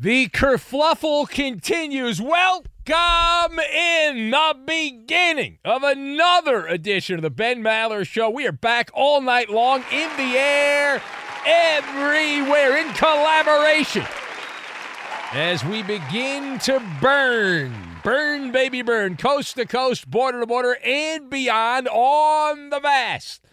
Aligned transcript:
The 0.00 0.28
kerfluffle 0.28 1.28
continues. 1.28 2.22
Welcome 2.22 3.58
in 3.58 4.30
the 4.30 4.56
beginning 4.64 5.58
of 5.64 5.82
another 5.82 6.68
edition 6.68 7.16
of 7.16 7.22
the 7.22 7.30
Ben 7.30 7.64
Maller 7.64 8.06
Show. 8.06 8.30
We 8.30 8.46
are 8.46 8.52
back 8.52 8.92
all 8.94 9.20
night 9.20 9.50
long 9.50 9.82
in 9.90 10.08
the 10.16 10.38
air, 10.38 11.02
everywhere, 11.44 12.76
in 12.76 12.92
collaboration. 12.92 14.06
As 15.32 15.64
we 15.64 15.82
begin 15.82 16.60
to 16.60 16.80
burn, 17.00 17.74
burn, 18.04 18.52
baby, 18.52 18.82
burn, 18.82 19.16
coast 19.16 19.56
to 19.56 19.66
coast, 19.66 20.08
border 20.08 20.38
to 20.38 20.46
border, 20.46 20.78
and 20.84 21.28
beyond 21.28 21.88
on 21.88 22.70
the 22.70 22.78
vast 22.78 23.47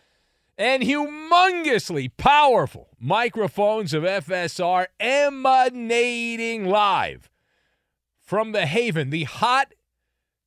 and 0.57 0.83
humongously 0.83 2.11
powerful 2.17 2.89
microphones 2.99 3.93
of 3.93 4.03
FSR 4.03 4.87
emanating 4.99 6.65
live 6.65 7.29
from 8.21 8.51
the 8.51 8.65
Haven, 8.65 9.09
the 9.09 9.25
hot 9.25 9.73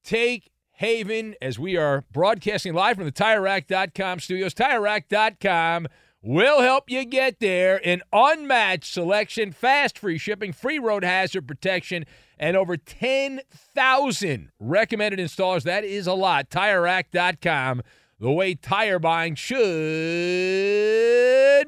take 0.02 0.50
Haven, 0.72 1.34
as 1.42 1.58
we 1.58 1.76
are 1.76 2.04
broadcasting 2.12 2.72
live 2.72 2.96
from 2.96 3.04
the 3.04 3.12
TireRack.com 3.12 4.20
studios. 4.20 4.54
TireRack.com 4.54 5.88
will 6.22 6.62
help 6.62 6.88
you 6.88 7.04
get 7.04 7.40
there. 7.40 7.80
An 7.84 8.02
unmatched 8.12 8.92
selection, 8.92 9.52
fast 9.52 9.98
free 9.98 10.18
shipping, 10.18 10.52
free 10.52 10.78
road 10.78 11.04
hazard 11.04 11.48
protection, 11.48 12.04
and 12.38 12.56
over 12.56 12.76
10,000 12.76 14.50
recommended 14.60 15.18
installers. 15.18 15.64
That 15.64 15.84
is 15.84 16.06
a 16.06 16.14
lot. 16.14 16.48
TireRack.com 16.48 17.82
the 18.20 18.30
way 18.30 18.54
tire 18.54 18.98
buying 18.98 19.34
should 19.34 19.58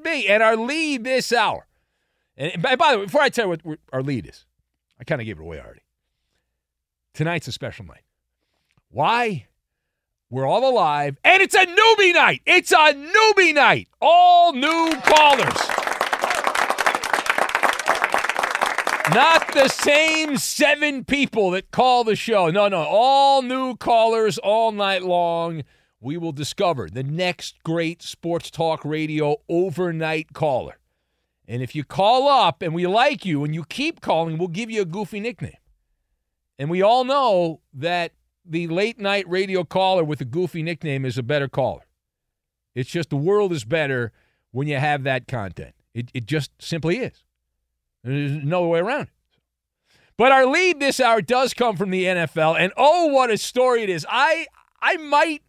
be. 0.03 0.28
And 0.28 0.43
our 0.43 0.56
lead 0.56 1.05
this 1.05 1.33
hour, 1.33 1.66
and 2.37 2.61
by, 2.62 2.77
by 2.77 2.93
the 2.93 2.99
way, 2.99 3.05
before 3.05 3.22
I 3.22 3.28
tell 3.28 3.47
you 3.47 3.59
what 3.62 3.78
our 3.93 4.03
lead 4.03 4.27
is, 4.27 4.44
I 4.99 5.05
kind 5.05 5.21
of 5.21 5.27
gave 5.27 5.38
it 5.38 5.43
away 5.43 5.61
already. 5.61 5.83
Tonight's 7.15 7.49
a 7.49 7.53
special 7.53 7.84
night. 7.84 8.05
Why? 8.91 9.47
We're 10.31 10.47
all 10.47 10.69
alive, 10.69 11.16
and 11.25 11.43
it's 11.43 11.56
a 11.56 11.66
newbie 11.66 12.15
night. 12.15 12.43
It's 12.47 12.71
a 12.71 12.94
newbie 12.94 13.53
night. 13.55 13.88
All 14.00 14.53
new 14.53 14.93
callers. 15.03 15.71
Not 19.12 19.53
the 19.55 19.67
same 19.67 20.37
seven 20.37 21.05
people 21.05 21.50
that 21.50 21.72
call 21.72 22.05
the 22.05 22.15
show. 22.15 22.49
No, 22.49 22.69
no. 22.69 22.84
All 22.88 23.43
new 23.43 23.75
callers 23.75 24.38
all 24.38 24.71
night 24.71 25.03
long 25.03 25.65
we 26.00 26.16
will 26.16 26.33
discover 26.33 26.88
the 26.88 27.03
next 27.03 27.62
great 27.62 28.03
sports 28.03 28.50
talk 28.50 28.84
radio 28.84 29.37
overnight 29.49 30.33
caller. 30.33 30.78
And 31.47 31.62
if 31.62 31.75
you 31.75 31.84
call 31.84 32.28
up 32.28 32.62
and 32.62 32.75
we 32.75 32.87
like 32.87 33.25
you 33.25 33.44
and 33.44 33.55
you 33.55 33.65
keep 33.65 34.00
calling, 34.00 34.38
we'll 34.38 34.49
give 34.49 34.70
you 34.70 34.82
a 34.82 34.87
goofy 34.87 35.20
nickname. 35.20 35.56
And 36.58 36.70
we 36.70 36.82
all 36.82 37.05
know 37.05 37.61
that 37.75 38.12
the 38.44 38.69
late 38.69 38.99
night 38.99 39.29
radio 39.29 39.64
caller 39.64 40.05
with 40.05 40.20
a 40.20 40.25
goofy 40.25 40.62
nickname 40.62 41.05
is 41.05 41.19
a 41.19 41.23
better 41.23 41.49
caller. 41.49 41.87
It's 42.75 42.91
just 42.91 43.11
the 43.11 43.17
world 43.17 43.53
is 43.53 43.64
better 43.64 44.12
when 44.53 44.69
you 44.69 44.76
have 44.76 45.03
that 45.05 45.26
content. 45.26 45.75
It, 45.93 46.11
it 46.14 46.26
just 46.26 46.50
simply 46.61 46.99
is. 46.99 47.25
There's 48.05 48.44
no 48.44 48.67
way 48.69 48.79
around 48.79 49.03
it. 49.03 49.08
But 50.17 50.32
our 50.32 50.46
lead 50.46 50.81
this 50.81 51.00
hour 51.00 51.23
does 51.23 51.55
come 51.55 51.76
from 51.76 51.91
the 51.91 52.05
NFL, 52.05 52.58
and 52.58 52.73
oh, 52.76 53.06
what 53.06 53.31
a 53.31 53.38
story 53.38 53.82
it 53.82 53.88
is! 53.88 54.05
I 54.06 54.46
I 54.82 54.99
might 54.99 55.43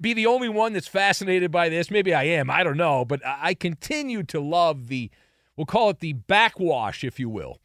be 0.00 0.14
the 0.14 0.26
only 0.26 0.48
one 0.48 0.72
that's 0.72 0.88
fascinated 0.88 1.50
by 1.50 1.68
this. 1.68 1.90
Maybe 1.90 2.14
I 2.14 2.24
am. 2.24 2.50
I 2.50 2.62
don't 2.62 2.76
know. 2.76 3.04
But 3.04 3.20
I 3.24 3.54
continue 3.54 4.22
to 4.24 4.40
love 4.40 4.88
the, 4.88 5.10
we'll 5.56 5.66
call 5.66 5.90
it 5.90 6.00
the 6.00 6.14
backwash, 6.14 7.04
if 7.04 7.20
you 7.20 7.28
will, 7.28 7.58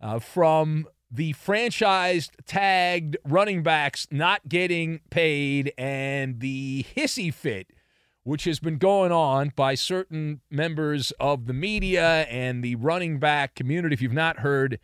uh, 0.00 0.18
from 0.18 0.86
the 1.10 1.32
franchised 1.34 2.30
tagged 2.44 3.16
running 3.24 3.62
backs 3.62 4.08
not 4.10 4.48
getting 4.48 5.00
paid 5.10 5.72
and 5.78 6.40
the 6.40 6.84
hissy 6.96 7.32
fit, 7.32 7.68
which 8.24 8.44
has 8.44 8.58
been 8.58 8.78
going 8.78 9.12
on 9.12 9.52
by 9.54 9.74
certain 9.74 10.40
members 10.50 11.12
of 11.20 11.46
the 11.46 11.52
media 11.52 12.22
and 12.22 12.64
the 12.64 12.74
running 12.74 13.18
back 13.18 13.54
community. 13.54 13.94
If 13.94 14.02
you've 14.02 14.12
not 14.12 14.40
heard 14.40 14.80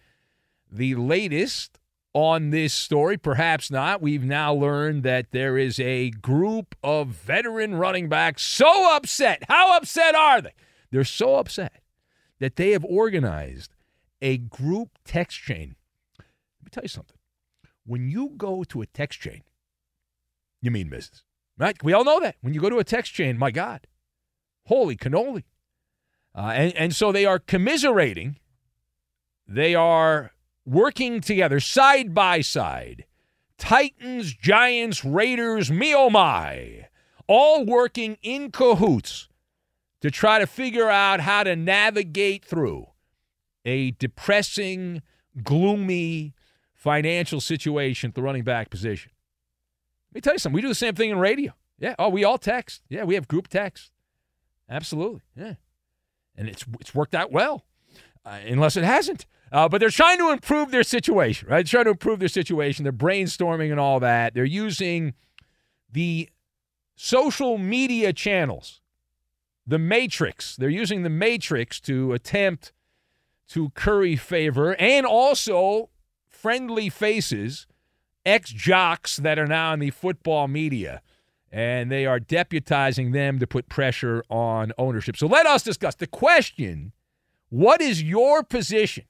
the 0.71 0.95
latest 0.95 1.81
on 2.13 2.51
this 2.51 2.73
story. 2.73 3.17
Perhaps 3.17 3.71
not. 3.71 4.03
We've 4.03 4.25
now 4.25 4.53
learned 4.53 5.03
that 5.05 5.31
there 5.31 5.57
is 5.57 5.79
a 5.79 6.11
group 6.11 6.75
of 6.83 7.09
veteran 7.09 7.77
running 7.77 8.09
backs 8.09 8.43
so 8.43 8.95
upset. 8.97 9.45
How 9.49 9.77
upset 9.77 10.15
are 10.15 10.41
they? 10.41 10.53
They're 10.91 11.05
so 11.05 11.37
upset 11.37 11.83
that 12.41 12.57
they 12.57 12.71
have 12.71 12.85
organized 12.85 13.75
a 14.21 14.39
group 14.39 14.99
text 15.05 15.39
chain. 15.39 15.77
Let 16.19 16.65
me 16.65 16.71
tell 16.71 16.85
you 16.85 16.89
something. 16.89 17.17
When 17.87 18.11
you 18.11 18.31
go 18.37 18.65
to 18.65 18.83
a 18.83 18.87
text 18.87 19.21
chain, 19.21 19.43
you 20.61 20.71
mean 20.71 20.89
business, 20.89 21.25
right? 21.59 21.77
We 21.83 21.93
all 21.93 22.05
know 22.05 22.21
that. 22.21 22.37
When 22.41 22.55
you 22.55 22.61
go 22.61 22.71
to 22.71 22.79
a 22.79 22.85
text 22.85 23.13
chain, 23.15 23.39
my 23.39 23.51
God, 23.51 23.87
holy 24.67 24.97
cannoli. 24.97 25.45
Uh, 26.35 26.53
and, 26.55 26.77
and 26.77 26.95
so 26.95 27.11
they 27.13 27.25
are 27.25 27.39
commiserating. 27.39 28.39
They 29.49 29.75
are 29.75 30.33
working 30.71 31.21
together 31.21 31.59
side 31.61 32.15
by 32.15 32.41
side. 32.41 33.05
Titans, 33.59 34.33
Giants, 34.33 35.05
Raiders, 35.05 35.71
me 35.71 35.95
oh 35.95 36.09
my, 36.09 36.87
all 37.27 37.65
working 37.67 38.17
in 38.23 38.51
cahoots 38.51 39.29
to 40.01 40.11
try 40.11 40.39
to 40.39 40.47
figure 40.47 40.89
out 40.89 41.21
how 41.21 41.43
to 41.43 41.55
navigate 41.55 42.45
through 42.45 42.87
a 43.65 43.91
depressing, 43.93 45.03
gloomy 45.43 46.35
financial 46.73 47.41
situation 47.41 48.09
at 48.09 48.15
the 48.15 48.23
running 48.23 48.45
back 48.45 48.71
position. 48.71 49.13
Let 50.11 50.15
me 50.15 50.21
tell 50.23 50.35
you 50.35 50.39
something. 50.39 50.55
We 50.55 50.63
do 50.63 50.69
the 50.69 50.75
same 50.75 50.95
thing 50.95 51.11
in 51.11 51.19
radio. 51.19 51.53
Yeah. 51.79 51.95
Oh, 51.99 52.09
we 52.09 52.25
all 52.25 52.39
text. 52.39 52.83
Yeah, 52.89 53.05
we 53.05 53.15
have 53.15 53.29
group 53.29 53.49
text. 53.49 53.93
Absolutely. 54.69 55.21
Yeah. 55.37 55.55
And 56.37 56.49
it's 56.49 56.65
it's 56.81 56.95
worked 56.95 57.15
out 57.15 57.31
well, 57.31 57.67
uh, 58.25 58.39
unless 58.47 58.77
it 58.77 58.85
hasn't. 58.85 59.27
Uh, 59.53 59.69
but 59.69 59.81
they're 59.81 59.91
trying 59.91 60.19
to 60.19 60.31
improve 60.31 60.71
their 60.71 60.85
situation, 60.85 61.49
right? 61.49 61.59
They're 61.59 61.83
trying 61.83 61.85
to 61.87 61.91
improve 61.91 62.21
their 62.21 62.29
situation. 62.29 62.85
They're 62.85 62.93
brainstorming 62.93 63.71
and 63.71 63.81
all 63.81 63.99
that. 64.01 64.35
They're 64.35 64.45
using 64.45 65.15
the 65.91 66.29
social 66.95 67.59
media 67.59 68.13
channels, 68.13 68.81
the 69.67 69.79
matrix. 69.79 70.55
They're 70.55 70.69
using 70.69 71.03
the 71.03 71.11
matrix 71.11 71.81
to 71.81 72.13
attempt 72.13 72.73
to 73.49 73.71
curry 73.71 74.15
favor 74.15 74.77
and 74.77 75.05
also 75.05 75.91
friendly 76.29 76.89
faces, 76.89 77.67
ex 78.25 78.51
jocks 78.51 79.17
that 79.17 79.39
are 79.39 79.47
now 79.47 79.73
in 79.73 79.81
the 79.81 79.91
football 79.91 80.47
media. 80.47 81.03
And 81.51 81.91
they 81.91 82.07
are 82.07 82.21
deputizing 82.21 83.13
them 83.13 83.41
to 83.41 83.47
put 83.49 83.69
pressure 83.69 84.23
on 84.31 84.73
ownership. 84.79 85.17
So 85.17 85.27
let 85.27 85.47
us 85.47 85.65
discuss 85.65 85.97
the 85.97 86.07
question 86.07 86.93
what 87.49 87.81
is 87.81 88.01
your 88.01 88.45
position 88.45 89.05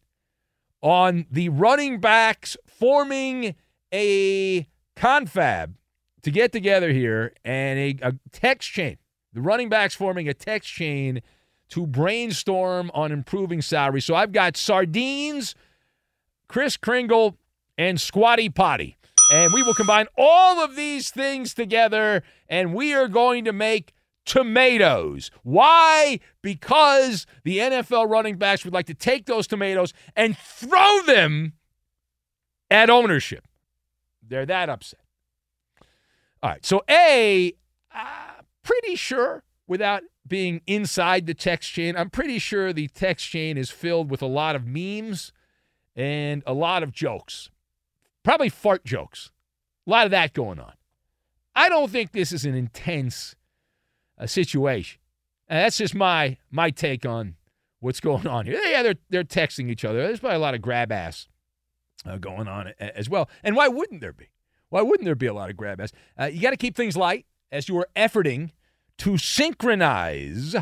on 0.82 1.27
the 1.31 1.49
running 1.49 2.00
backs 2.00 2.56
forming 2.67 3.55
a 3.93 4.67
confab 4.97 5.75
to 6.23 6.31
get 6.31 6.53
together 6.53 6.93
here 6.93 7.32
and 7.44 7.79
a, 7.79 7.97
a 8.03 8.15
text 8.32 8.71
chain. 8.71 8.99
The 9.32 9.41
running 9.41 9.69
backs 9.69 9.94
forming 9.94 10.29
a 10.29 10.35
text 10.35 10.71
chain 10.71 11.23
to 11.71 11.87
brainstorm 11.87 12.91
on 12.94 13.12
improving 13.12 13.62
salary. 13.62 14.00
So 14.00 14.15
I've 14.15 14.32
got 14.32 14.56
Sardines, 14.56 15.55
Chris 16.49 16.77
Kringle, 16.77 17.37
and 17.79 18.00
Squatty 18.00 18.49
Potty. 18.49 18.97
And 19.32 19.53
we 19.53 19.62
will 19.62 19.75
combine 19.75 20.06
all 20.19 20.59
of 20.59 20.75
these 20.75 21.11
things 21.11 21.55
together, 21.55 22.25
and 22.49 22.75
we 22.75 22.93
are 22.93 23.06
going 23.06 23.44
to 23.44 23.53
make 23.53 23.94
tomatoes. 24.25 25.31
Why? 25.43 26.20
Because 26.43 27.26
the 27.44 27.58
NFL 27.58 28.08
running 28.08 28.37
backs 28.37 28.64
would 28.64 28.75
like 28.75 28.87
to 28.87 28.94
take 28.94 29.26
those 29.26 29.46
tomatoes 29.46 29.93
and 30.14 30.37
throw 30.37 31.02
them 31.02 31.55
at 32.70 32.90
ownership. 32.90 33.46
They're 34.26 34.46
that 34.46 34.69
upset. 34.69 35.00
All 36.43 36.50
right. 36.50 36.64
So, 36.64 36.82
A, 36.88 37.52
pretty 38.62 38.94
sure 38.94 39.43
without 39.67 40.02
being 40.26 40.62
inside 40.67 41.26
the 41.26 41.34
text 41.34 41.70
chain, 41.70 41.96
I'm 41.96 42.11
pretty 42.11 42.38
sure 42.38 42.72
the 42.72 42.88
text 42.88 43.28
chain 43.28 43.58
is 43.58 43.70
filled 43.70 44.11
with 44.11 44.22
a 44.22 44.26
lot 44.26 44.56
of 44.56 44.67
memes 44.67 45.32
and 45.96 46.43
a 46.46 46.55
lot 46.55 46.82
of 46.82 46.93
jokes. 46.93 47.50
Probably 48.22 48.49
fart 48.49 48.84
jokes. 48.84 49.32
A 49.87 49.90
lot 49.90 50.05
of 50.05 50.11
that 50.12 50.32
going 50.32 50.61
on. 50.61 50.75
I 51.55 51.69
don't 51.69 51.90
think 51.90 52.12
this 52.12 52.32
is 52.32 52.44
an 52.44 52.55
intense 52.55 53.34
situation. 54.28 55.00
And 55.49 55.64
that's 55.64 55.78
just 55.78 55.94
my 55.94 56.37
my 56.50 56.70
take 56.70 57.05
on 57.05 57.34
what's 57.81 58.00
going 58.00 58.26
on 58.26 58.46
here. 58.46 58.61
Yeah, 58.64 58.82
they're 58.82 58.94
they're 59.08 59.25
texting 59.25 59.70
each 59.70 59.84
other. 59.84 60.06
There's 60.06 60.20
probably 60.20 60.37
a 60.37 60.40
lot 60.40 60.55
of 60.55 60.62
grab 60.62 60.93
ass 60.93 61.28
uh, 62.06 62.19
going 62.19 62.49
on 62.49 62.69
as 62.78 63.08
well. 63.08 63.28
And 63.43 63.56
why 63.56 63.69
wouldn't 63.69 64.00
there 64.00 64.12
be? 64.12 64.28
Why 64.69 64.82
wouldn't 64.82 65.05
there 65.05 65.17
be 65.17 65.26
a 65.26 65.34
lot 65.34 65.50
of 65.50 65.56
grab 65.56 65.81
ass? 65.81 65.93
Uh, 66.19 66.26
you 66.26 66.40
got 66.40 66.50
to 66.50 66.56
keep 66.56 66.76
things 66.76 66.96
light 66.96 67.26
as 67.50 67.69
you 67.69 67.76
are 67.78 67.88
efforting 67.96 68.50
to 68.99 69.19
synchronize 69.19 70.55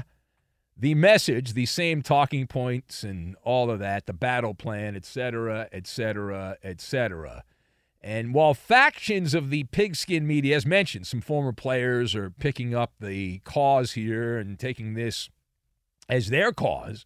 the 0.74 0.94
message, 0.94 1.54
the 1.54 1.66
same 1.66 2.02
talking 2.02 2.46
points 2.46 3.02
and 3.02 3.36
all 3.42 3.70
of 3.70 3.80
that, 3.80 4.06
the 4.06 4.12
battle 4.12 4.54
plan, 4.54 4.94
et 4.94 5.04
cetera, 5.04 5.68
et 5.72 5.86
cetera, 5.86 6.56
et 6.62 6.80
cetera. 6.80 7.42
And 8.00 8.32
while 8.32 8.54
factions 8.54 9.34
of 9.34 9.50
the 9.50 9.64
pigskin 9.64 10.26
media, 10.26 10.56
as 10.56 10.64
mentioned, 10.64 11.06
some 11.06 11.20
former 11.20 11.52
players 11.52 12.14
are 12.14 12.30
picking 12.30 12.74
up 12.74 12.92
the 13.00 13.40
cause 13.40 13.92
here 13.92 14.38
and 14.38 14.58
taking 14.58 14.94
this 14.94 15.28
as 16.08 16.28
their 16.28 16.52
cause 16.52 17.04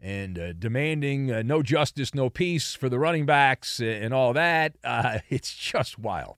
and 0.00 0.38
uh, 0.38 0.52
demanding 0.54 1.30
uh, 1.30 1.42
no 1.42 1.62
justice, 1.62 2.14
no 2.14 2.30
peace 2.30 2.74
for 2.74 2.88
the 2.88 2.98
running 2.98 3.26
backs 3.26 3.80
and 3.80 4.14
all 4.14 4.32
that, 4.32 4.76
uh, 4.84 5.18
it's 5.28 5.54
just 5.54 5.98
wild. 5.98 6.36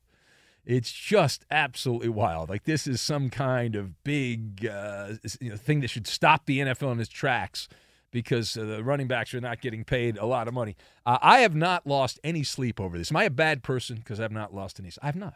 It's 0.64 0.92
just 0.92 1.44
absolutely 1.50 2.08
wild. 2.08 2.48
Like 2.48 2.64
this 2.64 2.86
is 2.86 3.00
some 3.00 3.30
kind 3.30 3.76
of 3.76 4.02
big 4.04 4.66
uh, 4.66 5.14
you 5.40 5.50
know, 5.50 5.56
thing 5.56 5.80
that 5.80 5.90
should 5.90 6.06
stop 6.06 6.46
the 6.46 6.60
NFL 6.60 6.92
in 6.92 7.00
its 7.00 7.10
tracks 7.10 7.68
because 8.12 8.56
uh, 8.56 8.64
the 8.64 8.84
running 8.84 9.08
backs 9.08 9.34
are 9.34 9.40
not 9.40 9.60
getting 9.60 9.82
paid 9.82 10.16
a 10.16 10.26
lot 10.26 10.46
of 10.46 10.54
money. 10.54 10.76
Uh, 11.04 11.18
I 11.20 11.40
have 11.40 11.56
not 11.56 11.86
lost 11.86 12.20
any 12.22 12.44
sleep 12.44 12.78
over 12.78 12.96
this. 12.96 13.10
Am 13.10 13.16
I 13.16 13.24
a 13.24 13.30
bad 13.30 13.64
person 13.64 13.96
because 13.96 14.20
I've 14.20 14.30
not 14.30 14.54
lost 14.54 14.78
any? 14.78 14.92
I've 15.02 15.16
not. 15.16 15.34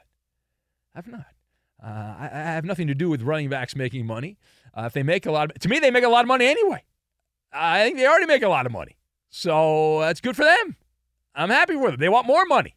I've 0.94 1.08
not. 1.08 1.26
Uh, 1.82 1.86
I, 1.86 2.30
I, 2.32 2.38
have 2.38 2.64
nothing 2.64 2.86
to 2.86 2.94
do 2.94 3.10
with 3.10 3.20
running 3.22 3.50
backs 3.50 3.76
making 3.76 4.06
money. 4.06 4.38
Uh, 4.72 4.84
if 4.86 4.94
they 4.94 5.02
make 5.02 5.26
a 5.26 5.32
lot 5.32 5.50
of, 5.50 5.58
to 5.58 5.68
me, 5.68 5.78
they 5.78 5.90
make 5.90 6.04
a 6.04 6.08
lot 6.08 6.24
of 6.24 6.28
money 6.28 6.46
anyway. 6.46 6.84
I 7.52 7.84
think 7.84 7.98
they 7.98 8.06
already 8.06 8.26
make 8.26 8.42
a 8.42 8.48
lot 8.48 8.64
of 8.64 8.72
money, 8.72 8.96
so 9.28 10.00
that's 10.00 10.20
good 10.20 10.36
for 10.36 10.44
them. 10.44 10.76
I'm 11.34 11.50
happy 11.50 11.76
with 11.76 11.92
them. 11.92 12.00
They 12.00 12.08
want 12.08 12.26
more 12.26 12.46
money, 12.46 12.76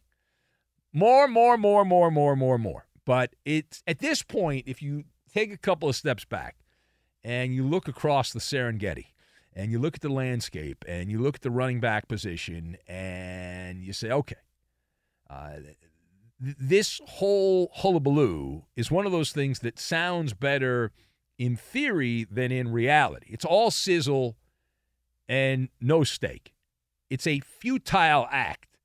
more, 0.92 1.28
more, 1.28 1.56
more, 1.56 1.84
more, 1.84 2.10
more, 2.10 2.36
more, 2.36 2.58
more. 2.58 2.86
But 3.06 3.34
it's 3.46 3.82
at 3.86 4.00
this 4.00 4.22
point, 4.22 4.64
if 4.66 4.82
you 4.82 5.04
take 5.32 5.52
a 5.52 5.56
couple 5.56 5.88
of 5.88 5.96
steps 5.96 6.26
back 6.26 6.56
and 7.24 7.54
you 7.54 7.66
look 7.66 7.88
across 7.88 8.32
the 8.32 8.40
Serengeti 8.40 9.06
and 9.54 9.70
you 9.70 9.78
look 9.78 9.96
at 9.96 10.00
the 10.00 10.08
landscape 10.08 10.84
and 10.86 11.10
you 11.10 11.18
look 11.18 11.36
at 11.36 11.42
the 11.42 11.50
running 11.50 11.80
back 11.80 12.08
position 12.08 12.76
and 12.86 13.82
you 13.82 13.92
say, 13.92 14.10
okay, 14.10 14.36
uh, 15.28 15.54
th- 15.54 15.76
this 16.58 17.00
whole 17.06 17.70
hullabaloo 17.74 18.62
is 18.76 18.90
one 18.90 19.06
of 19.06 19.12
those 19.12 19.32
things 19.32 19.60
that 19.60 19.78
sounds 19.78 20.32
better 20.32 20.92
in 21.38 21.56
theory 21.56 22.26
than 22.30 22.52
in 22.52 22.72
reality. 22.72 23.26
It's 23.30 23.44
all 23.44 23.70
sizzle 23.70 24.36
and 25.28 25.68
no 25.80 26.04
steak. 26.04 26.54
It's 27.08 27.26
a 27.26 27.40
futile 27.40 28.28
act. 28.30 28.78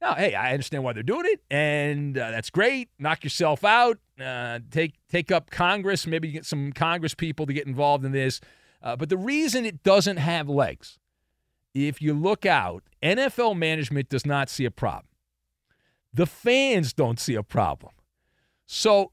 Now, 0.00 0.14
hey, 0.14 0.34
I 0.34 0.52
understand 0.52 0.82
why 0.82 0.94
they're 0.94 1.04
doing 1.04 1.26
it, 1.26 1.40
and 1.48 2.18
uh, 2.18 2.32
that's 2.32 2.50
great. 2.50 2.88
Knock 2.98 3.22
yourself 3.22 3.64
out. 3.64 3.98
Uh, 4.20 4.58
take 4.70 4.94
take 5.08 5.30
up 5.30 5.50
Congress. 5.50 6.08
Maybe 6.08 6.32
get 6.32 6.44
some 6.44 6.72
Congress 6.72 7.14
people 7.14 7.46
to 7.46 7.52
get 7.52 7.68
involved 7.68 8.04
in 8.04 8.10
this. 8.10 8.40
Uh, 8.82 8.96
but 8.96 9.08
the 9.08 9.16
reason 9.16 9.64
it 9.64 9.82
doesn't 9.82 10.16
have 10.16 10.48
legs, 10.48 10.98
if 11.74 12.02
you 12.02 12.14
look 12.14 12.44
out, 12.44 12.82
NFL 13.02 13.56
management 13.56 14.08
does 14.08 14.26
not 14.26 14.48
see 14.50 14.64
a 14.64 14.70
problem. 14.70 15.06
The 16.12 16.26
fans 16.26 16.92
don't 16.92 17.18
see 17.18 17.34
a 17.34 17.42
problem. 17.42 17.92
So 18.66 19.12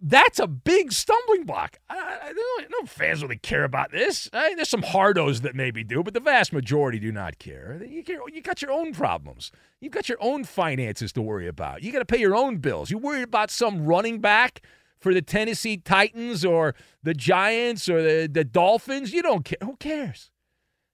that's 0.00 0.38
a 0.38 0.46
big 0.46 0.92
stumbling 0.92 1.44
block. 1.44 1.78
I, 1.90 2.18
I, 2.22 2.32
no 2.70 2.86
fans 2.86 3.22
really 3.22 3.38
care 3.38 3.64
about 3.64 3.90
this. 3.90 4.30
I, 4.32 4.54
there's 4.54 4.68
some 4.68 4.82
hardos 4.82 5.40
that 5.42 5.56
maybe 5.56 5.82
do, 5.82 6.04
but 6.04 6.14
the 6.14 6.20
vast 6.20 6.52
majority 6.52 7.00
do 7.00 7.10
not 7.10 7.38
care. 7.38 7.82
You, 7.84 8.04
care. 8.04 8.20
you 8.32 8.40
got 8.40 8.62
your 8.62 8.70
own 8.70 8.92
problems. 8.92 9.50
You've 9.80 9.92
got 9.92 10.08
your 10.08 10.18
own 10.20 10.44
finances 10.44 11.12
to 11.14 11.22
worry 11.22 11.48
about. 11.48 11.82
You 11.82 11.90
got 11.90 11.98
to 11.98 12.04
pay 12.04 12.18
your 12.18 12.36
own 12.36 12.58
bills. 12.58 12.90
You 12.90 12.98
worried 12.98 13.24
about 13.24 13.50
some 13.50 13.86
running 13.86 14.20
back 14.20 14.62
for 14.98 15.14
the 15.14 15.22
Tennessee 15.22 15.76
Titans 15.76 16.44
or 16.44 16.74
the 17.02 17.14
Giants 17.14 17.88
or 17.88 18.02
the, 18.02 18.26
the 18.26 18.44
Dolphins. 18.44 19.12
You 19.12 19.22
don't 19.22 19.44
care. 19.44 19.58
Who 19.62 19.76
cares? 19.76 20.30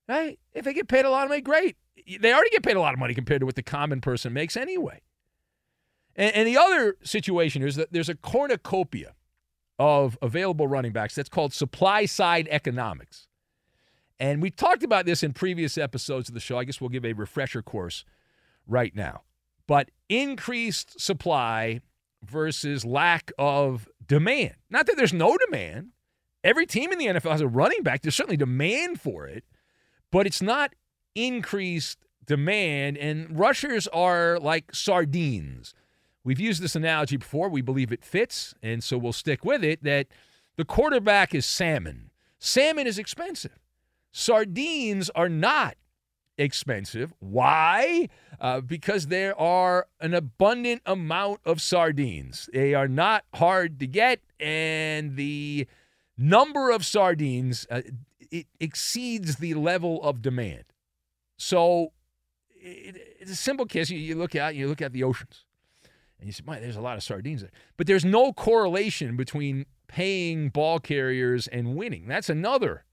Right? 0.08 0.38
If 0.52 0.64
they 0.64 0.74
get 0.74 0.88
paid 0.88 1.04
a 1.04 1.10
lot 1.10 1.24
of 1.24 1.30
money, 1.30 1.40
great. 1.40 1.76
They 2.20 2.32
already 2.32 2.50
get 2.50 2.62
paid 2.62 2.76
a 2.76 2.80
lot 2.80 2.92
of 2.92 3.00
money 3.00 3.14
compared 3.14 3.40
to 3.40 3.46
what 3.46 3.54
the 3.54 3.62
common 3.62 4.00
person 4.00 4.32
makes 4.32 4.56
anyway. 4.56 5.00
And, 6.14 6.34
and 6.36 6.46
the 6.46 6.58
other 6.58 6.96
situation 7.02 7.62
is 7.62 7.76
that 7.76 7.92
there's 7.92 8.10
a 8.10 8.14
cornucopia 8.14 9.14
of 9.78 10.18
available 10.20 10.68
running 10.68 10.92
backs 10.92 11.14
that's 11.14 11.28
called 11.30 11.52
supply 11.52 12.04
side 12.04 12.46
economics. 12.50 13.26
And 14.20 14.40
we 14.40 14.50
talked 14.50 14.84
about 14.84 15.06
this 15.06 15.22
in 15.22 15.32
previous 15.32 15.76
episodes 15.76 16.28
of 16.28 16.34
the 16.34 16.40
show. 16.40 16.58
I 16.58 16.64
guess 16.64 16.80
we'll 16.80 16.90
give 16.90 17.04
a 17.04 17.14
refresher 17.14 17.62
course 17.62 18.04
right 18.66 18.94
now. 18.94 19.22
but 19.66 19.90
increased 20.08 21.00
supply 21.00 21.80
versus 22.22 22.84
lack 22.84 23.32
of 23.38 23.88
demand. 24.06 24.54
Not 24.70 24.86
that 24.86 24.96
there's 24.96 25.12
no 25.12 25.36
demand. 25.36 25.90
Every 26.42 26.66
team 26.66 26.92
in 26.92 26.98
the 26.98 27.06
NFL 27.06 27.32
has 27.32 27.40
a 27.40 27.48
running 27.48 27.82
back. 27.82 28.02
There's 28.02 28.14
certainly 28.14 28.36
demand 28.36 29.00
for 29.00 29.26
it, 29.26 29.44
but 30.10 30.26
it's 30.26 30.42
not 30.42 30.74
increased 31.14 31.98
demand. 32.26 32.98
And 32.98 33.38
rushers 33.38 33.86
are 33.88 34.38
like 34.38 34.74
sardines. 34.74 35.74
We've 36.22 36.40
used 36.40 36.62
this 36.62 36.76
analogy 36.76 37.16
before. 37.16 37.48
We 37.48 37.62
believe 37.62 37.92
it 37.92 38.04
fits, 38.04 38.54
and 38.62 38.82
so 38.82 38.96
we'll 38.96 39.12
stick 39.12 39.44
with 39.44 39.62
it 39.62 39.82
that 39.84 40.06
the 40.56 40.64
quarterback 40.64 41.34
is 41.34 41.44
salmon. 41.44 42.10
Salmon 42.38 42.86
is 42.86 42.98
expensive. 42.98 43.58
Sardines 44.12 45.10
are 45.10 45.28
not 45.28 45.76
expensive. 46.38 47.12
Why? 47.20 48.08
Uh, 48.40 48.60
because 48.60 49.06
there 49.06 49.38
are 49.38 49.86
an 50.00 50.14
abundant 50.14 50.82
amount 50.86 51.40
of 51.44 51.60
sardines. 51.60 52.48
They 52.52 52.74
are 52.74 52.88
not 52.88 53.24
hard 53.34 53.78
to 53.80 53.86
get, 53.86 54.20
and 54.40 55.16
the 55.16 55.66
number 56.16 56.70
of 56.70 56.84
sardines 56.84 57.66
uh, 57.70 57.82
it 58.30 58.46
exceeds 58.60 59.36
the 59.36 59.54
level 59.54 60.02
of 60.02 60.22
demand. 60.22 60.64
So 61.36 61.92
it, 62.54 63.16
it's 63.20 63.30
a 63.30 63.36
simple 63.36 63.66
case. 63.66 63.90
You, 63.90 63.98
you 63.98 64.16
look 64.16 64.34
at 64.34 64.54
you 64.54 64.68
look 64.68 64.82
at 64.82 64.92
the 64.92 65.04
oceans, 65.04 65.44
and 66.18 66.26
you 66.26 66.32
say, 66.32 66.42
"My, 66.46 66.58
there's 66.58 66.76
a 66.76 66.80
lot 66.80 66.96
of 66.96 67.02
sardines 67.02 67.42
there," 67.42 67.52
but 67.76 67.86
there's 67.86 68.04
no 68.04 68.32
correlation 68.32 69.16
between 69.16 69.66
paying 69.86 70.48
ball 70.48 70.80
carriers 70.80 71.46
and 71.46 71.76
winning. 71.76 72.08
That's 72.08 72.28
another 72.28 72.84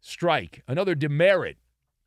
strike, 0.00 0.62
another 0.66 0.94
demerit 0.94 1.58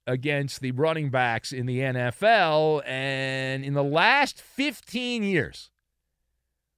against 0.07 0.61
the 0.61 0.71
running 0.71 1.09
backs 1.09 1.51
in 1.51 1.65
the 1.65 1.79
NFL. 1.79 2.81
And 2.85 3.63
in 3.63 3.73
the 3.73 3.83
last 3.83 4.41
15 4.41 5.23
years, 5.23 5.69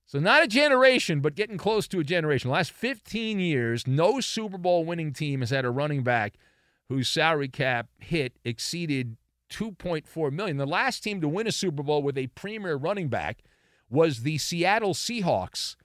so 0.05 0.19
not 0.19 0.43
a 0.43 0.47
generation, 0.47 1.21
but 1.21 1.35
getting 1.35 1.57
close 1.57 1.87
to 1.87 1.99
a 1.99 2.03
generation, 2.03 2.49
the 2.49 2.53
last 2.53 2.71
15 2.71 3.39
years, 3.39 3.87
no 3.87 4.19
Super 4.19 4.57
Bowl 4.57 4.85
winning 4.85 5.11
team 5.11 5.39
has 5.39 5.49
had 5.49 5.65
a 5.65 5.71
running 5.71 6.03
back 6.03 6.35
whose 6.89 7.07
salary 7.07 7.47
cap 7.47 7.87
hit 7.97 8.37
exceeded 8.43 9.17
2.4 9.51 10.31
million. 10.31 10.57
The 10.57 10.67
last 10.67 11.03
team 11.03 11.21
to 11.21 11.27
win 11.27 11.47
a 11.47 11.51
Super 11.51 11.81
Bowl 11.81 12.03
with 12.03 12.17
a 12.17 12.27
premier 12.27 12.75
running 12.75 13.07
back 13.07 13.39
was 13.89 14.21
the 14.21 14.37
Seattle 14.37 14.93
Seahawks 14.93 15.75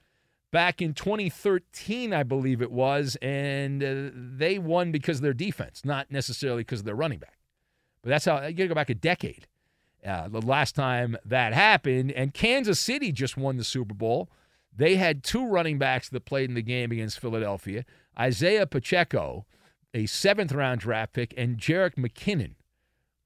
back 0.51 0.81
in 0.81 0.93
2013, 0.93 2.13
I 2.13 2.23
believe 2.23 2.61
it 2.61 2.71
was, 2.71 3.17
and 3.21 3.83
uh, 3.83 4.09
they 4.13 4.57
won 4.57 4.91
because 4.91 5.17
of 5.17 5.23
their 5.23 5.33
defense, 5.33 5.83
not 5.85 6.11
necessarily 6.11 6.61
because 6.61 6.79
of 6.79 6.85
their 6.85 6.95
running 6.95 7.19
back. 7.19 7.37
But 8.01 8.09
that's 8.09 8.25
how 8.25 8.45
you 8.45 8.53
got 8.53 8.63
to 8.63 8.67
go 8.69 8.75
back 8.75 8.89
a 8.89 8.95
decade. 8.95 9.47
Uh, 10.05 10.29
the 10.29 10.41
last 10.41 10.75
time 10.75 11.17
that 11.25 11.53
happened, 11.53 12.11
and 12.13 12.33
Kansas 12.33 12.79
City 12.79 13.11
just 13.11 13.35
won 13.35 13.57
the 13.57 13.63
Super 13.63 13.93
Bowl. 13.93 14.29
They 14.73 14.95
had 14.95 15.23
two 15.23 15.45
running 15.45 15.77
backs 15.77 16.07
that 16.09 16.23
played 16.25 16.49
in 16.49 16.55
the 16.55 16.61
game 16.61 16.91
against 16.91 17.19
Philadelphia 17.19 17.83
Isaiah 18.17 18.65
Pacheco, 18.65 19.45
a 19.93 20.05
seventh 20.05 20.51
round 20.51 20.81
draft 20.81 21.13
pick, 21.13 21.33
and 21.37 21.57
Jerick 21.57 21.95
McKinnon, 21.95 22.55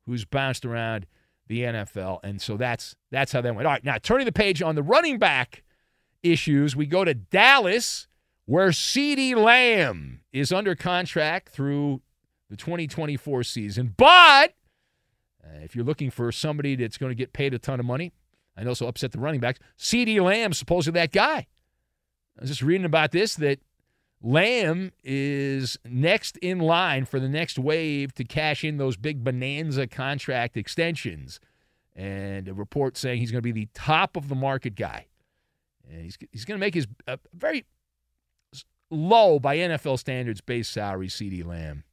who's 0.06 0.26
bounced 0.26 0.66
around 0.66 1.06
the 1.48 1.62
NFL. 1.62 2.20
And 2.24 2.42
so 2.42 2.58
that's 2.58 2.96
that's 3.12 3.32
how 3.32 3.42
that 3.42 3.56
went. 3.56 3.68
All 3.68 3.74
right, 3.74 3.84
now 3.84 3.98
turning 4.02 4.26
the 4.26 4.32
page 4.32 4.62
on 4.62 4.76
the 4.76 4.84
running 4.84 5.20
back 5.20 5.64
issues, 6.24 6.76
we 6.76 6.86
go 6.86 7.04
to 7.06 7.14
Dallas, 7.14 8.08
where 8.46 8.70
CeeDee 8.70 9.36
Lamb 9.36 10.22
is 10.32 10.52
under 10.52 10.76
contract 10.76 11.50
through 11.50 12.02
the 12.50 12.58
2024 12.58 13.44
season. 13.44 13.94
But 13.98 14.54
uh, 15.44 15.60
if 15.64 15.76
you're 15.76 15.86
looking 15.86 16.12
for 16.12 16.32
somebody 16.32 16.76
that's 16.76 16.98
going 16.98 17.12
to 17.12 17.16
get 17.16 17.34
paid 17.34 17.54
a 17.54 17.60
ton 17.60 17.80
of 17.80 17.86
money 17.86 18.14
and 18.56 18.68
also 18.68 18.88
upset 18.88 19.12
the 19.12 19.20
running 19.20 19.40
backs, 19.40 19.60
CeeDee 19.78 20.22
Lamb 20.22 20.54
supposedly 20.54 21.00
that 21.00 21.12
guy. 21.12 21.48
I 22.38 22.42
was 22.42 22.50
just 22.50 22.62
reading 22.62 22.86
about 22.86 23.12
this 23.12 23.36
that 23.36 23.60
Lamb 24.22 24.92
is 25.04 25.78
next 25.86 26.38
in 26.38 26.60
line 26.60 27.06
for 27.06 27.20
the 27.20 27.28
next 27.28 27.60
wave 27.60 28.14
to 28.16 28.24
cash 28.24 28.64
in 28.64 28.78
those 28.78 28.96
big 28.96 29.24
bonanza 29.24 29.86
contract 29.86 30.56
extensions. 30.56 31.40
And 31.96 32.48
a 32.48 32.54
report 32.54 32.98
saying 32.98 33.20
he's 33.20 33.32
going 33.32 33.44
to 33.44 33.44
be 33.44 33.52
the 33.52 33.68
top 33.74 34.16
of 34.16 34.30
the 34.30 34.36
market 34.36 34.76
guy. 34.76 35.08
And 35.90 36.02
he's, 36.02 36.18
he's 36.32 36.46
going 36.46 36.60
to 36.60 36.66
make 36.66 36.74
his 36.74 36.88
uh, 37.08 37.18
very 37.34 37.66
low 38.90 39.40
by 39.40 39.58
NFL 39.58 40.00
standards 40.00 40.42
base 40.42 40.70
salary, 40.70 41.08
CeeDee 41.08 41.46
Lamb, 41.46 41.84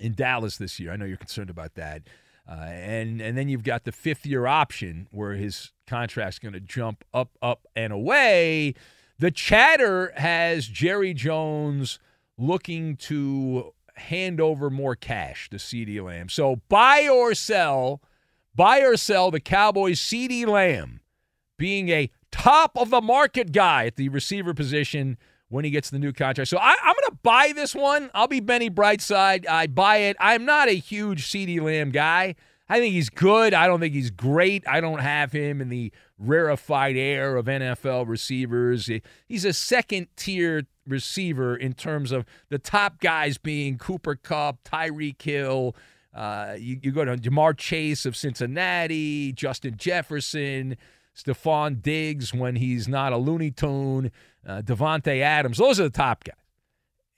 in 0.00 0.14
Dallas 0.14 0.56
this 0.56 0.78
year. 0.78 0.92
I 0.92 0.96
know 0.96 1.04
you're 1.04 1.16
concerned 1.16 1.50
about 1.50 1.74
that. 1.74 2.02
Uh, 2.48 2.64
and 2.64 3.20
and 3.20 3.36
then 3.36 3.48
you've 3.48 3.62
got 3.62 3.84
the 3.84 3.92
fifth 3.92 4.24
year 4.24 4.46
option 4.46 5.06
where 5.10 5.34
his 5.34 5.72
contract's 5.86 6.38
going 6.38 6.54
to 6.54 6.60
jump 6.60 7.04
up, 7.12 7.36
up, 7.42 7.66
and 7.76 7.92
away. 7.92 8.74
The 9.18 9.30
chatter 9.30 10.12
has 10.16 10.66
Jerry 10.66 11.12
Jones 11.12 11.98
looking 12.38 12.96
to 12.96 13.74
hand 13.96 14.40
over 14.40 14.70
more 14.70 14.94
cash 14.94 15.50
to 15.50 15.56
CeeDee 15.56 16.02
Lamb. 16.02 16.28
So 16.28 16.62
buy 16.68 17.08
or 17.08 17.34
sell, 17.34 18.00
buy 18.54 18.80
or 18.80 18.96
sell 18.96 19.30
the 19.30 19.40
Cowboys 19.40 20.00
CeeDee 20.00 20.46
Lamb 20.46 21.00
being 21.58 21.88
a 21.90 22.10
top 22.30 22.76
of 22.76 22.90
the 22.90 23.00
market 23.00 23.52
guy 23.52 23.86
at 23.86 23.96
the 23.96 24.08
receiver 24.08 24.54
position 24.54 25.18
when 25.48 25.64
he 25.64 25.70
gets 25.70 25.90
the 25.90 25.98
new 25.98 26.12
contract. 26.12 26.48
So 26.48 26.58
I, 26.58 26.72
am 26.72 26.94
going 26.94 27.10
to 27.10 27.18
buy 27.22 27.52
this 27.54 27.74
one. 27.74 28.10
I'll 28.14 28.28
be 28.28 28.40
Benny 28.40 28.70
Brightside. 28.70 29.48
I 29.48 29.66
buy 29.66 29.98
it. 29.98 30.16
I'm 30.20 30.44
not 30.44 30.68
a 30.68 30.72
huge 30.72 31.30
CeeDee 31.30 31.60
Lamb 31.60 31.90
guy. 31.90 32.34
I 32.68 32.80
think 32.80 32.92
he's 32.92 33.08
good. 33.08 33.54
I 33.54 33.66
don't 33.66 33.80
think 33.80 33.94
he's 33.94 34.10
great. 34.10 34.68
I 34.68 34.80
don't 34.80 34.98
have 34.98 35.32
him 35.32 35.62
in 35.62 35.70
the 35.70 35.90
rarefied 36.18 36.96
air 36.96 37.36
of 37.36 37.46
NFL 37.46 38.06
receivers. 38.06 38.90
He's 39.26 39.44
a 39.46 39.54
second 39.54 40.08
tier 40.16 40.66
receiver 40.86 41.56
in 41.56 41.72
terms 41.72 42.12
of 42.12 42.26
the 42.50 42.58
top 42.58 43.00
guys 43.00 43.38
being 43.38 43.78
Cooper 43.78 44.16
Kupp, 44.16 44.64
Tyreek 44.64 45.20
Hill. 45.22 45.74
Uh, 46.14 46.56
you, 46.58 46.78
you 46.82 46.92
go 46.92 47.04
to 47.04 47.16
Ja'Marr 47.16 47.56
Chase 47.56 48.04
of 48.04 48.16
Cincinnati, 48.16 49.32
Justin 49.32 49.76
Jefferson. 49.76 50.76
Stefon 51.18 51.82
Diggs 51.82 52.32
when 52.32 52.56
he's 52.56 52.86
not 52.86 53.12
a 53.12 53.16
Looney 53.16 53.50
Tune, 53.50 54.12
uh, 54.46 54.62
Davante 54.62 55.20
Adams. 55.20 55.58
Those 55.58 55.80
are 55.80 55.84
the 55.84 55.90
top 55.90 56.24
guys. 56.24 56.36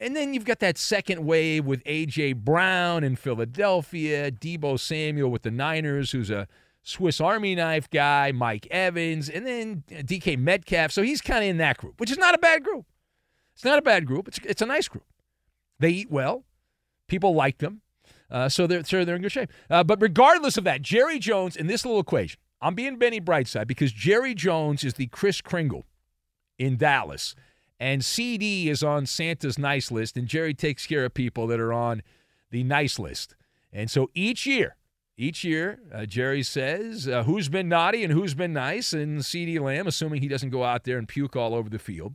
And 0.00 0.16
then 0.16 0.32
you've 0.32 0.46
got 0.46 0.60
that 0.60 0.78
second 0.78 1.26
wave 1.26 1.66
with 1.66 1.82
A.J. 1.84 2.32
Brown 2.32 3.04
in 3.04 3.16
Philadelphia, 3.16 4.30
Deebo 4.30 4.80
Samuel 4.80 5.30
with 5.30 5.42
the 5.42 5.50
Niners, 5.50 6.12
who's 6.12 6.30
a 6.30 6.48
Swiss 6.82 7.20
Army 7.20 7.54
knife 7.54 7.90
guy, 7.90 8.32
Mike 8.32 8.66
Evans, 8.70 9.28
and 9.28 9.46
then 9.46 9.84
DK 9.90 10.38
Metcalf. 10.38 10.90
So 10.90 11.02
he's 11.02 11.20
kind 11.20 11.44
of 11.44 11.50
in 11.50 11.58
that 11.58 11.76
group, 11.76 12.00
which 12.00 12.10
is 12.10 12.16
not 12.16 12.34
a 12.34 12.38
bad 12.38 12.64
group. 12.64 12.86
It's 13.54 13.64
not 13.64 13.78
a 13.78 13.82
bad 13.82 14.06
group. 14.06 14.26
It's, 14.28 14.38
it's 14.38 14.62
a 14.62 14.66
nice 14.66 14.88
group. 14.88 15.04
They 15.78 15.90
eat 15.90 16.10
well. 16.10 16.44
People 17.06 17.34
like 17.34 17.58
them. 17.58 17.82
Uh, 18.30 18.48
so 18.48 18.66
they're, 18.66 18.84
so 18.84 19.04
they're 19.04 19.16
in 19.16 19.22
good 19.22 19.32
shape. 19.32 19.50
Uh, 19.68 19.84
but 19.84 20.00
regardless 20.00 20.56
of 20.56 20.64
that, 20.64 20.80
Jerry 20.80 21.18
Jones 21.18 21.56
in 21.56 21.66
this 21.66 21.84
little 21.84 22.00
equation, 22.00 22.40
I'm 22.60 22.74
being 22.74 22.96
Benny 22.96 23.20
Brightside 23.20 23.66
because 23.66 23.92
Jerry 23.92 24.34
Jones 24.34 24.84
is 24.84 24.94
the 24.94 25.06
Kris 25.06 25.40
Kringle 25.40 25.86
in 26.58 26.76
Dallas, 26.76 27.34
and 27.78 28.02
CeeDee 28.02 28.66
is 28.66 28.82
on 28.82 29.06
Santa's 29.06 29.58
nice 29.58 29.90
list, 29.90 30.16
and 30.16 30.28
Jerry 30.28 30.52
takes 30.52 30.86
care 30.86 31.04
of 31.04 31.14
people 31.14 31.46
that 31.46 31.58
are 31.58 31.72
on 31.72 32.02
the 32.50 32.62
nice 32.62 32.98
list. 32.98 33.34
And 33.72 33.90
so 33.90 34.10
each 34.14 34.46
year, 34.46 34.76
each 35.16 35.44
year, 35.44 35.80
uh, 35.94 36.04
Jerry 36.04 36.42
says 36.42 37.08
uh, 37.08 37.22
who's 37.22 37.48
been 37.48 37.68
naughty 37.68 38.04
and 38.04 38.12
who's 38.12 38.34
been 38.34 38.52
nice, 38.52 38.92
and 38.92 39.20
CeeDee 39.20 39.60
Lamb, 39.60 39.86
assuming 39.86 40.20
he 40.20 40.28
doesn't 40.28 40.50
go 40.50 40.64
out 40.64 40.84
there 40.84 40.98
and 40.98 41.08
puke 41.08 41.36
all 41.36 41.54
over 41.54 41.70
the 41.70 41.78
field. 41.78 42.14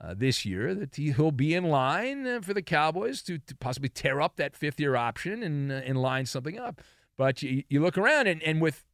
Uh, 0.00 0.14
this 0.16 0.44
year, 0.44 0.76
that 0.76 0.94
he, 0.94 1.10
will 1.10 1.32
be 1.32 1.56
in 1.56 1.64
line 1.64 2.24
uh, 2.24 2.40
for 2.40 2.54
the 2.54 2.62
Cowboys 2.62 3.20
to, 3.20 3.36
to, 3.36 3.56
possibly 3.56 3.88
tear 3.88 4.20
up 4.20 4.36
that 4.36 4.54
fifth 4.54 4.78
year 4.78 4.94
option 4.94 5.42
and, 5.42 5.72
uh, 5.72 5.80
and 5.84 6.00
line 6.00 6.24
something 6.24 6.56
up. 6.56 6.80
But 7.16 7.42
you, 7.42 7.64
you 7.68 7.82
look 7.82 7.98
around, 7.98 8.28
and, 8.28 8.40
and 8.44 8.60
with 8.60 8.84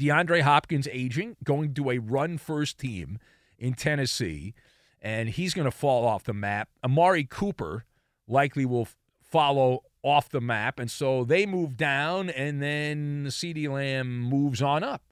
DeAndre 0.00 0.40
Hopkins 0.40 0.88
aging, 0.90 1.36
going 1.44 1.74
to 1.74 1.90
a 1.90 1.98
run 1.98 2.38
first 2.38 2.78
team 2.78 3.18
in 3.58 3.74
Tennessee, 3.74 4.54
and 5.02 5.28
he's 5.28 5.52
going 5.52 5.66
to 5.66 5.70
fall 5.70 6.06
off 6.06 6.24
the 6.24 6.32
map. 6.32 6.70
Amari 6.82 7.24
Cooper 7.24 7.84
likely 8.26 8.64
will 8.64 8.88
follow 9.20 9.84
off 10.02 10.30
the 10.30 10.40
map, 10.40 10.80
and 10.80 10.90
so 10.90 11.24
they 11.24 11.44
move 11.44 11.76
down, 11.76 12.30
and 12.30 12.62
then 12.62 13.26
CeeDee 13.28 13.68
Lamb 13.68 14.20
moves 14.20 14.62
on 14.62 14.82
up 14.82 15.02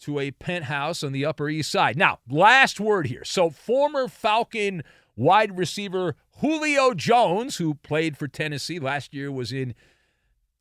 to 0.00 0.18
a 0.18 0.32
penthouse 0.32 1.04
on 1.04 1.12
the 1.12 1.24
Upper 1.24 1.48
East 1.48 1.70
Side. 1.70 1.96
Now, 1.96 2.18
last 2.28 2.80
word 2.80 3.06
here. 3.06 3.24
So, 3.24 3.50
former 3.50 4.08
Falcon 4.08 4.82
wide 5.14 5.56
receiver 5.56 6.16
Julio 6.38 6.92
Jones, 6.92 7.58
who 7.58 7.74
played 7.74 8.16
for 8.16 8.26
Tennessee 8.26 8.80
last 8.80 9.14
year, 9.14 9.30
was 9.30 9.52
in 9.52 9.74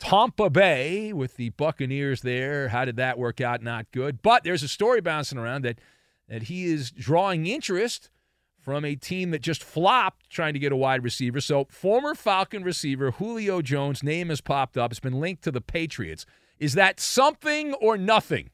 Tampa 0.02 0.50
Bay 0.50 1.14
with 1.14 1.38
the 1.38 1.50
Buccaneers 1.52 2.22
there. 2.22 2.70
How 2.70 2.86
did 2.86 2.96
that 2.96 3.20
work 3.20 3.40
out? 3.40 3.62
Not 3.62 3.86
good. 3.92 4.22
But 4.22 4.44
there's 4.44 4.64
a 4.64 4.68
story 4.68 5.00
bouncing 5.00 5.38
around 5.38 5.64
that 5.64 5.80
that 6.28 6.44
he 6.44 6.66
is 6.66 6.92
drawing 6.92 7.46
interest 7.46 8.10
from 8.58 8.84
a 8.86 8.96
team 8.96 9.32
that 9.32 9.42
just 9.42 9.64
flopped 9.64 10.30
trying 10.30 10.54
to 10.54 10.60
get 10.60 10.72
a 10.72 10.76
wide 10.76 11.04
receiver. 11.04 11.40
So, 11.40 11.68
former 11.70 12.16
Falcon 12.16 12.64
receiver 12.64 13.12
Julio 13.12 13.62
Jones' 13.62 14.02
name 14.02 14.30
has 14.30 14.42
popped 14.42 14.78
up. 14.78 14.92
It's 14.92 15.00
been 15.00 15.20
linked 15.20 15.44
to 15.44 15.52
the 15.52 15.62
Patriots. 15.62 16.26
Is 16.60 16.74
that 16.74 17.00
something 17.00 17.74
or 17.76 17.98
nothing 17.98 18.50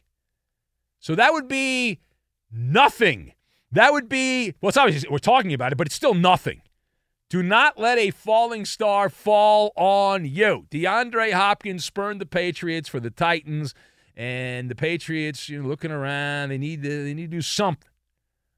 So 1.00 1.16
that 1.16 1.34
would 1.34 1.48
be 1.48 2.00
nothing. 2.52 3.34
That 3.72 3.94
would 3.94 4.10
be, 4.10 4.54
well, 4.62 4.70
it's 4.70 4.78
obviously 4.78 5.10
we're 5.10 5.18
talking 5.20 5.54
about 5.54 5.72
it, 5.72 5.78
but 5.78 5.88
it's 5.88 5.96
still 5.96 6.14
nothing. 6.14 6.62
Do 7.30 7.44
not 7.44 7.78
let 7.78 7.98
a 7.98 8.12
falling 8.12 8.64
star 8.66 9.10
fall 9.10 9.74
on 9.76 10.26
you. 10.26 10.66
DeAndre 10.72 11.34
Hopkins 11.34 11.84
spurned 11.84 12.22
the 12.22 12.26
Patriots 12.26 12.88
for 12.88 13.02
the 13.02 13.10
Titans, 13.10 13.74
and 14.16 14.70
the 14.72 14.76
Patriots, 14.76 15.50
you 15.50 15.62
know, 15.62 15.68
looking 15.68 15.92
around, 15.92 16.50
they 16.50 16.58
need 16.58 16.84
to, 16.84 17.04
they 17.04 17.14
need 17.14 17.32
to 17.32 17.38
do 17.38 17.42
something. 17.42 17.90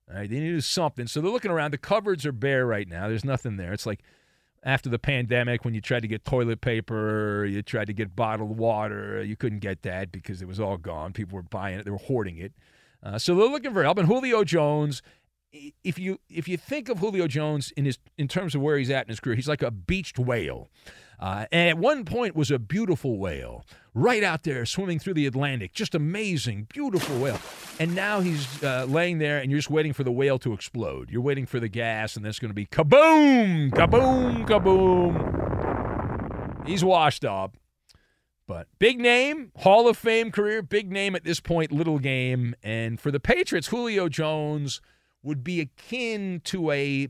All 0.10 0.18
right, 0.18 0.30
they 0.30 0.40
need 0.40 0.48
to 0.48 0.56
do 0.56 0.62
something. 0.62 1.08
So 1.08 1.20
they're 1.20 1.32
looking 1.32 1.52
around. 1.52 1.72
The 1.72 1.80
cupboards 1.80 2.26
are 2.26 2.32
bare 2.32 2.66
right 2.66 2.88
now. 2.88 3.08
There's 3.08 3.26
nothing 3.26 3.58
there. 3.58 3.74
It's 3.74 3.86
like 3.86 4.02
after 4.64 4.90
the 4.90 5.00
pandemic 5.00 5.66
when 5.66 5.74
you 5.74 5.82
tried 5.82 6.02
to 6.02 6.08
get 6.08 6.26
toilet 6.26 6.62
paper, 6.62 7.46
you 7.46 7.62
tried 7.62 7.88
to 7.88 7.94
get 7.94 8.16
bottled 8.16 8.58
water, 8.58 9.24
you 9.24 9.36
couldn't 9.36 9.60
get 9.60 9.82
that 9.84 10.12
because 10.12 10.42
it 10.42 10.48
was 10.48 10.60
all 10.60 10.78
gone. 10.78 11.14
People 11.14 11.36
were 11.36 11.44
buying 11.44 11.80
it, 11.80 11.86
they 11.86 11.92
were 11.92 11.98
hoarding 11.98 12.38
it. 12.38 12.54
Uh, 13.02 13.18
so 13.18 13.36
they're 13.36 13.48
looking 13.48 13.74
for 13.74 13.84
help. 13.84 13.98
And 13.98 14.08
Julio 14.08 14.44
Jones, 14.44 15.02
if 15.52 15.98
you 15.98 16.20
if 16.30 16.48
you 16.48 16.58
think 16.58 16.90
of 16.90 17.00
Julio 17.00 17.28
Jones 17.28 17.72
in 17.72 17.86
his 17.86 17.98
in 18.18 18.28
terms 18.28 18.56
of 18.56 18.62
where 18.62 18.78
he's 18.78 18.90
at 18.90 19.06
in 19.06 19.10
his 19.10 19.20
career, 19.20 19.36
he's 19.36 19.48
like 19.48 19.62
a 19.62 19.72
beached 19.72 20.20
whale. 20.20 20.70
Uh, 21.20 21.46
and 21.52 21.70
at 21.70 21.78
one 21.78 22.06
point 22.06 22.34
was 22.34 22.50
a 22.50 22.58
beautiful 22.58 23.18
whale 23.18 23.66
right 23.94 24.24
out 24.24 24.44
there 24.44 24.66
swimming 24.66 25.00
through 25.00 25.14
the 25.14 25.26
Atlantic, 25.26 25.74
just 25.74 25.94
amazing, 25.94 26.66
beautiful 26.70 27.20
whale. 27.20 27.40
And 27.78 27.94
now 27.94 28.22
he's 28.22 28.64
uh, 28.64 28.86
laying 28.88 29.18
there, 29.18 29.40
and 29.40 29.52
you're 29.52 29.58
just 29.58 29.70
waiting 29.70 29.92
for 29.92 30.06
the 30.06 30.14
whale 30.14 30.40
to 30.40 30.54
explode. 30.54 31.10
You're 31.10 31.22
waiting 31.22 31.46
for 31.46 31.60
the 31.60 31.68
gas, 31.68 32.16
and 32.16 32.24
there's 32.24 32.40
going 32.40 32.52
to 32.52 32.56
be 32.56 32.66
kaboom, 32.66 33.72
kaboom, 33.72 34.48
kaboom. 34.48 35.86
He's 36.66 36.86
washed 36.86 37.26
up. 37.26 37.58
But 38.48 38.68
big 38.80 39.00
name, 39.00 39.52
Hall 39.58 39.90
of 39.90 39.98
Fame 39.98 40.32
career, 40.32 40.62
big 40.62 40.90
name 40.90 41.16
at 41.16 41.24
this 41.24 41.40
point, 41.40 41.72
little 41.72 42.00
game. 42.00 42.56
And 42.64 43.00
for 43.00 43.12
the 43.12 43.20
Patriots, 43.20 43.68
Julio 43.68 44.10
Jones 44.10 44.82
would 45.24 45.44
be 45.44 45.62
akin 45.62 46.42
to 46.46 46.72
a 46.72 47.08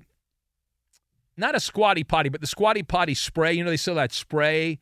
not 1.38 1.56
a 1.56 1.60
squatty 1.60 2.04
potty, 2.04 2.30
but 2.30 2.42
the 2.42 2.48
squatty 2.48 2.84
potty 2.84 3.14
spray. 3.14 3.54
You 3.54 3.64
know, 3.64 3.70
they 3.70 3.78
sell 3.78 3.96
that 3.96 4.12
spray 4.12 4.80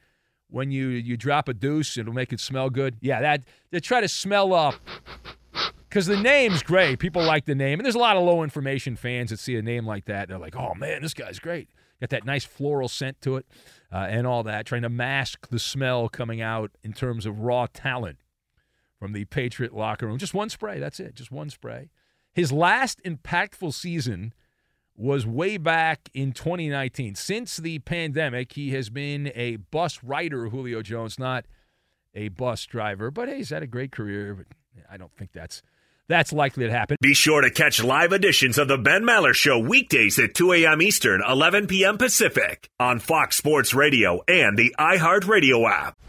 when 0.49 0.71
you 0.71 0.87
you 0.87 1.17
drop 1.17 1.47
a 1.47 1.53
deuce, 1.53 1.97
it'll 1.97 2.13
make 2.13 2.31
it 2.33 2.39
smell 2.39 2.69
good. 2.69 2.97
Yeah, 3.01 3.21
that 3.21 3.43
they 3.71 3.79
try 3.79 4.01
to 4.01 4.07
smell 4.07 4.53
up 4.53 4.75
because 5.89 6.05
the 6.05 6.17
name's 6.17 6.63
great. 6.63 6.99
People 6.99 7.23
like 7.23 7.45
the 7.45 7.55
name, 7.55 7.79
and 7.79 7.85
there's 7.85 7.95
a 7.95 7.99
lot 7.99 8.17
of 8.17 8.23
low 8.23 8.43
information 8.43 8.95
fans 8.95 9.29
that 9.29 9.39
see 9.39 9.55
a 9.55 9.61
name 9.61 9.85
like 9.85 10.05
that. 10.05 10.29
They're 10.29 10.37
like, 10.37 10.55
"Oh 10.55 10.73
man, 10.75 11.01
this 11.01 11.13
guy's 11.13 11.39
great." 11.39 11.69
Got 11.99 12.11
that 12.11 12.25
nice 12.25 12.45
floral 12.45 12.87
scent 12.87 13.21
to 13.21 13.37
it, 13.37 13.45
uh, 13.91 14.07
and 14.09 14.27
all 14.27 14.43
that, 14.43 14.65
trying 14.65 14.83
to 14.83 14.89
mask 14.89 15.49
the 15.49 15.59
smell 15.59 16.09
coming 16.09 16.41
out 16.41 16.71
in 16.83 16.93
terms 16.93 17.25
of 17.25 17.39
raw 17.39 17.65
talent 17.73 18.19
from 18.99 19.13
the 19.13 19.25
Patriot 19.25 19.73
locker 19.73 20.05
room. 20.05 20.17
Just 20.17 20.33
one 20.33 20.49
spray. 20.49 20.79
That's 20.79 20.99
it. 20.99 21.15
Just 21.15 21.31
one 21.31 21.49
spray. 21.49 21.89
His 22.37 22.51
last 22.51 23.01
impactful 23.03 23.73
season 23.73 24.31
was 24.95 25.25
way 25.25 25.57
back 25.57 26.07
in 26.13 26.33
2019. 26.33 27.15
Since 27.15 27.57
the 27.57 27.79
pandemic, 27.79 28.53
he 28.53 28.73
has 28.73 28.91
been 28.91 29.31
a 29.33 29.55
bus 29.55 30.03
rider, 30.03 30.49
Julio 30.49 30.83
Jones, 30.83 31.17
not 31.17 31.45
a 32.13 32.27
bus 32.27 32.67
driver. 32.67 33.09
But 33.09 33.27
hey, 33.27 33.37
he's 33.37 33.49
had 33.49 33.63
a 33.63 33.67
great 33.67 33.91
career. 33.91 34.35
But 34.35 34.45
I 34.87 34.97
don't 34.97 35.11
think 35.17 35.31
that's 35.31 35.63
that's 36.07 36.31
likely 36.31 36.67
to 36.67 36.71
happen. 36.71 36.97
Be 37.01 37.15
sure 37.15 37.41
to 37.41 37.49
catch 37.49 37.83
live 37.83 38.13
editions 38.13 38.59
of 38.59 38.67
the 38.67 38.77
Ben 38.77 39.01
Maller 39.01 39.33
Show 39.33 39.57
weekdays 39.57 40.19
at 40.19 40.35
2 40.35 40.53
a.m. 40.53 40.79
Eastern, 40.79 41.23
11 41.27 41.65
p.m. 41.65 41.97
Pacific 41.97 42.69
on 42.79 42.99
Fox 42.99 43.35
Sports 43.35 43.73
Radio 43.73 44.21
and 44.27 44.55
the 44.59 44.75
iHeartRadio 44.77 45.67
app. 45.67 45.97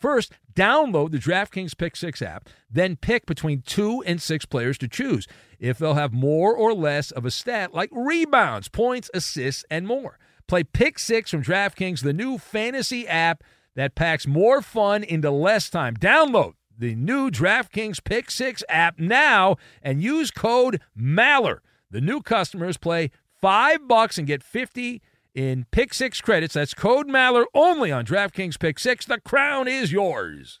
First, 0.00 0.32
download 0.54 1.10
the 1.10 1.18
DraftKings 1.18 1.76
Pick 1.76 1.94
Six 1.94 2.22
app, 2.22 2.48
then 2.70 2.96
pick 2.96 3.26
between 3.26 3.60
two 3.60 4.02
and 4.06 4.20
six 4.20 4.46
players 4.46 4.78
to 4.78 4.88
choose 4.88 5.28
if 5.58 5.78
they'll 5.78 5.94
have 5.94 6.12
more 6.12 6.56
or 6.56 6.72
less 6.72 7.10
of 7.10 7.26
a 7.26 7.30
stat 7.30 7.74
like 7.74 7.90
rebounds, 7.92 8.68
points, 8.68 9.10
assists, 9.12 9.64
and 9.70 9.86
more. 9.86 10.18
Play 10.48 10.64
Pick 10.64 10.98
Six 10.98 11.30
from 11.30 11.42
DraftKings, 11.42 12.02
the 12.02 12.14
new 12.14 12.38
fantasy 12.38 13.06
app 13.06 13.44
that 13.76 13.94
packs 13.94 14.26
more 14.26 14.62
fun 14.62 15.04
into 15.04 15.30
less 15.30 15.68
time. 15.68 15.94
Download 15.96 16.54
the 16.76 16.94
new 16.94 17.30
DraftKings 17.30 18.02
Pick 18.02 18.30
Six 18.30 18.64
app 18.70 18.98
now 18.98 19.56
and 19.82 20.02
use 20.02 20.30
code 20.30 20.80
MALLER. 20.96 21.62
The 21.90 22.00
new 22.00 22.22
customers 22.22 22.78
play 22.78 23.10
five 23.40 23.86
bucks 23.86 24.16
and 24.16 24.26
get 24.26 24.42
50 24.42 25.02
in 25.34 25.66
Pick 25.70 25.94
Six 25.94 26.20
credits. 26.20 26.54
That's 26.54 26.74
code 26.74 27.08
Maller 27.08 27.44
only 27.54 27.92
on 27.92 28.04
DraftKings 28.04 28.58
Pick 28.58 28.78
Six. 28.78 29.06
The 29.06 29.20
crown 29.20 29.68
is 29.68 29.92
yours. 29.92 30.60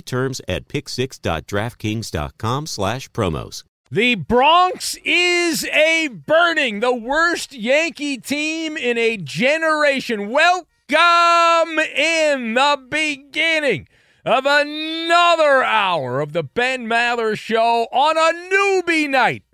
terms 0.00 0.40
at 0.48 0.68
pick6.draftkings.com 0.68 2.66
slash 2.66 3.10
promos. 3.10 3.64
The 3.90 4.16
Bronx 4.16 4.98
is 5.02 5.64
a 5.64 6.08
burning, 6.08 6.80
the 6.80 6.94
worst 6.94 7.54
Yankee 7.54 8.18
team 8.18 8.76
in 8.76 8.98
a 8.98 9.16
generation. 9.16 10.28
Welcome 10.28 11.78
in 11.78 12.52
the 12.52 12.78
beginning 12.90 13.88
of 14.26 14.44
another 14.44 15.62
hour 15.62 16.20
of 16.20 16.34
the 16.34 16.42
Ben 16.42 16.86
Maller 16.86 17.38
Show 17.38 17.86
on 17.90 18.18
a 18.18 18.52
newbie 18.52 19.08
night. 19.08 19.44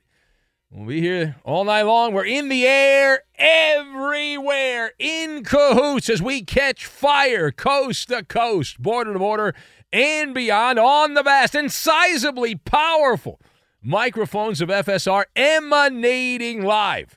We'll 0.69 0.89
be 0.89 1.01
here 1.01 1.37
all 1.45 1.63
night 1.63 1.83
long. 1.83 2.13
We're 2.13 2.25
in 2.25 2.49
the 2.49 2.67
air 2.67 3.23
everywhere 3.37 4.91
in 4.99 5.45
cahoots 5.45 6.11
as 6.11 6.21
we 6.21 6.43
catch 6.43 6.87
fire 6.87 7.53
coast 7.53 8.09
to 8.09 8.25
coast, 8.25 8.83
border 8.83 9.13
to 9.13 9.19
border, 9.21 9.55
and 9.95 10.35
beyond 10.35 10.77
on 10.77 11.15
the 11.15 11.23
vast 11.23 11.55
and 11.55 11.69
sizably 11.69 12.59
powerful 12.65 13.41
microphones 13.81 14.61
of 14.61 14.69
FSR 14.69 15.25
emanating 15.37 16.63
live 16.63 17.17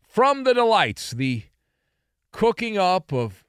from 0.00 0.44
the 0.44 0.54
delights, 0.54 1.10
the 1.10 1.42
cooking 2.32 2.78
up 2.78 3.12
of 3.12 3.44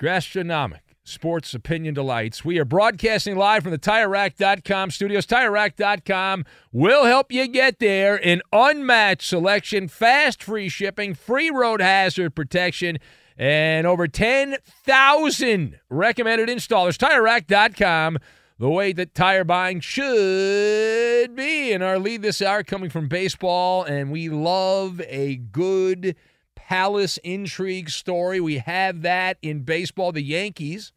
gastronomic 0.00 0.82
sports 1.04 1.54
opinion 1.54 1.94
delights. 1.94 2.44
We 2.44 2.58
are 2.58 2.64
broadcasting 2.64 3.36
live 3.36 3.62
from 3.62 3.70
the 3.70 3.78
TireRack.com 3.78 4.90
studios. 4.90 5.24
TireRack.com 5.24 6.44
will 6.72 7.04
help 7.04 7.30
you 7.30 7.46
get 7.46 7.78
there. 7.78 8.16
An 8.26 8.42
unmatched 8.52 9.28
selection, 9.28 9.86
fast 9.86 10.42
free 10.42 10.68
shipping, 10.68 11.14
free 11.14 11.50
road 11.50 11.80
hazard 11.80 12.34
protection, 12.34 12.98
and 13.38 13.86
over 13.86 14.08
10,000 14.08 15.78
recommended 15.88 16.48
installers. 16.48 16.98
TireRack.com, 16.98 18.18
the 18.58 18.68
way 18.68 18.92
that 18.92 19.14
tire 19.14 19.44
buying 19.44 19.78
should 19.78 21.36
be. 21.36 21.72
And 21.72 21.84
our 21.84 22.00
lead 22.00 22.22
this 22.22 22.42
hour 22.42 22.64
coming 22.64 22.90
from 22.90 23.08
baseball, 23.08 23.84
and 23.84 24.10
we 24.10 24.28
love 24.28 25.00
a 25.06 25.36
good 25.36 26.16
palace 26.56 27.18
intrigue 27.18 27.90
story. 27.90 28.40
We 28.40 28.58
have 28.58 29.02
that 29.02 29.38
in 29.40 29.62
baseball. 29.62 30.10
The 30.10 30.22
Yankees 30.22 30.92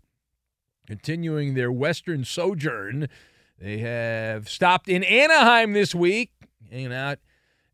continuing 0.87 1.53
their 1.53 1.71
Western 1.71 2.25
sojourn. 2.25 3.07
They 3.59 3.77
have 3.77 4.49
stopped 4.49 4.89
in 4.89 5.03
Anaheim 5.03 5.73
this 5.73 5.93
week, 5.93 6.31
hanging 6.71 6.91
out 6.91 7.19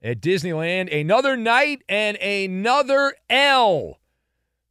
at 0.04 0.20
Disneyland. 0.20 0.94
Another 0.94 1.38
night 1.38 1.82
and 1.88 2.18
another 2.18 3.16
L 3.30 4.00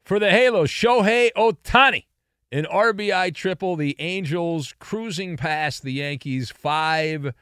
for 0.07 0.21
the 0.21 0.31
Halos. 0.31 0.71
Shohei 0.71 1.31
Ohtani, 1.37 2.05
an 2.53 2.65
RBI 2.65 3.35
triple. 3.35 3.75
The 3.75 3.97
Angels 3.99 4.73
cruising 4.79 5.37
past 5.37 5.83
the 5.83 5.93
Yankees 5.93 6.51
5 6.51 7.35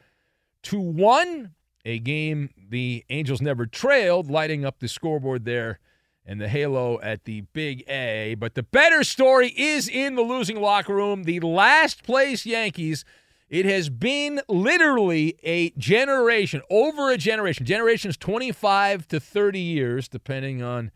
to 0.63 0.81
1. 0.81 1.51
A 1.85 1.99
game 1.99 2.49
the 2.71 3.05
Angels 3.11 3.43
never 3.43 3.67
trailed, 3.67 4.31
lighting 4.31 4.65
up 4.65 4.81
the 4.81 4.89
scoreboard 4.89 5.45
there 5.45 5.79
and 6.25 6.41
the 6.41 6.49
halo 6.49 6.99
at 7.03 7.25
the 7.25 7.43
big 7.53 7.85
A. 7.87 8.35
But 8.39 8.55
the 8.55 8.63
better 8.63 9.05
story 9.05 9.49
is 9.55 9.87
in 9.87 10.15
the 10.15 10.23
losing 10.23 10.59
locker 10.59 10.95
room. 10.95 11.25
The 11.25 11.41
last 11.41 12.03
place 12.03 12.47
Yankees. 12.47 13.05
It 13.51 13.67
has 13.67 13.91
been 13.91 14.41
literally 14.49 15.37
a 15.43 15.71
generation, 15.73 16.63
over 16.71 17.11
a 17.11 17.19
generation. 17.19 17.67
Generations 17.67 18.17
25 18.17 19.07
to 19.09 19.21
30 19.21 19.61
years, 19.61 20.09
depending 20.09 20.63
on 20.63 20.91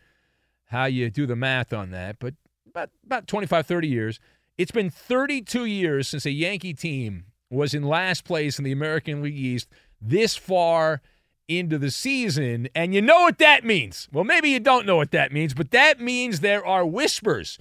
how 0.69 0.85
you 0.85 1.11
do 1.11 1.27
the 1.27 1.37
math 1.37 1.73
on 1.73 1.91
that, 1.91 2.17
but 2.19 2.35
about, 2.69 2.91
about 3.05 3.27
25, 3.27 3.67
30 3.67 3.89
years. 3.89 4.21
It's 4.57 4.71
been 4.71 4.91
32 4.91 5.65
years 5.65 6.09
since 6.09 6.27
a 6.27 6.31
Yankee 6.31 6.75
team 6.75 7.25
was 7.51 7.75
in 7.75 7.83
last 7.83 8.25
place 8.25 8.59
in 8.59 8.65
the 8.65 8.73
American 8.73 9.23
League 9.23 9.39
East 9.39 9.69
this 10.01 10.37
far 10.37 11.01
into 11.47 11.79
the 11.79 11.91
season. 11.91 12.69
And 12.75 12.95
you 12.95 13.01
know 13.01 13.21
what 13.21 13.39
that 13.39 13.65
means. 13.65 14.09
Well, 14.13 14.25
maybe 14.25 14.51
you 14.51 14.61
don't 14.61 14.87
know 14.87 14.97
what 14.97 15.13
that 15.13 15.33
means, 15.33 15.55
but 15.55 15.71
that 15.71 16.01
means 16.01 16.41
there 16.41 16.65
are 16.65 16.85
whispers 16.85 17.59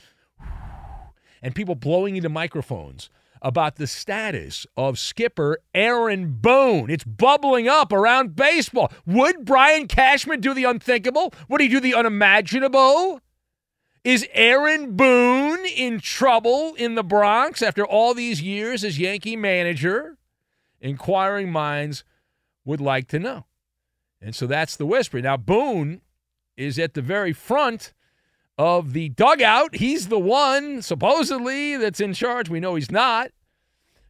and 1.42 1.56
people 1.56 1.76
blowing 1.76 2.16
into 2.16 2.30
microphones 2.30 3.10
about 3.42 3.76
the 3.76 3.88
status 3.88 4.66
of 4.76 5.00
skipper 5.00 5.60
Aaron 5.74 6.38
Boone. 6.42 6.90
It's 6.90 7.04
bubbling 7.04 7.68
up 7.68 7.92
around 7.92 8.36
baseball. 8.36 8.92
Would 9.06 9.46
Brian 9.46 9.88
Cashman 9.88 10.42
do 10.42 10.54
the 10.54 10.66
unthinkable? 10.66 11.34
Would 11.50 11.62
he 11.62 11.68
do 11.68 11.80
the 11.80 11.96
unimaginable? 11.96 13.22
Is 14.04 14.26
Aaron 14.34 14.96
Boone 14.96 15.66
in 15.66 16.00
trouble 16.00 16.76
in 16.76 16.96
the 16.96 17.04
Bronx 17.04 17.62
after 17.62 17.86
all 17.86 18.14
these 18.14 18.42
years 18.42 18.84
as 18.84 18.98
Yankee 18.98 19.36
manager? 19.36 20.18
Inquiring 20.80 21.52
minds 21.52 22.04
would 22.64 22.80
like 22.80 23.08
to 23.10 23.20
know. 23.20 23.46
And 24.22 24.36
so 24.36 24.48
that's 24.48 24.76
the 24.76 24.86
whisper. 24.86 25.22
Now, 25.22 25.38
Boone 25.38 26.02
is 26.56 26.80
at 26.80 26.94
the 26.94 27.02
very 27.02 27.34
front 27.34 27.94
of 28.58 28.94
the 28.94 29.10
dugout. 29.10 29.76
He's 29.76 30.08
the 30.08 30.20
one, 30.20 30.82
supposedly, 30.82 31.78
that's 31.78 32.00
in 32.00 32.14
charge. 32.14 32.50
We 32.50 32.60
know 32.60 32.76
he's 32.76 32.92
not, 32.92 33.32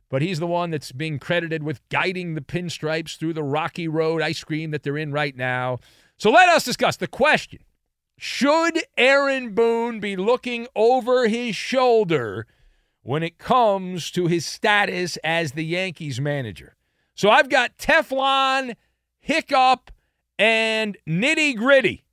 but 0.10 0.22
he's 0.22 0.40
the 0.40 0.48
one 0.48 0.72
that's 0.72 0.92
being 0.92 1.20
credited 1.20 1.64
with 1.64 1.88
guiding 1.90 2.36
the 2.36 2.42
pinstripes 2.42 3.18
through 3.18 3.34
the 3.34 3.44
rocky 3.44 3.88
road 3.88 4.22
ice 4.22 4.44
cream 4.44 4.72
that 4.72 4.84
they're 4.84 4.98
in 4.98 5.12
right 5.12 5.36
now. 5.36 5.80
So 6.18 6.32
let 6.32 6.50
us 6.50 6.64
discuss 6.64 6.98
the 6.98 7.08
question 7.08 7.60
Should 8.18 8.80
Aaron 8.98 9.54
Boone 9.54 10.00
be 10.00 10.16
looking 10.16 10.68
over 10.76 11.28
his 11.28 11.56
shoulder 11.56 12.48
when 13.04 13.24
it 13.24 13.38
comes 13.38 14.12
to 14.12 14.28
his 14.28 14.46
status 14.46 15.18
as 15.24 15.52
the 15.52 15.66
Yankees 15.66 16.22
manager? 16.22 16.76
So 17.16 17.30
I've 17.30 17.50
got 17.50 17.78
Teflon, 17.78 18.76
Hiccup, 19.20 19.92
and 20.40 20.98
nitty 21.08 21.56
gritty. 21.56 22.07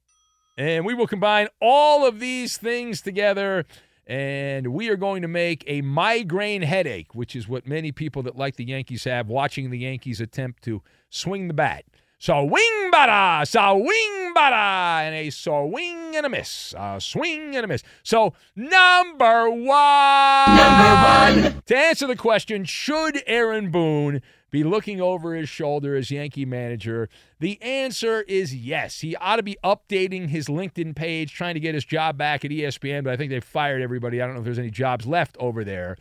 And 0.57 0.87
we 0.87 0.95
will 0.95 1.09
combine 1.09 1.49
all 1.61 2.07
of 2.07 2.21
these 2.21 2.57
things 2.57 3.01
together, 3.01 3.65
and 4.07 4.69
we 4.69 4.89
are 4.89 4.97
going 4.97 5.23
to 5.23 5.29
make 5.29 5.65
a 5.67 5.81
migraine 5.81 6.63
headache, 6.63 7.13
which 7.13 7.35
is 7.35 7.49
what 7.49 7.67
many 7.67 7.91
people 7.91 8.23
that 8.23 8.37
like 8.37 8.55
the 8.55 8.65
Yankees 8.65 9.03
have 9.03 9.29
watching 9.29 9.71
the 9.71 9.79
Yankees 9.79 10.21
attempt 10.21 10.63
to 10.65 10.81
swing 11.11 11.49
the 11.49 11.55
bat. 11.55 11.85
So 12.21 12.47
swing 12.47 12.91
bada, 12.93 13.77
wing 13.77 14.35
bada, 14.35 15.01
and 15.01 15.15
a 15.15 15.31
swing 15.31 16.15
and 16.17 16.25
a 16.25 16.29
miss, 16.29 16.73
a 16.79 17.01
swing 17.01 17.57
and 17.57 17.65
a 17.65 17.67
miss. 17.67 17.83
So 18.05 18.33
number 18.55 19.51
one, 19.51 20.57
number 20.57 21.51
one. 21.51 21.63
To 21.67 21.77
answer 21.77 22.07
the 22.07 22.17
question, 22.17 22.65
should 22.65 23.23
Aaron 23.27 23.73
Boone 23.73 24.23
be 24.55 24.63
looking 24.63 25.01
over 25.01 25.35
his 25.35 25.49
shoulder 25.49 25.97
as 25.97 26.13
Yankee 26.13 26.45
manager? 26.45 27.09
The 27.41 27.61
answer 27.61 28.23
is 28.23 28.55
yes. 28.55 29.01
He 29.01 29.17
ought 29.17 29.37
to 29.37 29.43
be 29.43 29.57
updating 29.65 30.29
his 30.29 30.47
LinkedIn 30.47 30.95
page, 30.95 31.35
trying 31.35 31.55
to 31.55 31.61
get 31.61 31.75
his 31.75 31.85
job 31.85 32.17
back 32.17 32.45
at 32.45 32.53
ESPN, 32.53 33.03
but 33.03 33.13
I 33.13 33.17
think 33.17 33.31
they've 33.31 33.43
fired 33.43 33.83
everybody. 33.83 34.23
I 34.23 34.27
don't 34.27 34.35
know 34.35 34.43
if 34.43 34.45
there's 34.45 34.61
any 34.61 34.71
jobs 34.71 35.07
left 35.07 35.37
over 35.41 35.65
there. 35.65 35.97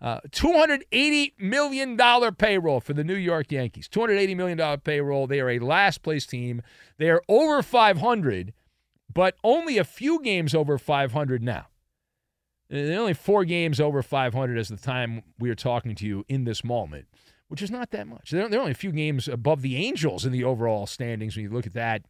Uh, 0.00 0.20
$280 0.30 1.32
million 1.40 1.96
payroll 2.36 2.78
for 2.78 2.92
the 2.92 3.02
New 3.02 3.16
York 3.16 3.50
Yankees. 3.50 3.88
$280 3.88 4.36
million 4.36 4.80
payroll. 4.80 5.26
They 5.26 5.40
are 5.40 5.50
a 5.50 5.58
last 5.58 6.04
place 6.04 6.26
team. 6.26 6.62
They 6.98 7.10
are 7.10 7.22
over 7.28 7.60
500, 7.60 8.52
but 9.12 9.34
only 9.42 9.78
a 9.78 9.84
few 9.84 10.22
games 10.22 10.54
over 10.54 10.78
500 10.78 11.42
now. 11.42 11.66
They're 12.70 13.00
only 13.00 13.14
four 13.14 13.44
games 13.44 13.80
over 13.80 14.00
500 14.00 14.58
as 14.58 14.68
the 14.68 14.76
time 14.76 15.24
we 15.40 15.50
are 15.50 15.56
talking 15.56 15.96
to 15.96 16.06
you 16.06 16.24
in 16.28 16.44
this 16.44 16.62
moment 16.62 17.06
which 17.48 17.62
is 17.62 17.70
not 17.70 17.90
that 17.90 18.06
much. 18.06 18.30
They're, 18.30 18.48
they're 18.48 18.60
only 18.60 18.72
a 18.72 18.74
few 18.74 18.92
games 18.92 19.28
above 19.28 19.62
the 19.62 19.76
Angels 19.76 20.24
in 20.24 20.32
the 20.32 20.44
overall 20.44 20.86
standings 20.86 21.36
when 21.36 21.44
you 21.44 21.50
look 21.50 21.66
at 21.66 21.74
that. 21.74 22.02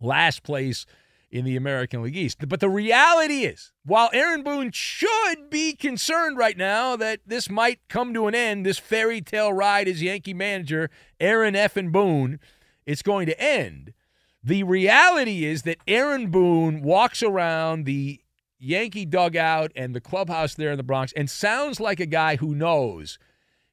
Last 0.00 0.42
place 0.42 0.86
in 1.30 1.44
the 1.44 1.56
American 1.56 2.02
League 2.02 2.16
East. 2.16 2.48
But 2.48 2.60
the 2.60 2.68
reality 2.68 3.44
is, 3.44 3.72
while 3.84 4.10
Aaron 4.12 4.42
Boone 4.42 4.72
should 4.72 5.48
be 5.48 5.74
concerned 5.74 6.36
right 6.36 6.56
now 6.56 6.96
that 6.96 7.20
this 7.26 7.48
might 7.48 7.80
come 7.88 8.12
to 8.14 8.26
an 8.26 8.34
end, 8.34 8.66
this 8.66 8.78
fairy 8.78 9.20
tale 9.20 9.52
ride 9.52 9.88
as 9.88 10.02
Yankee 10.02 10.34
manager, 10.34 10.90
Aaron 11.20 11.54
F. 11.54 11.76
and 11.76 11.92
Boone, 11.92 12.40
it's 12.84 13.02
going 13.02 13.26
to 13.26 13.40
end. 13.40 13.92
The 14.42 14.62
reality 14.62 15.44
is 15.44 15.62
that 15.62 15.78
Aaron 15.86 16.30
Boone 16.30 16.82
walks 16.82 17.22
around 17.22 17.84
the 17.84 18.20
Yankee 18.58 19.06
dugout 19.06 19.70
and 19.76 19.94
the 19.94 20.00
clubhouse 20.00 20.54
there 20.54 20.72
in 20.72 20.76
the 20.76 20.82
Bronx 20.82 21.12
and 21.16 21.30
sounds 21.30 21.78
like 21.78 22.00
a 22.00 22.06
guy 22.06 22.36
who 22.36 22.54
knows 22.54 23.18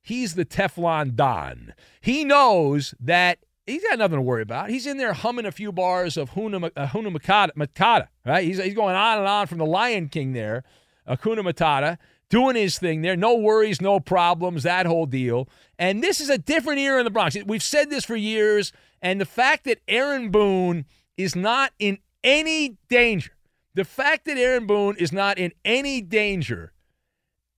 he's 0.07 0.35
the 0.35 0.45
Teflon 0.45 1.15
Don. 1.15 1.73
He 1.99 2.23
knows 2.23 2.95
that 2.99 3.39
he's 3.65 3.83
got 3.83 3.99
nothing 3.99 4.17
to 4.17 4.21
worry 4.21 4.41
about. 4.41 4.69
He's 4.69 4.87
in 4.87 4.97
there 4.97 5.13
humming 5.13 5.45
a 5.45 5.51
few 5.51 5.71
bars 5.71 6.15
of 6.15 6.31
Huna, 6.31 6.71
uh, 6.75 6.87
Huna 6.87 7.15
Makata, 7.15 8.07
right? 8.25 8.43
He's, 8.43 8.57
he's 8.57 8.73
going 8.73 8.95
on 8.95 9.17
and 9.17 9.27
on 9.27 9.47
from 9.47 9.57
the 9.57 9.65
Lion 9.65 10.07
King 10.07 10.31
there, 10.31 10.63
Hakuna 11.07 11.39
Matata, 11.39 11.97
doing 12.29 12.55
his 12.55 12.79
thing 12.79 13.01
there. 13.01 13.17
No 13.17 13.35
worries, 13.35 13.81
no 13.81 13.99
problems, 13.99 14.63
that 14.63 14.85
whole 14.85 15.05
deal. 15.05 15.49
And 15.77 16.01
this 16.01 16.21
is 16.21 16.29
a 16.29 16.37
different 16.37 16.79
era 16.79 16.99
in 16.99 17.05
the 17.05 17.11
Bronx. 17.11 17.37
We've 17.45 17.61
said 17.61 17.89
this 17.89 18.05
for 18.05 18.15
years. 18.15 18.71
And 19.01 19.19
the 19.21 19.25
fact 19.25 19.65
that 19.65 19.79
Aaron 19.87 20.31
Boone 20.31 20.85
is 21.17 21.35
not 21.35 21.73
in 21.79 21.99
any 22.23 22.77
danger, 22.89 23.33
the 23.75 23.85
fact 23.85 24.25
that 24.25 24.37
Aaron 24.37 24.65
Boone 24.65 24.95
is 24.97 25.11
not 25.11 25.37
in 25.37 25.51
any 25.65 26.01
danger 26.01 26.71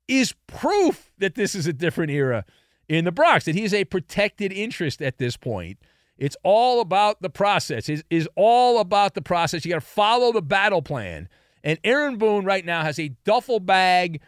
is 0.10 0.34
proof 0.48 1.12
that 1.20 1.36
this 1.36 1.56
is 1.56 1.68
a 1.68 1.74
different 1.74 2.12
era 2.12 2.44
in 2.90 3.06
the 3.06 3.12
Bronx, 3.12 3.46
that 3.46 3.56
he's 3.56 3.74
a 3.74 3.86
protected 3.86 4.52
interest 4.52 5.02
at 5.02 5.20
this 5.20 5.38
point. 5.38 5.78
It's 6.18 6.36
all 6.44 6.82
about 6.82 7.22
the 7.22 7.30
process. 7.30 7.88
It 7.88 8.04
is 8.10 8.28
all 8.36 8.80
about 8.80 9.14
the 9.14 9.22
process. 9.22 9.64
You 9.64 9.72
got 9.72 9.82
to 9.82 9.88
follow 9.88 10.34
the 10.34 10.42
battle 10.42 10.82
plan. 10.82 11.30
And 11.64 11.80
Aaron 11.84 12.18
Boone 12.18 12.44
right 12.44 12.66
now 12.66 12.84
has 12.84 13.00
a 13.00 13.10
duffel 13.24 13.60
bag 13.60 14.20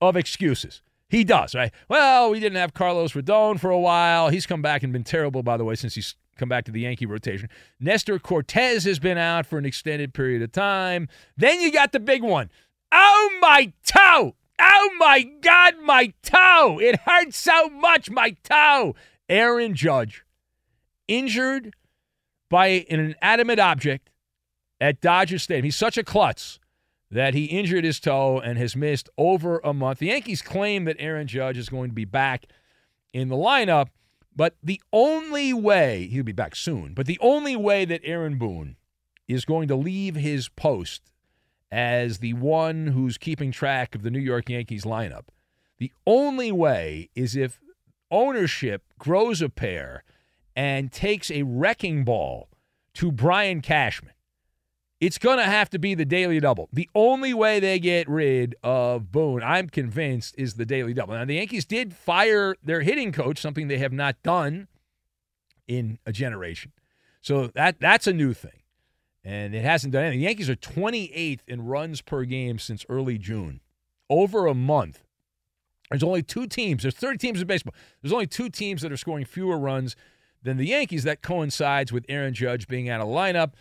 of 0.00 0.16
excuses. 0.16 0.82
He 1.08 1.24
does, 1.24 1.54
right? 1.54 1.72
Well, 1.88 2.30
we 2.30 2.40
didn't 2.40 2.58
have 2.58 2.74
Carlos 2.74 3.12
Rodon 3.12 3.58
for 3.58 3.70
a 3.70 3.78
while. 3.78 4.28
He's 4.28 4.46
come 4.46 4.62
back 4.62 4.82
and 4.82 4.92
been 4.92 5.04
terrible, 5.04 5.42
by 5.42 5.56
the 5.56 5.64
way, 5.64 5.74
since 5.74 5.94
he's 5.94 6.14
come 6.36 6.48
back 6.48 6.64
to 6.66 6.72
the 6.72 6.80
Yankee 6.80 7.06
rotation. 7.06 7.48
Nestor 7.80 8.18
Cortes 8.18 8.84
has 8.84 8.98
been 8.98 9.18
out 9.18 9.46
for 9.46 9.58
an 9.58 9.66
extended 9.66 10.14
period 10.14 10.42
of 10.42 10.52
time. 10.52 11.08
Then 11.36 11.60
you 11.60 11.72
got 11.72 11.92
the 11.92 12.00
big 12.00 12.22
one. 12.22 12.50
Oh, 12.90 13.38
my 13.40 13.72
toe! 13.84 14.36
Oh, 14.64 14.90
my 14.98 15.22
God, 15.22 15.74
my 15.82 16.12
toe! 16.22 16.78
It 16.80 17.00
hurts 17.00 17.36
so 17.36 17.68
much, 17.68 18.10
my 18.10 18.36
toe! 18.44 18.94
Aaron 19.28 19.74
Judge, 19.74 20.24
injured 21.08 21.74
by 22.48 22.86
an 22.88 23.00
inanimate 23.00 23.58
object 23.58 24.10
at 24.80 25.00
Dodger 25.00 25.38
Stadium. 25.38 25.64
He's 25.64 25.76
such 25.76 25.98
a 25.98 26.04
klutz 26.04 26.60
that 27.10 27.34
he 27.34 27.46
injured 27.46 27.84
his 27.84 28.00
toe 28.00 28.40
and 28.40 28.56
has 28.58 28.76
missed 28.76 29.08
over 29.18 29.60
a 29.64 29.74
month. 29.74 29.98
The 29.98 30.06
Yankees 30.06 30.42
claim 30.42 30.84
that 30.84 30.96
Aaron 30.98 31.26
Judge 31.26 31.58
is 31.58 31.68
going 31.68 31.90
to 31.90 31.94
be 31.94 32.04
back 32.04 32.46
in 33.12 33.28
the 33.28 33.36
lineup, 33.36 33.88
but 34.34 34.56
the 34.62 34.80
only 34.92 35.52
way, 35.52 36.08
he'll 36.10 36.24
be 36.24 36.32
back 36.32 36.56
soon, 36.56 36.94
but 36.94 37.06
the 37.06 37.18
only 37.20 37.56
way 37.56 37.84
that 37.84 38.00
Aaron 38.04 38.38
Boone 38.38 38.76
is 39.28 39.44
going 39.44 39.68
to 39.68 39.76
leave 39.76 40.14
his 40.14 40.48
post 40.48 41.11
as 41.72 42.18
the 42.18 42.34
one 42.34 42.88
who's 42.88 43.18
keeping 43.18 43.50
track 43.50 43.96
of 43.96 44.02
the 44.02 44.10
New 44.10 44.20
York 44.20 44.48
Yankees 44.48 44.84
lineup, 44.84 45.24
the 45.78 45.90
only 46.06 46.52
way 46.52 47.10
is 47.16 47.34
if 47.34 47.58
ownership 48.10 48.84
grows 48.98 49.42
a 49.42 49.48
pair 49.48 50.04
and 50.54 50.92
takes 50.92 51.30
a 51.30 51.42
wrecking 51.42 52.04
ball 52.04 52.48
to 52.94 53.10
Brian 53.10 53.60
Cashman 53.60 54.12
it's 55.02 55.18
going 55.18 55.38
to 55.38 55.44
have 55.44 55.68
to 55.70 55.80
be 55.80 55.96
the 55.96 56.04
daily 56.04 56.38
double. 56.38 56.68
The 56.72 56.88
only 56.94 57.34
way 57.34 57.58
they 57.58 57.80
get 57.80 58.08
rid 58.08 58.54
of 58.62 59.10
Boone, 59.10 59.42
I'm 59.42 59.68
convinced, 59.68 60.36
is 60.38 60.54
the 60.54 60.64
daily 60.64 60.94
double. 60.94 61.14
Now, 61.14 61.24
the 61.24 61.34
Yankees 61.34 61.64
did 61.64 61.92
fire 61.92 62.54
their 62.62 62.82
hitting 62.82 63.10
coach, 63.10 63.40
something 63.40 63.66
they 63.66 63.78
have 63.78 63.92
not 63.92 64.22
done 64.22 64.68
in 65.66 65.98
a 66.06 66.12
generation. 66.12 66.70
So 67.20 67.48
that 67.48 67.80
that's 67.80 68.06
a 68.06 68.12
new 68.12 68.32
thing. 68.32 68.61
And 69.24 69.54
it 69.54 69.62
hasn't 69.62 69.92
done 69.92 70.04
anything. 70.04 70.20
The 70.20 70.26
Yankees 70.26 70.50
are 70.50 70.56
28th 70.56 71.40
in 71.46 71.64
runs 71.64 72.00
per 72.02 72.24
game 72.24 72.58
since 72.58 72.84
early 72.88 73.18
June. 73.18 73.60
Over 74.10 74.46
a 74.46 74.54
month. 74.54 75.04
There's 75.90 76.02
only 76.02 76.22
two 76.22 76.46
teams. 76.46 76.82
There's 76.82 76.94
30 76.94 77.18
teams 77.18 77.40
in 77.40 77.46
baseball. 77.46 77.74
There's 78.00 78.12
only 78.12 78.26
two 78.26 78.48
teams 78.48 78.82
that 78.82 78.90
are 78.90 78.96
scoring 78.96 79.24
fewer 79.24 79.58
runs 79.58 79.94
than 80.42 80.56
the 80.56 80.66
Yankees. 80.66 81.04
That 81.04 81.22
coincides 81.22 81.92
with 81.92 82.04
Aaron 82.08 82.34
Judge 82.34 82.66
being 82.66 82.88
out 82.88 83.00
of 83.00 83.08
lineup. 83.08 83.52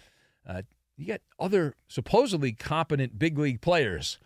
Uh, 0.47 0.63
you 0.97 1.05
get 1.05 1.21
other 1.39 1.75
supposedly 1.87 2.53
competent 2.53 3.19
big 3.19 3.37
league 3.37 3.61
players 3.61 4.17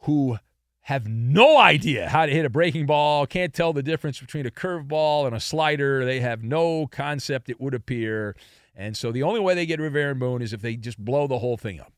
who 0.00 0.38
have 0.82 1.06
no 1.06 1.58
idea 1.58 2.08
how 2.08 2.26
to 2.26 2.32
hit 2.32 2.44
a 2.44 2.50
breaking 2.50 2.86
ball, 2.86 3.26
can't 3.26 3.52
tell 3.52 3.72
the 3.72 3.82
difference 3.82 4.20
between 4.20 4.46
a 4.46 4.50
curveball 4.50 5.26
and 5.26 5.36
a 5.36 5.40
slider. 5.40 6.04
They 6.04 6.20
have 6.20 6.42
no 6.42 6.86
concept, 6.86 7.48
it 7.48 7.60
would 7.60 7.74
appear. 7.74 8.34
And 8.74 8.96
so 8.96 9.12
the 9.12 9.22
only 9.22 9.40
way 9.40 9.54
they 9.54 9.66
get 9.66 9.80
of 9.80 9.96
Aaron 9.96 10.18
Boone 10.18 10.42
is 10.42 10.52
if 10.52 10.62
they 10.62 10.76
just 10.76 10.98
blow 10.98 11.26
the 11.26 11.38
whole 11.38 11.56
thing 11.56 11.80
up. 11.80 11.92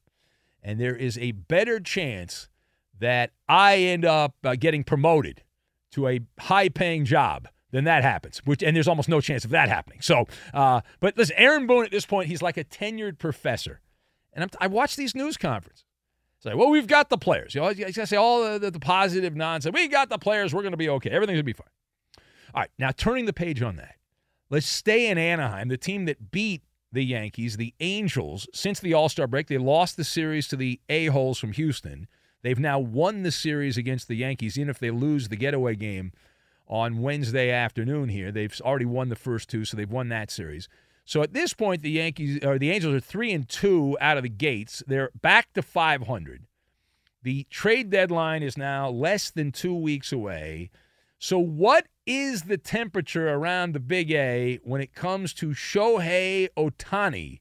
And 0.62 0.80
there 0.80 0.96
is 0.96 1.18
a 1.18 1.32
better 1.32 1.80
chance 1.80 2.48
that 2.98 3.32
I 3.48 3.78
end 3.78 4.04
up 4.04 4.34
uh, 4.44 4.54
getting 4.54 4.84
promoted 4.84 5.42
to 5.92 6.08
a 6.08 6.20
high 6.38 6.68
paying 6.68 7.04
job 7.04 7.48
then 7.72 7.84
that 7.84 8.04
happens. 8.04 8.40
Which 8.44 8.62
and 8.62 8.76
there's 8.76 8.86
almost 8.86 9.08
no 9.08 9.20
chance 9.20 9.44
of 9.44 9.50
that 9.50 9.68
happening. 9.68 10.00
So, 10.02 10.26
uh, 10.54 10.82
but 11.00 11.16
listen, 11.16 11.34
Aaron 11.36 11.66
Boone 11.66 11.84
at 11.84 11.90
this 11.90 12.06
point, 12.06 12.28
he's 12.28 12.42
like 12.42 12.56
a 12.56 12.64
tenured 12.64 13.18
professor. 13.18 13.80
And 14.32 14.44
I'm, 14.44 14.50
i 14.60 14.66
watch 14.68 14.94
these 14.94 15.14
news 15.14 15.36
conferences. 15.36 15.84
like, 16.44 16.56
well, 16.56 16.70
we've 16.70 16.86
got 16.86 17.08
the 17.08 17.18
players. 17.18 17.54
You 17.54 17.62
know, 17.62 17.74
got 17.74 17.92
to 17.94 18.06
say 18.06 18.16
all 18.16 18.44
the, 18.44 18.58
the, 18.58 18.70
the 18.70 18.80
positive 18.80 19.34
nonsense. 19.34 19.74
We 19.74 19.88
got 19.88 20.10
the 20.10 20.18
players. 20.18 20.54
We're 20.54 20.62
going 20.62 20.72
to 20.72 20.78
be 20.78 20.88
okay. 20.90 21.10
Everything's 21.10 21.36
going 21.36 21.40
to 21.40 21.44
be 21.44 21.52
fine. 21.54 21.66
All 22.54 22.60
right, 22.60 22.70
now 22.78 22.90
turning 22.90 23.24
the 23.24 23.32
page 23.32 23.62
on 23.62 23.76
that. 23.76 23.94
Let's 24.52 24.66
stay 24.66 25.08
in 25.08 25.16
Anaheim, 25.16 25.68
the 25.68 25.78
team 25.78 26.04
that 26.04 26.30
beat 26.30 26.60
the 26.92 27.02
Yankees, 27.02 27.56
the 27.56 27.72
Angels, 27.80 28.46
since 28.52 28.80
the 28.80 28.92
All 28.92 29.08
Star 29.08 29.26
break. 29.26 29.46
They 29.46 29.56
lost 29.56 29.96
the 29.96 30.04
series 30.04 30.46
to 30.48 30.56
the 30.56 30.78
A-holes 30.90 31.38
from 31.38 31.52
Houston. 31.52 32.06
They've 32.42 32.58
now 32.58 32.78
won 32.78 33.22
the 33.22 33.32
series 33.32 33.78
against 33.78 34.08
the 34.08 34.14
Yankees, 34.14 34.58
even 34.58 34.68
if 34.68 34.78
they 34.78 34.90
lose 34.90 35.28
the 35.28 35.36
getaway 35.36 35.74
game 35.74 36.12
on 36.68 37.00
Wednesday 37.00 37.50
afternoon 37.50 38.10
here. 38.10 38.30
They've 38.30 38.54
already 38.60 38.84
won 38.84 39.08
the 39.08 39.16
first 39.16 39.48
two, 39.48 39.64
so 39.64 39.74
they've 39.74 39.90
won 39.90 40.10
that 40.10 40.30
series. 40.30 40.68
So 41.06 41.22
at 41.22 41.32
this 41.32 41.54
point, 41.54 41.80
the 41.80 41.92
Yankees 41.92 42.44
or 42.44 42.58
the 42.58 42.70
Angels 42.72 42.94
are 42.94 43.00
three 43.00 43.32
and 43.32 43.48
two 43.48 43.96
out 44.02 44.18
of 44.18 44.22
the 44.22 44.28
gates. 44.28 44.82
They're 44.86 45.12
back 45.22 45.54
to 45.54 45.62
500. 45.62 46.44
The 47.22 47.46
trade 47.48 47.88
deadline 47.88 48.42
is 48.42 48.58
now 48.58 48.90
less 48.90 49.30
than 49.30 49.50
two 49.50 49.74
weeks 49.74 50.12
away. 50.12 50.70
So, 51.18 51.38
what 51.38 51.86
is 52.06 52.42
the 52.42 52.58
temperature 52.58 53.28
around 53.28 53.72
the 53.72 53.80
Big 53.80 54.10
A 54.10 54.58
when 54.62 54.80
it 54.80 54.94
comes 54.94 55.32
to 55.34 55.48
Shohei 55.50 56.48
Ohtani 56.56 57.40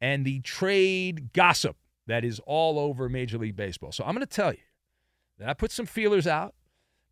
and 0.00 0.24
the 0.24 0.40
trade 0.40 1.32
gossip 1.32 1.76
that 2.06 2.24
is 2.24 2.40
all 2.46 2.78
over 2.78 3.08
Major 3.08 3.38
League 3.38 3.56
Baseball? 3.56 3.92
So, 3.92 4.04
I'm 4.04 4.14
going 4.14 4.26
to 4.26 4.32
tell 4.32 4.52
you 4.52 4.58
that 5.38 5.48
I 5.48 5.54
put 5.54 5.72
some 5.72 5.86
feelers 5.86 6.26
out 6.26 6.54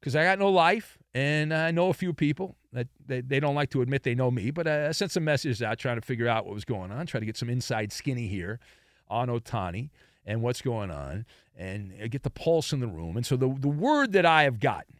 because 0.01 0.16
I 0.16 0.25
got 0.25 0.38
no 0.38 0.49
life 0.49 0.99
and 1.14 1.53
I 1.53 1.70
know 1.70 1.88
a 1.88 1.94
few 1.94 2.12
people 2.12 2.57
that 2.73 2.88
they, 3.05 3.20
they 3.20 3.40
don't 3.40 3.55
like 3.55 3.70
to 3.70 3.83
admit 3.83 4.05
they 4.05 4.14
know 4.14 4.31
me, 4.31 4.51
but 4.51 4.66
I 4.66 4.92
sent 4.92 5.11
some 5.11 5.25
messages 5.25 5.62
out 5.62 5.79
trying 5.79 5.96
to 5.96 6.03
figure 6.03 6.29
out 6.29 6.46
what 6.46 6.55
was 6.55 6.64
going 6.64 6.92
on, 6.92 7.07
try 7.07 7.20
to 7.20 7.27
get 7.27 7.37
some 7.37 7.51
inside 7.51 7.92
skinny 7.92 8.29
here 8.29 8.61
on 9.09 9.29
Ohtani 9.29 9.90
and 10.25 10.42
what's 10.42 10.62
going 10.62 10.90
on, 10.90 11.27
and 11.57 12.11
get 12.11 12.23
the 12.23 12.31
pulse 12.31 12.73
in 12.73 12.81
the 12.81 12.87
room. 12.87 13.16
And 13.16 13.27
so 13.27 13.37
the, 13.37 13.49
the 13.49 13.68
word 13.68 14.12
that 14.12 14.25
I 14.25 14.44
have 14.44 14.61
gotten 14.61 15.00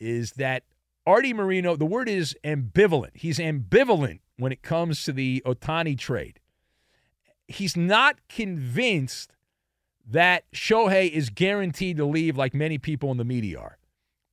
is 0.00 0.32
that 0.32 0.64
Arte 1.06 1.32
Moreno, 1.32 1.76
the 1.76 1.86
word 1.86 2.08
is 2.08 2.36
ambivalent. 2.44 3.10
He's 3.14 3.38
ambivalent 3.38 4.20
when 4.36 4.52
it 4.52 4.62
comes 4.62 5.04
to 5.04 5.12
the 5.12 5.42
Ohtani 5.46 5.98
trade. 5.98 6.40
He's 7.46 7.76
not 7.76 8.16
convinced 8.28 9.32
that 10.06 10.50
Shohei 10.52 11.10
is 11.10 11.30
guaranteed 11.30 11.96
to 11.98 12.04
leave 12.04 12.36
like 12.36 12.54
many 12.54 12.78
people 12.78 13.10
in 13.10 13.16
the 13.16 13.24
media 13.24 13.58
are. 13.58 13.78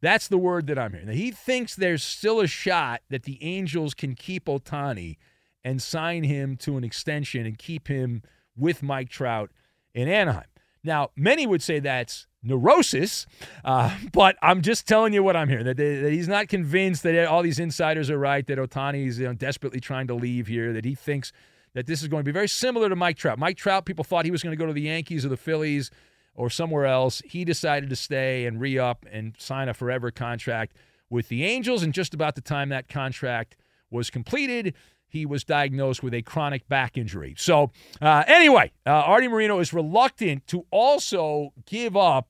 That's 0.02 0.28
the 0.28 0.38
word 0.38 0.68
that 0.68 0.78
I'm 0.78 0.94
hearing. 0.94 1.10
he 1.10 1.32
thinks 1.32 1.76
there's 1.76 2.04
still 2.04 2.40
a 2.40 2.48
shot 2.48 3.02
that 3.10 3.24
the 3.24 3.44
Angels 3.44 3.94
can 3.94 4.14
keep 4.14 4.46
Ohtani 4.46 5.18
and 5.64 5.82
sign 5.82 6.24
him 6.24 6.56
to 6.58 6.78
an 6.78 6.84
extension 6.84 7.46
and 7.46 7.58
keep 7.58 7.88
him 7.88 8.22
with 8.56 8.84
Mike 8.84 9.10
Trout 9.10 9.52
in 9.94 10.08
Anaheim. 10.08 10.46
Now, 10.88 11.12
many 11.18 11.46
would 11.46 11.62
say 11.62 11.80
that's 11.80 12.28
neurosis, 12.42 13.28
uh, 13.66 13.96
but 14.14 14.38
I'm 14.42 14.62
just 14.62 14.88
telling 14.88 15.14
you 15.14 15.22
what 15.22 15.36
I'm 15.36 15.50
hearing. 15.50 15.66
That, 15.66 15.78
that, 15.78 16.12
he's 16.12 16.30
not 16.30 16.48
convinced 16.48 17.04
that 17.04 17.28
all 17.28 17.44
these 17.44 17.60
insiders 17.60 18.10
are 18.10 18.18
right, 18.18 18.48
that 18.48 18.58
Ohtani 18.58 19.06
is 19.06 19.20
you 19.20 19.28
know, 19.28 19.34
desperately 19.34 19.82
trying 19.82 20.08
to 20.08 20.16
leave 20.16 20.48
here, 20.48 20.74
that 20.74 20.86
he 20.86 20.96
thinks 20.96 21.32
that 21.74 21.86
this 21.86 22.02
is 22.02 22.08
going 22.08 22.22
to 22.22 22.26
be 22.26 22.32
very 22.32 22.48
similar 22.48 22.90
to 22.90 22.96
Mike 22.96 23.18
Trout. 23.18 23.38
Mike 23.38 23.58
Trout, 23.58 23.86
people 23.86 24.04
thought 24.04 24.26
he 24.26 24.32
was 24.32 24.42
going 24.42 24.52
to 24.52 24.58
go 24.58 24.66
to 24.66 24.74
the 24.74 24.82
Yankees 24.82 25.26
or 25.26 25.30
the 25.30 25.38
Phillies 25.38 25.92
or 26.34 26.50
somewhere 26.50 26.86
else. 26.86 27.22
He 27.26 27.44
decided 27.44 27.90
to 27.90 27.96
stay 27.96 28.46
and 28.46 28.60
re 28.60 28.80
up 28.80 29.06
and 29.12 29.36
sign 29.38 29.68
a 29.68 29.74
forever 29.74 30.10
contract 30.10 30.76
with 31.10 31.28
the 31.28 31.44
Angels. 31.44 31.84
And 31.84 31.94
just 31.94 32.14
about 32.14 32.36
the 32.36 32.42
time 32.42 32.70
that 32.70 32.88
contract 32.88 33.58
was 33.92 34.10
completed, 34.10 34.74
he 35.08 35.26
was 35.26 35.44
diagnosed 35.44 36.04
with 36.04 36.14
a 36.14 36.22
chronic 36.22 36.68
back 36.68 36.98
injury. 36.98 37.34
So, 37.38 37.72
uh, 38.02 38.24
anyway, 38.28 38.72
uh, 38.86 38.92
Arte 38.92 39.28
Moreno 39.28 39.60
is 39.60 39.74
reluctant 39.74 40.46
to 40.48 40.66
also 40.70 41.54
give 41.66 41.96
up 41.96 42.28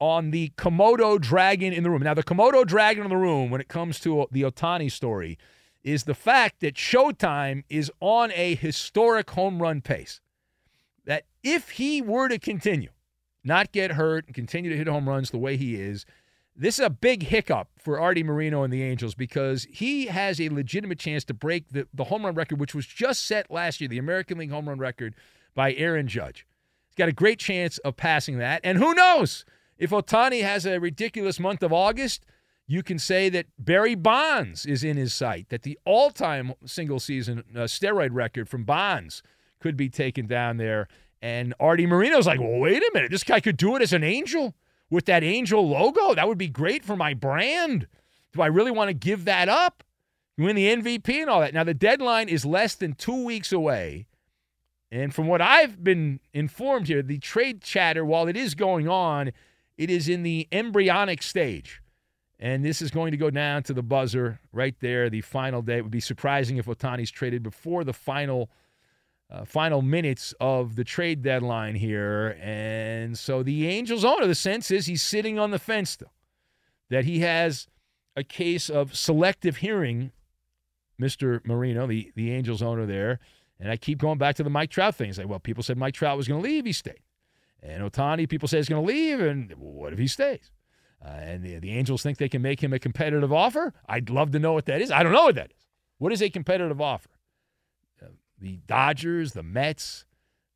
on 0.00 0.30
the 0.30 0.52
Komodo 0.56 1.20
dragon 1.20 1.72
in 1.72 1.82
the 1.82 1.90
room. 1.90 2.02
Now, 2.02 2.14
the 2.14 2.22
Komodo 2.22 2.66
dragon 2.66 3.04
in 3.04 3.10
the 3.10 3.16
room, 3.16 3.50
when 3.50 3.60
it 3.60 3.68
comes 3.68 4.00
to 4.00 4.26
the 4.30 4.42
Ohtani 4.42 4.90
story, 4.90 5.38
is 5.82 6.04
the 6.04 6.14
fact 6.14 6.60
that 6.60 6.74
Showtime 6.74 7.64
is 7.68 7.90
on 8.00 8.32
a 8.32 8.54
historic 8.54 9.30
home 9.30 9.60
run 9.60 9.80
pace. 9.80 10.20
That 11.04 11.24
if 11.42 11.70
he 11.70 12.02
were 12.02 12.28
to 12.28 12.38
continue, 12.38 12.90
not 13.44 13.72
get 13.72 13.92
hurt, 13.92 14.26
and 14.26 14.34
continue 14.34 14.70
to 14.70 14.76
hit 14.76 14.86
home 14.86 15.08
runs 15.08 15.30
the 15.30 15.38
way 15.38 15.56
he 15.56 15.76
is, 15.76 16.04
this 16.58 16.78
is 16.78 16.84
a 16.84 16.90
big 16.90 17.22
hiccup 17.22 17.68
for 17.78 18.00
Arte 18.00 18.24
Moreno 18.24 18.64
and 18.64 18.72
the 18.72 18.82
Angels 18.82 19.14
because 19.14 19.66
he 19.70 20.06
has 20.06 20.40
a 20.40 20.48
legitimate 20.48 20.98
chance 20.98 21.24
to 21.24 21.34
break 21.34 21.68
the, 21.70 21.86
the 21.94 22.04
home 22.04 22.26
run 22.26 22.34
record, 22.34 22.58
which 22.58 22.74
was 22.74 22.84
just 22.84 23.24
set 23.24 23.50
last 23.50 23.80
year, 23.80 23.88
the 23.88 23.98
American 23.98 24.38
League 24.38 24.50
home 24.50 24.68
run 24.68 24.78
record 24.78 25.14
by 25.54 25.72
Aaron 25.74 26.08
Judge. 26.08 26.44
He's 26.88 26.96
got 26.96 27.08
a 27.08 27.12
great 27.12 27.38
chance 27.38 27.78
of 27.78 27.96
passing 27.96 28.38
that. 28.38 28.60
And 28.64 28.78
who 28.78 28.92
knows? 28.92 29.44
If 29.78 29.90
Ohtani 29.90 30.42
has 30.42 30.66
a 30.66 30.80
ridiculous 30.80 31.38
month 31.38 31.62
of 31.62 31.72
August, 31.72 32.26
you 32.66 32.82
can 32.82 32.98
say 32.98 33.28
that 33.28 33.46
Barry 33.58 33.94
Bonds 33.94 34.66
is 34.66 34.82
in 34.82 34.96
his 34.96 35.14
sight, 35.14 35.50
that 35.50 35.62
the 35.62 35.78
all 35.84 36.10
time 36.10 36.52
single 36.66 36.98
season 36.98 37.44
uh, 37.54 37.60
steroid 37.60 38.10
record 38.12 38.48
from 38.48 38.64
Bonds 38.64 39.22
could 39.60 39.76
be 39.76 39.88
taken 39.88 40.26
down 40.26 40.56
there. 40.56 40.88
And 41.22 41.54
Arte 41.60 41.86
Moreno's 41.86 42.26
like, 42.26 42.40
well, 42.40 42.58
wait 42.58 42.82
a 42.82 42.90
minute. 42.92 43.12
This 43.12 43.24
guy 43.24 43.38
could 43.38 43.56
do 43.56 43.76
it 43.76 43.82
as 43.82 43.92
an 43.92 44.02
angel 44.02 44.54
with 44.90 45.06
that 45.06 45.24
angel 45.24 45.68
logo. 45.68 46.14
That 46.14 46.28
would 46.28 46.38
be 46.38 46.48
great 46.48 46.84
for 46.84 46.96
my 46.96 47.14
brand. 47.14 47.86
Do 48.32 48.42
I 48.42 48.46
really 48.46 48.70
want 48.70 48.88
to 48.88 48.94
give 48.94 49.24
that 49.24 49.48
up? 49.48 49.82
Win 50.36 50.54
the 50.54 50.74
MVP 50.76 51.20
and 51.20 51.28
all 51.28 51.40
that. 51.40 51.54
Now, 51.54 51.64
the 51.64 51.74
deadline 51.74 52.28
is 52.28 52.44
less 52.44 52.74
than 52.74 52.92
two 52.92 53.24
weeks 53.24 53.52
away. 53.52 54.06
And 54.90 55.14
from 55.14 55.26
what 55.26 55.42
I've 55.42 55.82
been 55.82 56.20
informed 56.32 56.86
here, 56.86 57.02
the 57.02 57.18
trade 57.18 57.60
chatter, 57.60 58.04
while 58.04 58.28
it 58.28 58.36
is 58.36 58.54
going 58.54 58.88
on, 58.88 59.32
it 59.76 59.90
is 59.90 60.08
in 60.08 60.22
the 60.22 60.48
embryonic 60.50 61.22
stage. 61.22 61.82
And 62.40 62.64
this 62.64 62.80
is 62.80 62.90
going 62.90 63.10
to 63.10 63.16
go 63.16 63.30
down 63.30 63.64
to 63.64 63.74
the 63.74 63.82
buzzer 63.82 64.40
right 64.52 64.76
there, 64.80 65.10
the 65.10 65.20
final 65.20 65.60
day. 65.60 65.78
It 65.78 65.82
would 65.82 65.90
be 65.90 66.00
surprising 66.00 66.56
if 66.56 66.66
Ohtani's 66.66 67.10
traded 67.10 67.42
before 67.42 67.84
the 67.84 67.92
final 67.92 68.48
uh, 69.30 69.44
final 69.44 69.82
minutes 69.82 70.34
of 70.40 70.76
the 70.76 70.84
trade 70.84 71.22
deadline 71.22 71.74
here. 71.74 72.38
And 72.40 73.18
so 73.18 73.42
the 73.42 73.68
Angels 73.68 74.04
owner, 74.04 74.26
the 74.26 74.34
sense 74.34 74.70
is 74.70 74.86
he's 74.86 75.02
sitting 75.02 75.38
on 75.38 75.50
the 75.50 75.58
fence 75.58 75.90
still, 75.90 76.12
that 76.90 77.04
he 77.04 77.20
has 77.20 77.68
a 78.16 78.24
case 78.24 78.70
of 78.70 78.96
selective 78.96 79.58
hearing, 79.58 80.12
Mr. 81.00 81.44
Moreno, 81.46 81.86
the, 81.86 82.10
the 82.16 82.32
Angels 82.32 82.62
owner 82.62 82.86
there. 82.86 83.20
And 83.60 83.70
I 83.70 83.76
keep 83.76 83.98
going 83.98 84.18
back 84.18 84.36
to 84.36 84.42
the 84.42 84.50
Mike 84.50 84.70
Trout 84.70 84.94
thing. 84.94 85.10
It's 85.10 85.18
like, 85.18 85.28
well, 85.28 85.40
people 85.40 85.62
said 85.62 85.76
Mike 85.76 85.94
Trout 85.94 86.16
was 86.16 86.28
going 86.28 86.42
to 86.42 86.48
leave. 86.48 86.64
He 86.64 86.72
stayed. 86.72 87.02
And 87.62 87.82
Ohtani, 87.82 88.28
people 88.28 88.48
say 88.48 88.58
he's 88.58 88.68
going 88.68 88.84
to 88.84 88.92
leave. 88.92 89.20
And 89.20 89.52
what 89.56 89.92
if 89.92 89.98
he 89.98 90.06
stays? 90.06 90.50
Uh, 91.04 91.08
and 91.08 91.44
the, 91.44 91.58
the 91.58 91.70
Angels 91.70 92.02
think 92.02 92.18
they 92.18 92.28
can 92.28 92.42
make 92.42 92.62
him 92.62 92.72
a 92.72 92.78
competitive 92.78 93.32
offer. 93.32 93.74
I'd 93.88 94.10
love 94.10 94.30
to 94.32 94.38
know 94.38 94.52
what 94.52 94.66
that 94.66 94.80
is. 94.80 94.90
I 94.90 95.02
don't 95.02 95.12
know 95.12 95.24
what 95.24 95.34
that 95.34 95.50
is. 95.50 95.66
What 95.98 96.12
is 96.12 96.22
a 96.22 96.30
competitive 96.30 96.80
offer? 96.80 97.10
The 98.40 98.58
Dodgers, 98.66 99.32
the 99.32 99.42
Mets, 99.42 100.04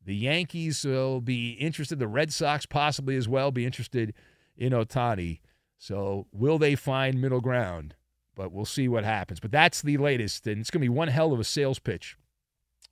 the 0.05 0.15
Yankees 0.15 0.83
will 0.85 1.21
be 1.21 1.51
interested. 1.51 1.99
The 1.99 2.07
Red 2.07 2.33
Sox 2.33 2.65
possibly 2.65 3.15
as 3.15 3.27
well 3.27 3.51
be 3.51 3.65
interested 3.65 4.13
in 4.55 4.73
Ohtani. 4.73 5.39
So 5.77 6.27
will 6.31 6.57
they 6.57 6.75
find 6.75 7.21
middle 7.21 7.41
ground? 7.41 7.95
But 8.35 8.51
we'll 8.51 8.65
see 8.65 8.87
what 8.87 9.03
happens. 9.03 9.39
But 9.39 9.51
that's 9.51 9.81
the 9.81 9.97
latest, 9.97 10.47
and 10.47 10.59
it's 10.59 10.71
going 10.71 10.81
to 10.81 10.85
be 10.85 10.89
one 10.89 11.09
hell 11.09 11.33
of 11.33 11.39
a 11.39 11.43
sales 11.43 11.79
pitch 11.79 12.17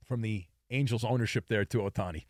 from 0.05 0.21
the 0.21 0.45
Angels 0.69 1.03
ownership 1.03 1.47
there 1.47 1.65
to 1.65 1.79
Ohtani, 1.79 2.25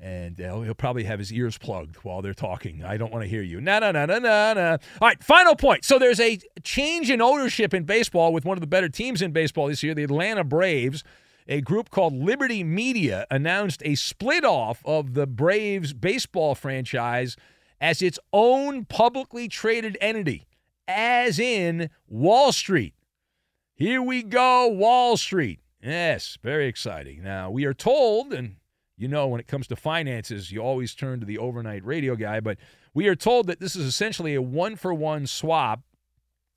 And 0.00 0.40
uh, 0.40 0.60
he'll 0.62 0.74
probably 0.74 1.04
have 1.04 1.18
his 1.18 1.32
ears 1.32 1.56
plugged 1.56 1.96
while 1.96 2.20
they're 2.20 2.34
talking. 2.34 2.84
I 2.84 2.96
don't 2.96 3.12
want 3.12 3.22
to 3.22 3.28
hear 3.28 3.42
you. 3.42 3.60
No, 3.60 3.78
no, 3.78 3.92
no, 3.92 4.06
no, 4.06 4.18
no, 4.18 4.54
no. 4.54 4.78
All 5.00 5.08
right, 5.08 5.22
final 5.22 5.54
point. 5.54 5.84
So 5.84 5.98
there's 5.98 6.18
a 6.18 6.38
change 6.64 7.10
in 7.10 7.22
ownership 7.22 7.72
in 7.72 7.84
baseball 7.84 8.32
with 8.32 8.44
one 8.44 8.56
of 8.56 8.60
the 8.60 8.66
better 8.66 8.88
teams 8.88 9.22
in 9.22 9.30
baseball 9.30 9.68
this 9.68 9.82
year, 9.82 9.94
the 9.94 10.02
Atlanta 10.02 10.42
Braves 10.42 11.04
a 11.48 11.60
group 11.60 11.90
called 11.90 12.14
Liberty 12.14 12.64
Media 12.64 13.26
announced 13.30 13.82
a 13.84 13.94
split 13.94 14.44
off 14.44 14.82
of 14.84 15.14
the 15.14 15.26
Braves 15.26 15.92
baseball 15.92 16.54
franchise 16.54 17.36
as 17.80 18.02
its 18.02 18.18
own 18.32 18.84
publicly 18.84 19.48
traded 19.48 19.96
entity, 20.00 20.46
as 20.88 21.38
in 21.38 21.90
Wall 22.08 22.52
Street. 22.52 22.94
Here 23.74 24.02
we 24.02 24.22
go, 24.22 24.68
Wall 24.68 25.16
Street. 25.16 25.60
Yes, 25.82 26.38
very 26.42 26.66
exciting. 26.66 27.22
Now, 27.22 27.50
we 27.50 27.64
are 27.64 27.74
told, 27.74 28.32
and 28.32 28.56
you 28.96 29.06
know, 29.06 29.28
when 29.28 29.40
it 29.40 29.46
comes 29.46 29.66
to 29.68 29.76
finances, 29.76 30.50
you 30.50 30.60
always 30.60 30.94
turn 30.94 31.20
to 31.20 31.26
the 31.26 31.38
overnight 31.38 31.84
radio 31.84 32.16
guy, 32.16 32.40
but 32.40 32.56
we 32.94 33.06
are 33.08 33.14
told 33.14 33.46
that 33.46 33.60
this 33.60 33.76
is 33.76 33.86
essentially 33.86 34.34
a 34.34 34.42
one 34.42 34.74
for 34.74 34.94
one 34.94 35.26
swap 35.26 35.82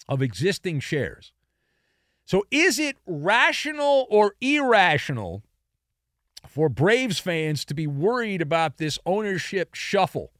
of 0.07 0.21
existing 0.21 0.79
shares. 0.79 1.33
So 2.29 2.45
is 2.51 2.77
it 2.77 2.95
rational 3.07 4.05
or 4.07 4.35
irrational 4.39 5.41
for 6.47 6.69
Braves 6.69 7.17
fans 7.17 7.65
to 7.65 7.73
be 7.73 7.87
worried 7.87 8.39
about 8.39 8.77
this 8.77 8.99
ownership 9.03 9.73
shuffle? 9.73 10.31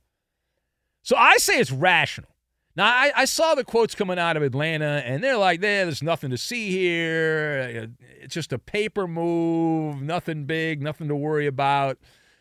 So 1.02 1.16
I 1.16 1.38
say 1.38 1.58
it's 1.58 1.72
rational. 1.72 2.30
Now, 2.76 2.86
I, 2.86 3.12
I 3.16 3.26
saw 3.26 3.56
the 3.56 3.64
quotes 3.64 3.96
coming 3.96 4.20
out 4.20 4.38
of 4.38 4.44
Atlanta, 4.44 5.02
and 5.04 5.24
they're 5.24 5.36
like, 5.36 5.62
there, 5.62 5.86
there's 5.86 6.04
nothing 6.04 6.30
to 6.30 6.38
see 6.38 6.70
here. 6.70 7.90
It's 8.22 8.36
just 8.36 8.54
a 8.54 8.60
paper 8.60 9.08
move, 9.08 10.00
nothing 10.00 10.46
big, 10.46 10.84
nothing 10.84 11.08
to 11.08 11.16
worry 11.16 11.48
about. 11.48 11.98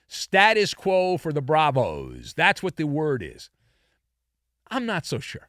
Status 0.08 0.74
quo 0.74 1.16
for 1.16 1.32
the 1.32 1.40
Bravos. 1.40 2.34
That's 2.34 2.62
what 2.62 2.76
the 2.76 2.84
word 2.84 3.22
is. 3.22 3.48
I'm 4.70 4.84
not 4.84 5.06
so 5.06 5.20
sure. 5.20 5.48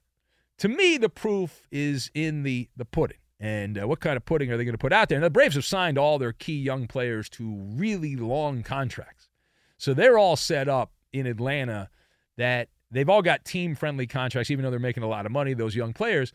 To 0.59 0.69
me, 0.69 0.97
the 0.97 1.09
proof 1.09 1.67
is 1.69 2.09
in 2.13 2.43
the, 2.43 2.69
the 2.77 2.85
pudding 2.85 3.17
and 3.39 3.81
uh, 3.81 3.87
what 3.87 4.01
kind 4.01 4.17
of 4.17 4.25
pudding 4.25 4.51
are 4.51 4.57
they 4.57 4.65
going 4.65 4.73
to 4.73 4.77
put 4.77 4.91
out 4.91 5.09
there? 5.09 5.17
And 5.17 5.23
the 5.23 5.29
Braves 5.29 5.55
have 5.55 5.65
signed 5.65 5.97
all 5.97 6.19
their 6.19 6.33
key 6.33 6.57
young 6.59 6.87
players 6.87 7.29
to 7.29 7.55
really 7.55 8.15
long 8.15 8.63
contracts. 8.63 9.29
So 9.77 9.93
they're 9.93 10.17
all 10.17 10.35
set 10.35 10.67
up 10.67 10.91
in 11.13 11.25
Atlanta 11.25 11.89
that 12.37 12.67
they've 12.91 13.07
all 13.07 13.21
got 13.21 13.45
team 13.45 13.75
friendly 13.75 14.07
contracts, 14.07 14.51
even 14.51 14.63
though 14.63 14.71
they're 14.71 14.79
making 14.79 15.03
a 15.03 15.07
lot 15.07 15.25
of 15.25 15.31
money, 15.31 15.53
those 15.53 15.75
young 15.75 15.93
players. 15.93 16.33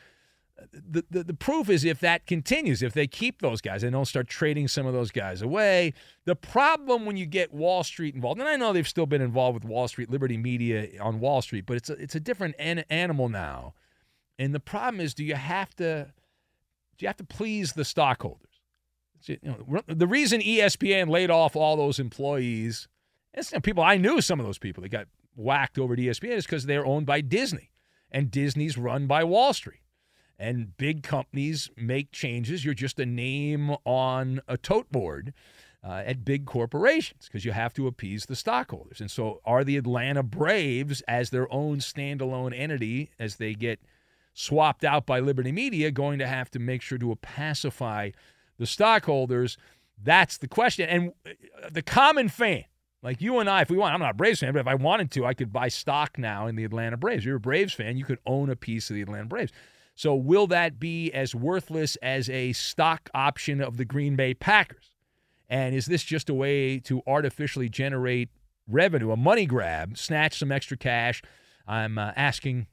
The, 0.72 1.04
the, 1.10 1.24
the 1.24 1.34
proof 1.34 1.68
is 1.68 1.84
if 1.84 1.98
that 2.00 2.26
continues, 2.26 2.80
if 2.80 2.94
they 2.94 3.06
keep 3.06 3.42
those 3.42 3.60
guys 3.60 3.82
and 3.82 3.92
don't 3.92 4.04
start 4.06 4.28
trading 4.28 4.68
some 4.68 4.86
of 4.86 4.92
those 4.92 5.10
guys 5.10 5.42
away. 5.42 5.92
The 6.26 6.36
problem 6.36 7.06
when 7.06 7.16
you 7.16 7.26
get 7.26 7.52
Wall 7.52 7.82
Street 7.82 8.14
involved, 8.14 8.40
and 8.40 8.48
I 8.48 8.56
know 8.56 8.72
they've 8.72 8.88
still 8.88 9.06
been 9.06 9.20
involved 9.20 9.54
with 9.54 9.64
Wall 9.64 9.88
Street, 9.88 10.10
Liberty 10.10 10.36
Media 10.36 10.88
on 11.02 11.18
Wall 11.18 11.42
Street, 11.42 11.66
but 11.66 11.76
it's 11.76 11.90
a, 11.90 11.94
it's 11.94 12.14
a 12.14 12.20
different 12.20 12.54
an- 12.58 12.84
animal 12.88 13.28
now. 13.28 13.74
And 14.38 14.54
the 14.54 14.60
problem 14.60 15.00
is, 15.00 15.12
do 15.12 15.24
you 15.24 15.34
have 15.34 15.74
to 15.76 16.12
you 16.98 17.08
have 17.08 17.16
to 17.16 17.24
please 17.24 17.72
the 17.72 17.84
stockholders. 17.84 18.40
You 19.26 19.38
know, 19.42 19.80
the 19.86 20.06
reason 20.06 20.40
ESPN 20.40 21.08
laid 21.08 21.30
off 21.30 21.56
all 21.56 21.76
those 21.76 21.98
employees, 21.98 22.88
and 23.32 23.50
know, 23.52 23.60
people 23.60 23.82
I 23.82 23.96
knew 23.96 24.20
some 24.20 24.38
of 24.38 24.46
those 24.46 24.58
people 24.58 24.82
that 24.82 24.90
got 24.90 25.06
whacked 25.34 25.78
over 25.78 25.94
at 25.94 25.98
ESPN 25.98 26.32
is 26.32 26.44
because 26.44 26.66
they're 26.66 26.84
owned 26.84 27.06
by 27.06 27.20
Disney, 27.20 27.70
and 28.10 28.30
Disney's 28.30 28.76
run 28.76 29.06
by 29.06 29.24
Wall 29.24 29.52
Street. 29.52 29.80
And 30.38 30.76
big 30.76 31.02
companies 31.02 31.70
make 31.76 32.12
changes. 32.12 32.64
You're 32.64 32.74
just 32.74 32.98
a 32.98 33.06
name 33.06 33.76
on 33.84 34.40
a 34.48 34.58
tote 34.58 34.90
board 34.90 35.32
uh, 35.82 36.02
at 36.04 36.24
big 36.24 36.44
corporations 36.44 37.26
because 37.26 37.44
you 37.44 37.52
have 37.52 37.72
to 37.74 37.86
appease 37.86 38.26
the 38.26 38.36
stockholders. 38.36 39.00
And 39.00 39.10
so, 39.10 39.40
are 39.44 39.64
the 39.64 39.76
Atlanta 39.76 40.22
Braves, 40.22 41.02
as 41.02 41.30
their 41.30 41.50
own 41.52 41.78
standalone 41.78 42.52
entity, 42.54 43.10
as 43.18 43.36
they 43.36 43.54
get– 43.54 43.80
swapped 44.34 44.84
out 44.84 45.06
by 45.06 45.20
Liberty 45.20 45.52
Media 45.52 45.90
going 45.90 46.18
to 46.18 46.26
have 46.26 46.50
to 46.50 46.58
make 46.58 46.82
sure 46.82 46.98
to 46.98 47.16
pacify 47.16 48.10
the 48.58 48.66
stockholders? 48.66 49.56
That's 50.02 50.36
the 50.36 50.48
question. 50.48 50.88
And 50.88 51.12
uh, 51.26 51.70
the 51.70 51.82
common 51.82 52.28
fan, 52.28 52.64
like 53.02 53.22
you 53.22 53.38
and 53.38 53.48
I, 53.48 53.62
if 53.62 53.70
we 53.70 53.76
want, 53.76 53.94
I'm 53.94 54.00
not 54.00 54.10
a 54.10 54.14
Braves 54.14 54.40
fan, 54.40 54.52
but 54.52 54.60
if 54.60 54.66
I 54.66 54.74
wanted 54.74 55.10
to, 55.12 55.24
I 55.24 55.34
could 55.34 55.52
buy 55.52 55.68
stock 55.68 56.18
now 56.18 56.46
in 56.46 56.56
the 56.56 56.64
Atlanta 56.64 56.96
Braves. 56.96 57.24
You're 57.24 57.36
a 57.36 57.40
Braves 57.40 57.72
fan, 57.72 57.96
you 57.96 58.04
could 58.04 58.18
own 58.26 58.50
a 58.50 58.56
piece 58.56 58.90
of 58.90 58.96
the 58.96 59.02
Atlanta 59.02 59.26
Braves. 59.26 59.52
So 59.94 60.14
will 60.14 60.48
that 60.48 60.80
be 60.80 61.12
as 61.12 61.34
worthless 61.34 61.96
as 61.96 62.28
a 62.28 62.52
stock 62.52 63.08
option 63.14 63.60
of 63.60 63.76
the 63.76 63.84
Green 63.84 64.16
Bay 64.16 64.34
Packers? 64.34 64.90
And 65.48 65.74
is 65.74 65.86
this 65.86 66.02
just 66.02 66.28
a 66.28 66.34
way 66.34 66.80
to 66.80 67.02
artificially 67.06 67.68
generate 67.68 68.30
revenue, 68.66 69.12
a 69.12 69.16
money 69.16 69.46
grab, 69.46 69.96
snatch 69.96 70.38
some 70.38 70.50
extra 70.50 70.76
cash? 70.76 71.22
I'm 71.66 71.98
uh, 71.98 72.12
asking 72.16 72.66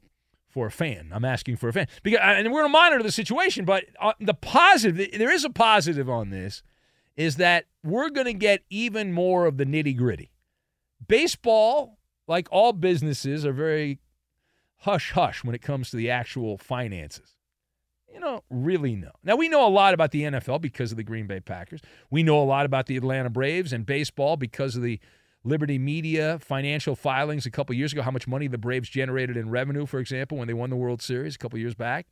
for 0.52 0.66
a 0.66 0.70
fan. 0.70 1.08
I'm 1.12 1.24
asking 1.24 1.56
for 1.56 1.68
a 1.68 1.72
fan 1.72 1.88
because, 2.02 2.20
and 2.22 2.52
we're 2.52 2.60
going 2.60 2.70
to 2.70 2.78
monitor 2.78 3.02
the 3.02 3.10
situation. 3.10 3.64
But 3.64 3.84
uh, 4.00 4.12
the 4.20 4.34
positive, 4.34 5.18
there 5.18 5.32
is 5.32 5.44
a 5.44 5.50
positive 5.50 6.08
on 6.08 6.30
this, 6.30 6.62
is 7.16 7.36
that 7.36 7.64
we're 7.82 8.10
going 8.10 8.26
to 8.26 8.34
get 8.34 8.62
even 8.70 9.12
more 9.12 9.46
of 9.46 9.56
the 9.56 9.64
nitty 9.64 9.96
gritty. 9.96 10.30
Baseball, 11.06 11.98
like 12.28 12.48
all 12.50 12.72
businesses, 12.72 13.44
are 13.44 13.52
very 13.52 13.98
hush 14.80 15.12
hush 15.12 15.42
when 15.42 15.54
it 15.54 15.62
comes 15.62 15.90
to 15.90 15.96
the 15.96 16.10
actual 16.10 16.58
finances. 16.58 17.36
You 18.12 18.20
don't 18.20 18.44
really 18.50 18.94
know. 18.94 19.12
Now, 19.24 19.36
we 19.36 19.48
know 19.48 19.66
a 19.66 19.70
lot 19.70 19.94
about 19.94 20.10
the 20.10 20.22
NFL 20.22 20.60
because 20.60 20.90
of 20.90 20.98
the 20.98 21.02
Green 21.02 21.26
Bay 21.26 21.40
Packers. 21.40 21.80
We 22.10 22.22
know 22.22 22.42
a 22.42 22.44
lot 22.44 22.66
about 22.66 22.86
the 22.86 22.98
Atlanta 22.98 23.30
Braves 23.30 23.72
and 23.72 23.86
baseball 23.86 24.36
because 24.36 24.76
of 24.76 24.82
the 24.82 25.00
Liberty 25.44 25.78
Media 25.78 26.38
financial 26.38 26.94
filings 26.94 27.46
a 27.46 27.50
couple 27.50 27.74
years 27.74 27.92
ago, 27.92 28.02
how 28.02 28.10
much 28.10 28.28
money 28.28 28.46
the 28.46 28.58
Braves 28.58 28.88
generated 28.88 29.36
in 29.36 29.50
revenue, 29.50 29.86
for 29.86 29.98
example, 29.98 30.38
when 30.38 30.46
they 30.46 30.54
won 30.54 30.70
the 30.70 30.76
World 30.76 31.02
Series 31.02 31.34
a 31.34 31.38
couple 31.38 31.58
years 31.58 31.74
back. 31.74 32.06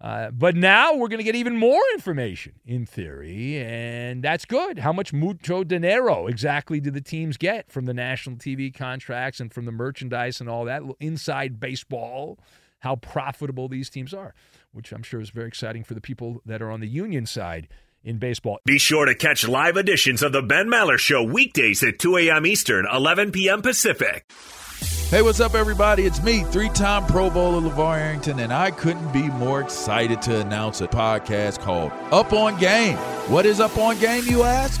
Uh, 0.00 0.30
but 0.30 0.56
now 0.56 0.94
we're 0.94 1.08
going 1.08 1.18
to 1.18 1.24
get 1.24 1.34
even 1.34 1.56
more 1.56 1.82
information 1.92 2.54
in 2.64 2.86
theory, 2.86 3.58
and 3.58 4.22
that's 4.22 4.46
good. 4.46 4.78
How 4.78 4.94
much 4.94 5.12
mucho 5.12 5.62
dinero 5.62 6.26
exactly 6.26 6.80
do 6.80 6.90
the 6.90 7.02
teams 7.02 7.36
get 7.36 7.70
from 7.70 7.84
the 7.84 7.92
national 7.92 8.36
TV 8.36 8.74
contracts 8.74 9.40
and 9.40 9.52
from 9.52 9.66
the 9.66 9.72
merchandise 9.72 10.40
and 10.40 10.48
all 10.48 10.64
that 10.64 10.82
inside 11.00 11.60
baseball? 11.60 12.38
How 12.78 12.96
profitable 12.96 13.68
these 13.68 13.90
teams 13.90 14.14
are, 14.14 14.34
which 14.72 14.90
I'm 14.90 15.02
sure 15.02 15.20
is 15.20 15.28
very 15.28 15.48
exciting 15.48 15.84
for 15.84 15.92
the 15.92 16.00
people 16.00 16.40
that 16.46 16.62
are 16.62 16.70
on 16.70 16.80
the 16.80 16.88
union 16.88 17.26
side 17.26 17.68
in 18.02 18.18
baseball. 18.18 18.58
Be 18.64 18.78
sure 18.78 19.04
to 19.06 19.14
catch 19.14 19.46
live 19.46 19.76
editions 19.76 20.22
of 20.22 20.32
the 20.32 20.42
Ben 20.42 20.68
Maller 20.68 20.98
Show 20.98 21.22
weekdays 21.22 21.82
at 21.82 21.98
2 21.98 22.16
a.m. 22.18 22.46
Eastern, 22.46 22.86
11 22.90 23.32
p.m. 23.32 23.62
Pacific. 23.62 24.30
Hey, 25.10 25.22
what's 25.22 25.40
up, 25.40 25.54
everybody? 25.54 26.04
It's 26.04 26.22
me, 26.22 26.44
three 26.44 26.68
time 26.68 27.04
Pro 27.06 27.30
Bowler 27.30 27.68
LaVar 27.68 27.98
Arrington, 27.98 28.38
and 28.38 28.52
I 28.52 28.70
couldn't 28.70 29.12
be 29.12 29.24
more 29.24 29.60
excited 29.60 30.22
to 30.22 30.40
announce 30.40 30.80
a 30.80 30.88
podcast 30.88 31.58
called 31.60 31.92
Up 32.12 32.32
on 32.32 32.58
Game. 32.58 32.96
What 33.28 33.44
is 33.44 33.60
Up 33.60 33.76
on 33.76 33.98
Game, 33.98 34.24
you 34.26 34.44
ask? 34.44 34.80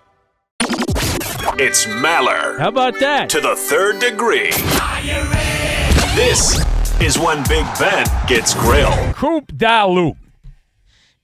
It's 1.63 1.85
Maller. 1.85 2.57
How 2.57 2.69
about 2.69 2.99
that? 3.01 3.29
To 3.29 3.39
the 3.39 3.55
third 3.55 3.99
degree. 3.99 4.49
This 6.15 6.59
is 6.99 7.19
when 7.19 7.43
Big 7.47 7.67
Ben 7.77 8.03
gets 8.25 8.55
grilled. 8.55 9.15
Coop 9.15 9.55
da 9.55 9.85
loop. 9.85 10.17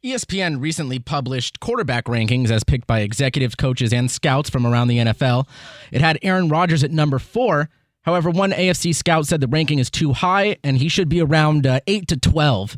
ESPN 0.05 0.61
recently 0.61 0.99
published 0.99 1.59
quarterback 1.59 2.05
rankings 2.05 2.51
as 2.51 2.63
picked 2.63 2.85
by 2.85 2.99
executives, 2.99 3.55
coaches, 3.55 3.91
and 3.91 4.11
scouts 4.11 4.47
from 4.47 4.67
around 4.67 4.89
the 4.89 4.99
NFL. 4.99 5.47
It 5.91 6.01
had 6.01 6.19
Aaron 6.21 6.49
Rodgers 6.49 6.83
at 6.83 6.91
number 6.91 7.17
four. 7.17 7.69
However, 8.03 8.29
one 8.29 8.51
AFC 8.51 8.93
scout 8.93 9.25
said 9.25 9.41
the 9.41 9.47
ranking 9.47 9.79
is 9.79 9.89
too 9.89 10.13
high 10.13 10.57
and 10.63 10.77
he 10.77 10.87
should 10.87 11.09
be 11.09 11.19
around 11.19 11.65
uh, 11.65 11.79
8 11.87 12.07
to 12.09 12.15
12. 12.15 12.77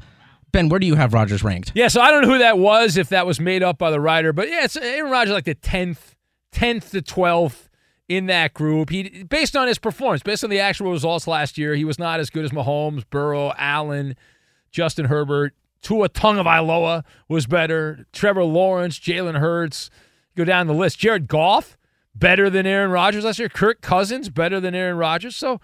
Ben, 0.53 0.69
where 0.69 0.79
do 0.79 0.87
you 0.87 0.95
have 0.95 1.13
Rodgers 1.13 1.43
ranked? 1.43 1.73
Yeah, 1.75 1.89
so 1.89 1.99
I 1.99 2.09
don't 2.09 2.21
know 2.21 2.29
who 2.29 2.37
that 2.37 2.57
was, 2.57 2.95
if 2.95 3.09
that 3.09 3.25
was 3.25 3.41
made 3.41 3.63
up 3.63 3.77
by 3.77 3.91
the 3.91 3.99
writer, 3.99 4.31
but 4.31 4.47
yeah, 4.47 4.63
it's 4.63 4.77
Aaron 4.77 5.11
Rodgers 5.11 5.33
like 5.33 5.43
the 5.43 5.55
10th, 5.55 6.15
10th 6.51 6.91
to 6.91 7.01
12th 7.01 7.69
in 8.07 8.25
that 8.25 8.53
group. 8.53 8.89
He 8.89 9.23
based 9.23 9.55
on 9.55 9.67
his 9.67 9.77
performance, 9.77 10.23
based 10.23 10.43
on 10.43 10.49
the 10.49 10.59
actual 10.59 10.91
results 10.91 11.27
last 11.27 11.57
year, 11.57 11.75
he 11.75 11.85
was 11.85 11.99
not 11.99 12.19
as 12.19 12.29
good 12.29 12.43
as 12.43 12.51
Mahomes, 12.51 13.03
Burrow, 13.09 13.53
Allen, 13.57 14.15
Justin 14.71 15.05
Herbert. 15.05 15.53
Tua 15.81 16.09
Tagovailoa 16.09 17.03
was 17.29 17.45
better. 17.47 18.05
Trevor 18.11 18.43
Lawrence, 18.43 18.99
Jalen 18.99 19.39
Hurts. 19.39 19.89
Go 20.35 20.43
down 20.43 20.67
the 20.67 20.73
list. 20.73 20.99
Jared 20.99 21.27
Goff 21.27 21.77
better 22.13 22.49
than 22.49 22.65
Aaron 22.65 22.91
Rodgers 22.91 23.23
last 23.23 23.39
year. 23.39 23.49
Kirk 23.49 23.81
Cousins 23.81 24.29
better 24.29 24.59
than 24.59 24.75
Aaron 24.75 24.97
Rodgers. 24.97 25.35
So 25.35 25.61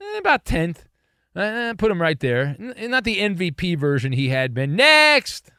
eh, 0.00 0.18
about 0.18 0.44
tenth. 0.44 0.86
Eh, 1.34 1.72
put 1.74 1.90
him 1.90 2.00
right 2.00 2.20
there. 2.20 2.56
N- 2.58 2.90
not 2.90 3.04
the 3.04 3.18
MVP 3.18 3.78
version 3.78 4.12
he 4.12 4.28
had 4.28 4.52
been. 4.54 4.76
Next. 4.76 5.50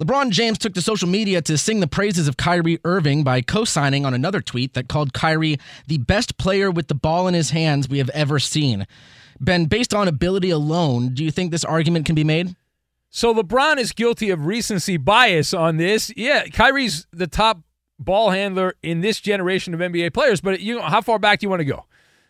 LeBron 0.00 0.30
James 0.30 0.58
took 0.58 0.74
to 0.74 0.82
social 0.82 1.08
media 1.08 1.40
to 1.40 1.56
sing 1.56 1.80
the 1.80 1.86
praises 1.86 2.28
of 2.28 2.36
Kyrie 2.36 2.78
Irving 2.84 3.24
by 3.24 3.40
co 3.40 3.64
signing 3.64 4.04
on 4.04 4.12
another 4.12 4.42
tweet 4.42 4.74
that 4.74 4.88
called 4.88 5.14
Kyrie 5.14 5.58
the 5.86 5.96
best 5.96 6.36
player 6.36 6.70
with 6.70 6.88
the 6.88 6.94
ball 6.94 7.26
in 7.26 7.32
his 7.32 7.50
hands 7.50 7.88
we 7.88 7.96
have 7.96 8.10
ever 8.10 8.38
seen. 8.38 8.86
Ben, 9.40 9.64
based 9.64 9.94
on 9.94 10.06
ability 10.06 10.50
alone, 10.50 11.14
do 11.14 11.24
you 11.24 11.30
think 11.30 11.50
this 11.50 11.64
argument 11.64 12.04
can 12.04 12.14
be 12.14 12.24
made? 12.24 12.54
So 13.08 13.34
LeBron 13.34 13.78
is 13.78 13.92
guilty 13.92 14.28
of 14.28 14.44
recency 14.44 14.98
bias 14.98 15.54
on 15.54 15.78
this. 15.78 16.12
Yeah, 16.14 16.44
Kyrie's 16.48 17.06
the 17.10 17.26
top 17.26 17.60
ball 17.98 18.30
handler 18.30 18.74
in 18.82 19.00
this 19.00 19.18
generation 19.18 19.72
of 19.72 19.80
NBA 19.80 20.12
players, 20.12 20.42
but 20.42 20.60
you 20.60 20.76
know, 20.76 20.82
how 20.82 21.00
far 21.00 21.18
back 21.18 21.38
do 21.38 21.46
you 21.46 21.50
want 21.50 21.60
to 21.60 21.64
go? 21.64 21.86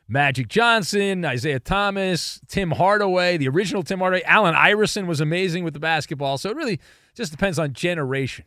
Magic 0.09 0.49
Johnson, 0.49 1.25
Isiah 1.25 1.59
Thomas, 1.59 2.41
Tim 2.49 2.71
Hardaway, 2.71 3.37
the 3.37 3.49
original 3.49 3.83
Tim 3.83 3.99
Hardaway. 3.99 4.23
Allen 4.25 4.55
Iverson 4.55 5.07
was 5.07 5.21
amazing 5.21 5.65
with 5.65 5.75
the 5.75 5.81
basketball. 5.81 6.39
So 6.39 6.51
it 6.51 6.57
really 6.57 6.81
just 7.15 7.33
depends 7.33 7.59
on 7.59 7.73
generation. 7.73 8.45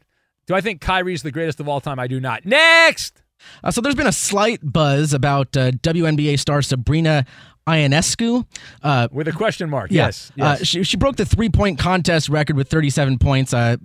Do 0.47 0.55
I 0.55 0.61
think 0.61 0.81
Kyrie's 0.81 1.21
the 1.21 1.31
greatest 1.31 1.59
of 1.59 1.67
all 1.67 1.81
time? 1.81 1.99
I 1.99 2.07
do 2.07 2.19
not. 2.19 2.45
Next! 2.45 3.21
Uh, 3.63 3.71
so 3.71 3.81
there's 3.81 3.95
been 3.95 4.07
a 4.07 4.11
slight 4.11 4.59
buzz 4.63 5.13
about 5.13 5.55
uh, 5.55 5.71
WNBA 5.71 6.39
star 6.39 6.61
Sabrina 6.61 7.25
Ionescu. 7.67 8.45
Uh, 8.81 9.07
With 9.11 9.27
a 9.27 9.31
question 9.31 9.69
mark, 9.69 9.91
yeah. 9.91 10.07
yes. 10.07 10.31
Uh, 10.39 10.55
she, 10.57 10.83
she 10.83 10.97
broke 10.97 11.17
the 11.17 11.25
three 11.25 11.49
point 11.49 11.77
contest 11.77 12.29
record 12.29 12.55
with 12.55 12.69
37 12.69 13.19
points. 13.19 13.53
Uh, 13.53 13.77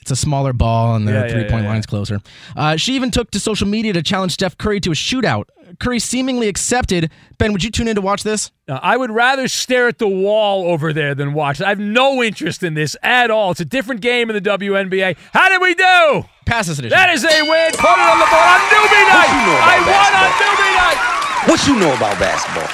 it's 0.00 0.10
a 0.10 0.16
smaller 0.16 0.52
ball, 0.52 0.96
and 0.96 1.06
the 1.06 1.12
Yeah, 1.12 1.26
yeah, 1.26 1.32
three 1.32 1.48
point 1.48 1.64
yeah, 1.64 1.70
line's 1.70 1.86
closer. 1.86 2.20
Uh, 2.56 2.76
she 2.76 2.94
even 2.94 3.10
took 3.10 3.30
to 3.30 3.40
social 3.40 3.68
media 3.68 3.92
to 3.92 4.02
challenge 4.02 4.32
Steph 4.32 4.58
Curry 4.58 4.80
to 4.80 4.90
a 4.90 4.94
shootout. 4.94 5.44
Curry 5.78 5.98
seemingly 5.98 6.48
accepted. 6.48 7.10
Ben, 7.38 7.52
would 7.52 7.62
you 7.62 7.70
tune 7.70 7.88
in 7.88 7.94
to 7.94 8.00
watch 8.00 8.22
this? 8.22 8.50
Uh, 8.68 8.78
I 8.82 8.96
would 8.96 9.10
rather 9.10 9.48
stare 9.48 9.88
at 9.88 9.98
the 9.98 10.08
wall 10.08 10.64
over 10.70 10.92
there 10.92 11.14
than 11.14 11.32
watch 11.34 11.60
it. 11.60 11.66
I 11.66 11.68
have 11.70 11.78
no 11.78 12.22
interest 12.22 12.62
in 12.62 12.74
this 12.74 12.96
at 13.02 13.30
all. 13.30 13.52
It's 13.52 13.60
a 13.60 13.64
different 13.64 14.00
game 14.00 14.30
in 14.30 14.34
the 14.34 14.50
WNBA. 14.50 15.16
How 15.32 15.48
did 15.48 15.60
we 15.62 15.74
do? 15.74 16.24
Pass 16.46 16.66
this 16.66 16.78
edition. 16.78 16.96
That 16.96 17.10
is 17.10 17.24
a 17.24 17.42
win. 17.42 17.70
Put 17.72 17.90
it 17.90 18.00
on 18.00 18.18
the 18.18 18.26
board 18.26 18.42
on 18.42 18.60
newbie 18.68 19.06
night. 19.08 19.30
you 19.30 19.42
know 19.46 19.56
about 19.56 19.70
I 19.70 19.78
won 19.86 20.12
on 20.18 20.30
newbie 20.40 20.74
night. 20.76 21.48
What 21.48 21.66
you 21.66 21.76
know 21.78 21.94
about 21.96 22.18
basketball? 22.18 22.68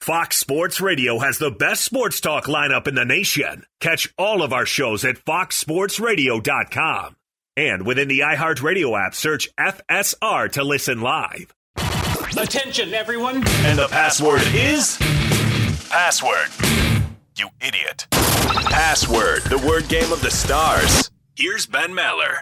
Fox 0.00 0.36
Sports 0.36 0.80
Radio 0.80 1.18
has 1.20 1.38
the 1.38 1.50
best 1.50 1.84
sports 1.84 2.20
talk 2.20 2.46
lineup 2.46 2.88
in 2.88 2.94
the 2.96 3.04
nation. 3.04 3.64
Catch 3.80 4.12
all 4.18 4.42
of 4.42 4.52
our 4.52 4.66
shows 4.66 5.04
at 5.04 5.16
foxsportsradio.com. 5.24 7.16
And 7.56 7.86
within 7.86 8.08
the 8.08 8.20
iHeartRadio 8.20 8.98
app, 9.06 9.14
search 9.14 9.48
FSR 9.56 10.50
to 10.52 10.64
listen 10.64 11.02
live. 11.02 11.54
Attention, 12.38 12.94
everyone. 12.94 13.36
And 13.66 13.78
the 13.78 13.88
password 13.88 14.40
is 14.54 14.96
password. 15.90 16.48
You 17.36 17.48
idiot. 17.60 18.06
Password, 18.10 19.42
the 19.44 19.58
word 19.58 19.88
game 19.88 20.10
of 20.12 20.22
the 20.22 20.30
stars. 20.30 21.10
Here's 21.36 21.66
Ben 21.66 21.92
Maller. 21.92 22.38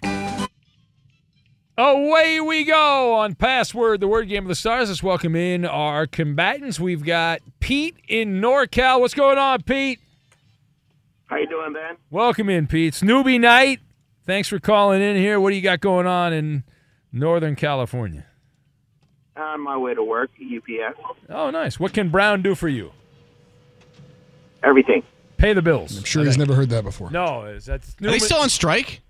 Away 1.77 2.39
we 2.39 2.63
go 2.63 3.15
on 3.15 3.35
Password, 3.35 3.99
the 3.99 4.07
word 4.07 4.29
game 4.29 4.43
of 4.43 4.47
the 4.47 4.55
stars. 4.55 4.87
Let's 4.87 5.03
welcome 5.03 5.35
in 5.35 5.65
our 5.65 6.07
combatants. 6.07 6.79
We've 6.79 7.03
got 7.03 7.41
Pete 7.59 7.97
in 8.07 8.39
NorCal. 8.39 9.01
What's 9.01 9.13
going 9.13 9.37
on, 9.37 9.61
Pete? 9.63 9.99
How 11.25 11.35
you 11.37 11.47
doing, 11.47 11.73
Ben? 11.73 11.97
Welcome 12.09 12.49
in, 12.49 12.67
Pete. 12.67 12.89
It's 12.89 13.01
newbie 13.01 13.39
night. 13.39 13.79
Thanks 14.25 14.47
for 14.47 14.59
calling 14.59 15.01
in 15.01 15.17
here. 15.17 15.39
What 15.39 15.49
do 15.49 15.57
you 15.57 15.61
got 15.61 15.81
going 15.81 16.07
on 16.07 16.31
in 16.31 16.63
Northern 17.11 17.55
California? 17.57 18.25
On 19.41 19.59
my 19.61 19.75
way 19.77 19.93
to 19.93 20.03
work, 20.03 20.29
UPS. 20.39 20.97
Oh, 21.29 21.49
nice. 21.49 21.79
What 21.79 21.93
can 21.93 22.09
Brown 22.09 22.41
do 22.41 22.53
for 22.55 22.67
you? 22.69 22.91
Everything. 24.63 25.03
Pay 25.37 25.53
the 25.53 25.61
bills. 25.61 25.97
I'm 25.97 26.03
sure 26.03 26.23
he's 26.23 26.37
never 26.37 26.53
heard 26.53 26.69
that 26.69 26.83
before. 26.83 27.09
No, 27.09 27.45
is 27.45 27.65
that's 27.65 27.95
Are 28.01 28.11
they 28.11 28.19
still 28.19 28.41
on 28.41 28.49
strike? 28.49 29.01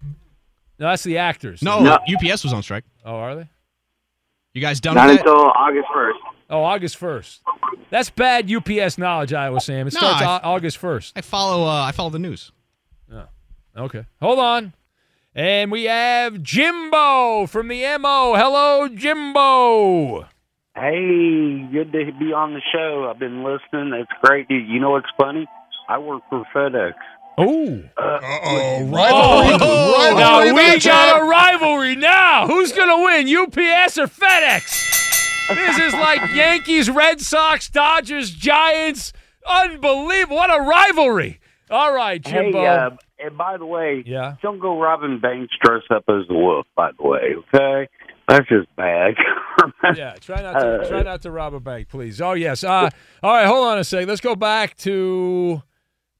No, 0.80 0.88
that's 0.88 1.04
the 1.04 1.18
actors. 1.18 1.62
No, 1.62 1.82
No. 1.82 2.00
UPS 2.08 2.44
was 2.44 2.54
on 2.54 2.64
strike. 2.64 2.86
Oh, 3.06 3.16
are 3.16 3.36
they? 3.36 3.50
You 4.54 4.62
guys 4.62 4.80
done 4.80 4.96
Not 4.96 5.08
with 5.10 5.18
that? 5.18 5.28
until 5.28 5.52
August 5.52 5.88
1st. 5.94 6.14
Oh, 6.50 6.64
August 6.64 6.98
first. 6.98 7.42
That's 7.90 8.10
bad 8.10 8.50
UPS 8.52 8.98
knowledge, 8.98 9.34
Iowa 9.34 9.60
Sam. 9.62 9.88
It 9.88 9.94
No, 9.94 10.00
starts 10.00 10.22
I- 10.22 10.38
Au- 10.38 10.54
August 10.56 10.78
first. 10.78 11.18
I 11.18 11.22
follow. 11.22 11.66
Uh, 11.66 11.84
I 11.84 11.92
follow 11.92 12.10
the 12.10 12.20
news. 12.20 12.52
Oh. 13.14 13.26
Okay. 13.78 14.06
Hold 14.22 14.40
on. 14.40 14.74
And 15.34 15.72
we 15.72 15.86
have 15.86 16.44
Jimbo 16.44 17.48
from 17.48 17.70
the 17.70 17.84
MO. 18.00 18.36
Hello, 18.36 18.90
Jimbo. 18.90 20.24
Hey, 20.76 21.68
good 21.72 21.94
to 21.94 22.12
be 22.20 22.34
on 22.34 22.54
the 22.54 22.62
show. 22.74 23.08
I've 23.10 23.20
been 23.20 23.42
listening. 23.44 23.94
It's 23.94 24.12
great. 24.24 24.48
You 24.50 24.80
know 24.82 24.92
what's 24.92 25.08
funny? 25.18 25.48
I 25.88 26.00
work 26.00 26.24
for 26.30 26.44
FedEx. 26.54 26.94
Uh, 27.38 27.44
oh. 27.44 27.82
Uh-oh. 27.98 28.20
Oh, 28.44 28.86
Rivalry. 28.92 30.20
now 30.20 30.40
Rivalry 30.40 30.74
we 30.74 30.80
got 30.80 31.22
a 31.22 31.24
rivalry 31.24 31.96
now. 31.96 32.48
Who's 32.48 32.74
going 32.74 32.90
to 32.90 33.04
win, 33.04 33.28
UPS 33.28 33.98
or 33.98 34.08
FedEx? 34.08 35.56
This 35.56 35.78
is 35.80 35.94
like 35.94 36.20
Yankees, 36.36 36.90
Red 36.90 37.22
Sox, 37.22 37.70
Dodgers, 37.70 38.32
Giants. 38.32 39.14
Unbelievable. 39.48 40.36
What 40.36 40.54
a 40.54 40.62
rivalry. 40.62 41.40
All 41.72 41.93
right, 41.93 42.22
Jimbo. 42.22 42.59
Hey, 42.59 42.67
uh, 42.67 42.89
and 43.19 43.38
by 43.38 43.57
the 43.57 43.65
way, 43.65 44.03
Yeah. 44.05 44.36
don't 44.41 44.59
go 44.59 44.80
robbing 44.80 45.19
banks 45.19 45.53
dressed 45.63 45.89
up 45.91 46.03
as 46.09 46.26
a 46.30 46.34
wolf. 46.34 46.67
By 46.76 46.91
the 46.97 47.07
way, 47.07 47.36
okay, 47.53 47.88
that's 48.28 48.47
just 48.49 48.67
bad. 48.76 49.15
yeah, 49.95 50.15
try 50.19 50.41
not 50.41 50.59
to 50.59 50.82
Uh, 50.82 50.88
try 50.88 51.01
not 51.03 51.22
to 51.22 51.32
rob 51.32 51.53
a 51.53 51.59
bank, 51.59 51.88
please. 51.89 52.19
Oh 52.22 52.34
yes. 52.34 52.63
Uh, 52.63 52.89
all 53.24 53.34
right, 53.34 53.45
hold 53.47 53.65
on 53.67 53.78
a 53.78 53.84
sec. 53.84 54.07
Let's 54.07 54.22
go 54.22 54.36
back 54.36 54.76
to 54.80 55.61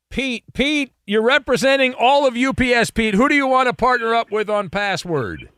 Pete. 0.09 0.43
Pete, 0.53 0.91
you're 1.05 1.21
representing 1.21 1.93
all 1.93 2.25
of 2.27 2.35
UPS. 2.37 2.91
Pete, 2.91 3.13
who 3.15 3.27
do 3.29 3.35
you 3.35 3.47
want 3.47 3.67
to 3.67 3.73
partner 3.73 4.13
up 4.15 4.31
with 4.31 4.49
on 4.49 4.69
password? 4.69 5.49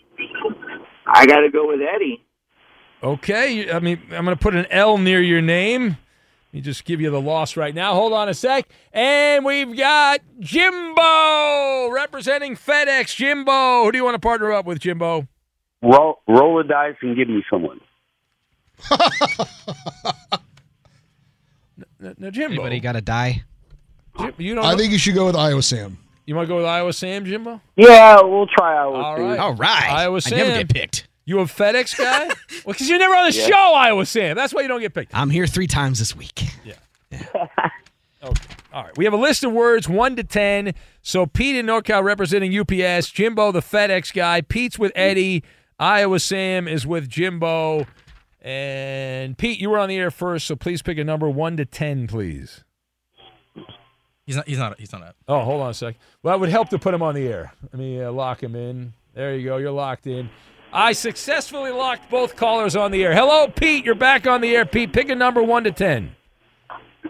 I 1.06 1.26
got 1.26 1.42
to 1.42 1.50
go 1.50 1.68
with 1.68 1.80
Eddie. 1.82 2.24
Okay, 3.04 3.72
I 3.72 3.80
mean 3.80 4.00
I'm 4.12 4.24
going 4.26 4.36
to 4.38 4.42
put 4.42 4.56
an 4.56 4.66
L 4.72 4.98
near 4.98 5.22
your 5.22 5.42
name. 5.42 5.98
Let 6.54 6.58
me 6.58 6.62
just 6.62 6.86
give 6.86 7.02
you 7.02 7.10
the 7.10 7.20
loss 7.20 7.58
right 7.58 7.74
now. 7.74 7.96
Hold 7.96 8.14
on 8.14 8.30
a 8.30 8.34
sec. 8.36 8.70
And 8.94 9.44
we've 9.44 9.76
got 9.76 10.20
Jimbo 10.40 11.90
representing 11.92 12.56
FedEx. 12.56 13.16
Jimbo, 13.16 13.84
who 13.86 13.92
do 13.92 13.98
you 13.98 14.04
want 14.04 14.14
to 14.14 14.20
partner 14.20 14.52
up 14.52 14.66
with, 14.68 14.78
Jimbo? 14.80 15.28
roll, 15.82 16.22
roll 16.28 16.58
the 16.60 16.64
dice 16.64 16.96
and 17.02 17.16
give 17.18 17.28
me 17.28 17.44
someone. 17.50 17.82
Now, 22.00 22.14
now, 22.18 22.30
Jimbo. 22.30 22.54
Anybody 22.56 22.80
got 22.82 22.92
to 22.94 23.02
die? 23.02 23.44
Jim, 24.20 24.34
you 24.38 24.56
don't 24.56 24.66
I 24.66 24.72
know- 24.74 24.78
think 24.78 24.92
you 24.92 24.98
should 24.98 25.16
go 25.16 25.26
with 25.26 25.36
Iowa 25.36 25.64
Sam. 25.64 25.98
you 26.26 26.36
want 26.36 26.48
to 26.48 26.50
go 26.52 26.58
with 26.58 26.66
Iowa 26.66 26.92
Sam, 26.94 27.26
Jimbo? 27.26 27.62
Yeah, 27.78 28.22
we'll 28.22 28.46
try 28.48 28.76
Iowa 28.76 28.94
All 29.02 29.16
Sam. 29.18 29.26
right. 29.26 29.40
All 29.40 29.54
right. 29.56 29.90
Iowa 29.92 30.18
I 30.18 30.20
Sam. 30.20 30.38
never 30.38 30.58
get 30.64 30.70
picked. 30.70 31.08
You 31.26 31.40
a 31.40 31.44
FedEx 31.46 31.98
guy? 31.98 32.28
well, 32.28 32.36
because 32.74 32.90
you're 32.90 33.00
never 33.00 33.16
on 33.16 33.30
the 33.32 33.36
Yeah. 33.38 33.48
show, 33.48 33.74
Iowa 33.76 34.06
Sam. 34.06 34.36
That's 34.36 34.54
why 34.54 34.62
you 34.62 34.68
don't 34.68 34.82
get 34.82 34.94
picked. 34.94 35.16
I'm 35.16 35.30
here 35.30 35.48
three 35.48 35.68
times 35.68 36.00
this 36.00 36.16
week. 36.16 36.44
Yeah. 36.66 36.74
Okay. 38.24 38.42
All 38.74 38.84
right. 38.84 38.98
We 38.98 39.04
have 39.06 39.14
a 39.14 39.18
list 39.18 39.44
of 39.44 39.52
words, 39.52 39.88
one 39.90 40.16
to 40.16 40.24
ten. 40.24 40.74
So 41.02 41.26
Pete 41.26 41.56
in 41.58 41.66
NorCal 41.66 42.04
representing 42.04 42.58
UPS, 42.58 43.10
Jimbo 43.12 43.52
the 43.52 43.60
FedEx 43.62 44.14
guy, 44.14 44.42
Pete's 44.42 44.80
with 44.80 44.92
Eddie, 44.96 45.44
Iowa 45.78 46.20
Sam 46.20 46.68
is 46.68 46.88
with 46.88 47.10
Jimbo, 47.10 47.86
and 48.42 49.38
Pete, 49.38 49.60
you 49.60 49.70
were 49.70 49.78
on 49.78 49.90
the 49.90 49.98
air 49.98 50.10
first, 50.12 50.48
so 50.48 50.56
please 50.56 50.82
pick 50.82 50.98
a 50.98 51.04
number 51.04 51.30
one 51.30 51.58
to 51.58 51.66
ten, 51.66 52.08
please. 52.08 52.64
He's 54.26 54.38
not. 54.38 54.48
He's 54.48 54.58
not. 54.58 54.80
He's 54.80 54.92
not. 54.94 55.16
Oh, 55.28 55.42
hold 55.42 55.62
on 55.62 55.72
a 55.72 55.74
sec. 55.74 55.96
Well, 56.22 56.34
that 56.34 56.40
would 56.40 56.50
help 56.50 56.70
to 56.70 56.80
put 56.80 56.94
him 56.94 57.02
on 57.02 57.14
the 57.16 57.28
air. 57.28 57.52
Let 57.62 57.74
me 57.74 58.02
uh, 58.02 58.10
lock 58.12 58.42
him 58.42 58.56
in. 58.56 58.94
There 59.14 59.36
you 59.36 59.44
go. 59.46 59.58
You're 59.58 59.72
locked 59.72 60.08
in. 60.08 60.30
I 60.74 60.94
successfully 60.94 61.70
locked 61.72 62.10
both 62.10 62.36
callers 62.36 62.76
on 62.76 62.90
the 62.92 63.04
air. 63.04 63.14
Hello, 63.14 63.48
Pete. 63.48 63.86
You're 63.86 63.94
back 63.94 64.26
on 64.26 64.42
the 64.42 64.56
air. 64.56 64.66
Pete, 64.66 64.92
pick 64.92 65.08
a 65.10 65.16
number 65.16 65.44
one 65.44 65.64
to 65.66 65.72
ten. 65.72 66.16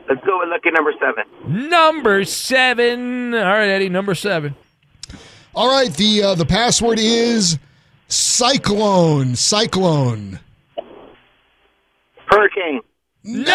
Let's 0.09 0.23
go 0.25 0.39
with 0.39 0.49
lucky 0.49 0.69
number 0.71 0.91
seven. 0.99 1.69
Number 1.69 2.25
seven. 2.25 3.33
All 3.33 3.41
right, 3.41 3.69
Eddie. 3.69 3.87
Number 3.87 4.15
seven. 4.15 4.55
All 5.55 5.69
right, 5.69 5.93
the 5.93 6.23
uh, 6.23 6.35
the 6.35 6.45
password 6.45 6.99
is 6.99 7.57
cyclone. 8.09 9.35
Cyclone. 9.35 10.39
Hurricane. 12.25 12.81
No! 13.23 13.53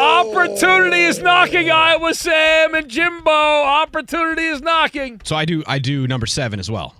Opportunity 0.00 1.02
is 1.02 1.20
knocking, 1.20 1.70
Iowa 1.70 2.12
Sam 2.14 2.74
and 2.74 2.88
Jimbo. 2.88 3.30
Opportunity 3.30 4.46
is 4.46 4.60
knocking. 4.60 5.20
So 5.22 5.36
I 5.36 5.44
do. 5.44 5.62
I 5.68 5.78
do 5.78 6.08
number 6.08 6.26
seven 6.26 6.58
as 6.58 6.68
well. 6.68 6.96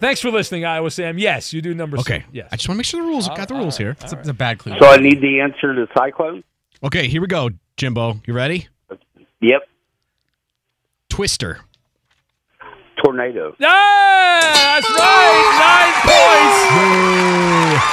Thanks 0.00 0.20
for 0.22 0.30
listening, 0.30 0.64
Iowa 0.64 0.90
Sam. 0.90 1.18
Yes, 1.18 1.52
you 1.52 1.60
do 1.60 1.74
number 1.74 1.98
Okay. 1.98 2.20
seven. 2.20 2.30
Yes. 2.32 2.48
I 2.50 2.56
just 2.56 2.68
want 2.68 2.76
to 2.76 2.78
make 2.78 2.86
sure 2.86 3.02
the 3.02 3.06
rules. 3.08 3.28
Got 3.28 3.48
the 3.48 3.54
rules 3.54 3.76
here. 3.76 3.90
It's 4.00 4.12
a, 4.12 4.18
it's 4.18 4.28
a 4.28 4.34
bad 4.34 4.58
clue. 4.58 4.74
So 4.80 4.86
I 4.88 4.96
need 4.96 5.20
the 5.20 5.40
answer 5.40 5.74
to 5.74 5.86
cyclone. 5.96 6.42
Okay, 6.82 7.06
here 7.06 7.20
we 7.20 7.26
go, 7.26 7.50
Jimbo. 7.76 8.20
You 8.26 8.32
ready? 8.32 8.68
Yep. 9.42 9.60
Twister. 11.10 11.60
Tornado. 13.04 13.54
Yeah, 13.58 13.68
that's 14.40 14.88
right. 14.88 15.56
Nine 15.60 15.94
points. 16.02 17.84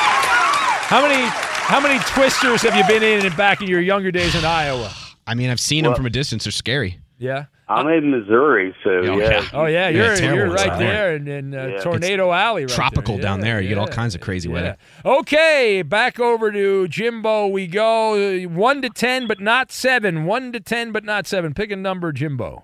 How 0.89 1.01
many 1.01 1.25
how 1.25 1.79
many 1.81 1.99
twisters 2.05 2.61
have 2.61 2.75
you 2.75 2.85
been 2.87 3.03
in 3.03 3.25
and 3.25 3.35
back 3.35 3.61
in 3.61 3.67
your 3.67 3.81
younger 3.81 4.11
days 4.11 4.33
in 4.35 4.45
Iowa? 4.45 4.89
I 5.25 5.35
mean, 5.35 5.49
I've 5.49 5.59
seen 5.59 5.83
them 5.83 5.93
from 5.95 6.05
a 6.05 6.09
distance. 6.09 6.45
They're 6.45 6.51
scary. 6.53 6.99
Yeah. 7.17 7.45
I'm 7.69 7.87
in 7.89 8.11
Missouri, 8.11 8.73
so 8.83 8.89
Oh, 8.91 9.17
yeah. 9.17 9.29
yeah. 9.29 9.49
Oh 9.53 9.65
yeah, 9.65 9.89
Yeah, 9.89 9.89
you're 9.89 10.15
terrible 10.15 10.37
you're 10.37 10.49
right 10.53 10.69
out 10.69 10.79
there 10.79 11.15
in, 11.17 11.27
in 11.27 11.53
uh, 11.53 11.65
Yeah. 11.67 11.77
Tornado 11.81 12.31
Alley. 12.31 12.63
Right 12.63 12.69
tropical 12.73 13.15
there. 13.15 13.23
down 13.23 13.39
Yeah, 13.39 13.45
there. 13.45 13.61
You 13.61 13.67
get 13.69 13.77
all 13.77 13.87
kinds 13.89 14.15
of 14.15 14.21
crazy 14.21 14.47
yeah. 14.47 14.53
weather. 14.55 14.77
Okay, 15.05 15.81
back 15.81 16.17
over 16.19 16.51
to 16.51 16.87
Jimbo. 16.87 17.47
We 17.47 17.67
go 17.67 18.47
one 18.47 18.81
to 18.83 18.89
ten, 18.89 19.27
but 19.27 19.41
not 19.41 19.71
seven. 19.71 20.23
One 20.25 20.53
to 20.53 20.59
ten, 20.61 20.91
but 20.93 21.03
not 21.03 21.27
seven. 21.27 21.53
Pick 21.53 21.69
a 21.71 21.75
number, 21.75 22.11
Jimbo. 22.13 22.63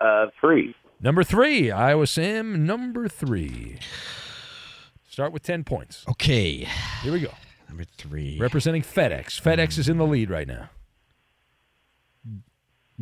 Uh, 0.00 0.26
three. 0.40 0.74
Number 1.00 1.24
three, 1.24 1.70
Iowa 1.70 2.06
Sam. 2.06 2.66
Number 2.66 3.08
three. 3.08 3.78
Start 5.08 5.32
with 5.32 5.42
ten 5.42 5.64
points. 5.64 6.04
Okay. 6.08 6.68
Here 7.02 7.12
we 7.12 7.20
go. 7.20 7.32
Number 7.68 7.84
three. 7.84 8.38
Representing 8.38 8.82
FedEx. 8.82 9.40
FedEx 9.40 9.78
is 9.78 9.88
in 9.88 9.96
the 9.96 10.06
lead 10.06 10.28
right 10.28 10.46
now. 10.46 10.68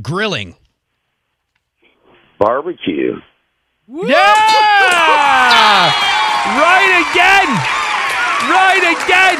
Grilling. 0.00 0.54
Barbecue. 2.40 3.20
Yeah! 3.86 4.14
right 6.56 7.04
again! 7.12 7.48
Right 8.48 8.96
again! 8.96 9.38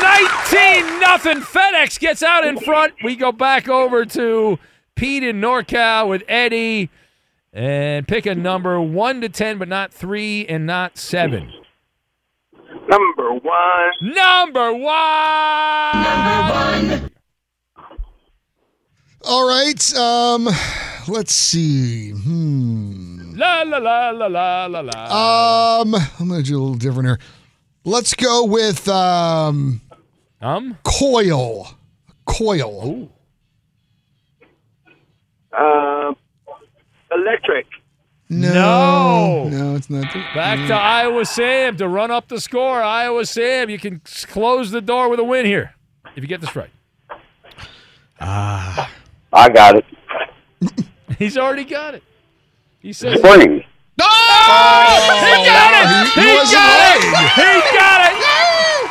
19 0.00 1.00
nothing. 1.00 1.40
FedEx 1.40 1.98
gets 1.98 2.22
out 2.22 2.46
in 2.46 2.56
front. 2.58 2.94
We 3.02 3.16
go 3.16 3.32
back 3.32 3.68
over 3.68 4.04
to 4.04 4.58
Pete 4.94 5.24
in 5.24 5.40
NorCal 5.40 6.08
with 6.08 6.22
Eddie 6.28 6.90
and 7.52 8.06
pick 8.06 8.24
a 8.24 8.36
number 8.36 8.80
1 8.80 9.20
to 9.22 9.28
10, 9.28 9.58
but 9.58 9.66
not 9.66 9.92
3 9.92 10.46
and 10.46 10.64
not 10.64 10.96
7. 10.96 11.52
Number 12.88 13.32
one. 13.32 13.92
Number 14.00 14.72
one. 14.74 16.02
Number 16.04 17.00
one. 17.00 17.10
All 19.28 19.46
right. 19.46 19.94
Um, 19.94 20.48
let's 21.06 21.34
see. 21.34 22.12
Hmm. 22.12 23.36
La 23.36 23.60
la 23.60 23.76
la 23.76 24.08
la 24.08 24.26
la 24.26 24.66
la 24.66 24.80
la. 24.80 25.80
Um, 25.82 25.94
I'm 26.18 26.28
gonna 26.30 26.42
do 26.42 26.58
a 26.58 26.60
little 26.60 26.74
different 26.76 27.08
here. 27.08 27.18
Let's 27.84 28.14
go 28.14 28.46
with 28.46 28.88
um, 28.88 29.82
um, 30.40 30.78
coil, 30.82 31.68
coil. 32.24 33.12
Uh, 35.52 36.14
electric. 37.12 37.66
No. 38.30 39.46
no, 39.50 39.76
it's 39.76 39.90
not. 39.90 40.10
The, 40.10 40.24
Back 40.34 40.66
to 40.68 40.74
Iowa 40.74 41.26
Sam 41.26 41.76
to 41.76 41.86
run 41.86 42.10
up 42.10 42.28
the 42.28 42.40
score. 42.40 42.82
Iowa 42.82 43.26
Sam, 43.26 43.68
you 43.68 43.78
can 43.78 44.00
close 44.28 44.70
the 44.70 44.80
door 44.80 45.10
with 45.10 45.20
a 45.20 45.24
win 45.24 45.44
here 45.44 45.74
if 46.16 46.24
you 46.24 46.28
get 46.28 46.40
this 46.40 46.56
right. 46.56 46.70
Ah. 48.22 48.87
I 49.38 49.48
got 49.48 49.76
it. 49.76 49.84
He's 51.18 51.38
already 51.38 51.64
got 51.64 51.94
it. 51.94 52.02
He 52.80 52.92
says. 52.92 53.18
Spring. 53.18 53.64
No! 53.98 54.04
he 54.04 54.10
oh, 54.10 55.42
got 55.46 55.72
it! 55.74 56.12
He 56.14 56.20
He, 56.20 56.36
was 56.36 56.52
got 56.52 56.96
it! 56.96 57.02
He 57.34 57.76
got 57.76 58.12
it! 58.12 58.18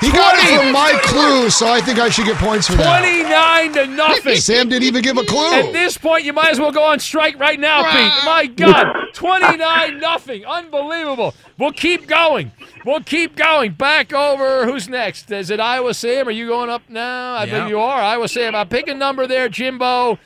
He 0.02 0.12
got 0.12 0.36
it 0.38 0.58
from 0.62 0.72
my 0.72 1.00
clue, 1.04 1.50
so 1.50 1.68
I 1.68 1.82
think 1.82 1.98
I 2.00 2.10
should 2.10 2.26
get 2.26 2.38
points 2.38 2.68
for 2.68 2.76
that. 2.76 3.00
29 3.00 3.74
to 3.74 3.88
nothing. 3.96 4.36
Sam 4.36 4.70
didn't 4.70 4.84
even 4.84 5.02
give 5.02 5.18
a 5.18 5.24
clue. 5.24 5.54
At 5.54 5.72
this 5.74 5.98
point, 5.98 6.24
you 6.24 6.34
might 6.34 6.50
as 6.52 6.60
well 6.60 6.72
go 6.72 6.84
on 6.84 7.00
strike 7.00 7.40
right 7.40 7.60
now, 7.60 7.84
Pete. 7.84 8.26
My 8.26 8.46
God, 8.46 8.94
29 9.14 9.98
nothing. 10.00 10.46
Unbelievable. 10.46 11.34
We'll 11.58 11.72
keep 11.72 12.08
going. 12.08 12.52
We'll 12.86 13.02
keep 13.04 13.36
going. 13.36 13.72
Back 13.74 14.14
over. 14.14 14.66
Who's 14.66 14.88
next? 14.88 15.32
Is 15.32 15.50
it 15.50 15.60
Iowa 15.60 15.94
Sam? 15.94 16.28
Are 16.28 16.32
you 16.32 16.48
going 16.48 16.70
up 16.70 16.84
now? 16.90 17.36
I 17.36 17.46
Yeah. 17.46 17.52
think 17.60 17.70
you 17.70 17.80
are. 17.80 18.00
Iowa 18.02 18.28
Sam. 18.28 18.56
I 18.56 18.66
pick 18.66 18.88
a 18.88 18.94
number 18.94 19.26
there, 19.26 19.50
Jimbo. 19.50 20.20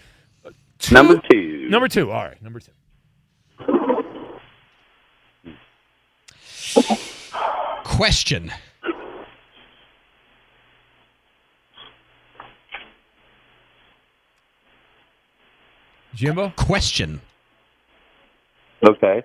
Two- 0.81 0.95
Number 0.95 1.21
two. 1.29 1.69
Number 1.69 1.87
two. 1.87 2.11
All 2.11 2.25
right. 2.25 2.41
Number 2.41 2.59
two. 2.59 2.71
Question. 7.83 8.51
Jimbo? 16.13 16.51
Question. 16.57 17.21
Okay. 18.83 19.23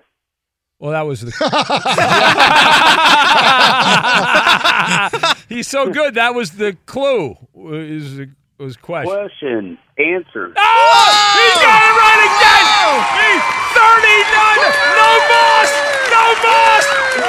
Well, 0.78 0.92
that 0.92 1.02
was 1.02 1.22
the. 1.22 1.30
He's 5.48 5.68
so 5.68 5.90
good. 5.90 6.14
That 6.14 6.34
was 6.34 6.52
the 6.52 6.76
clue. 6.86 7.36
Is 7.56 8.20
was 8.58 8.76
question. 8.76 9.12
Question. 9.12 9.78
Answer. 9.98 10.52
Oh! 10.56 11.32
He 11.32 11.46
oh! 11.46 11.60
got 11.62 11.80
it 11.82 11.94
right 12.00 12.22
again! 12.26 12.64
Oh! 12.80 13.00
He 13.16 13.30
39! 13.76 14.56
No 14.96 15.10
boss! 15.28 15.70
No 16.10 16.24
boss! 16.42 16.84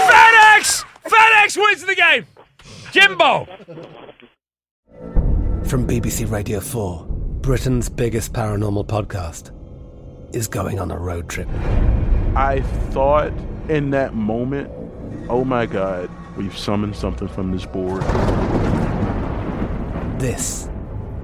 FedEx! 0.08 0.86
FedEx 1.06 1.58
wins 1.58 1.86
the 1.86 1.96
game! 1.96 2.26
Jimbo! 2.92 3.46
From 5.68 5.86
BBC 5.86 6.30
Radio 6.32 6.62
4, 6.62 7.06
Britain's 7.42 7.90
biggest 7.90 8.32
paranormal 8.32 8.88
podcast 8.88 9.52
is 10.34 10.48
going 10.48 10.80
on 10.80 10.92
a 10.92 10.98
road 10.98 11.28
trip. 11.30 11.50
I 12.36 12.62
thought 12.92 13.34
in 13.68 13.90
that 13.92 14.14
moment, 14.14 14.72
oh 15.30 15.44
my 15.44 15.66
God, 15.66 16.10
we've 16.38 16.58
summoned 16.58 16.96
something 16.96 17.28
from 17.28 17.52
this 17.52 17.66
board. 17.66 18.02
This 20.20 20.70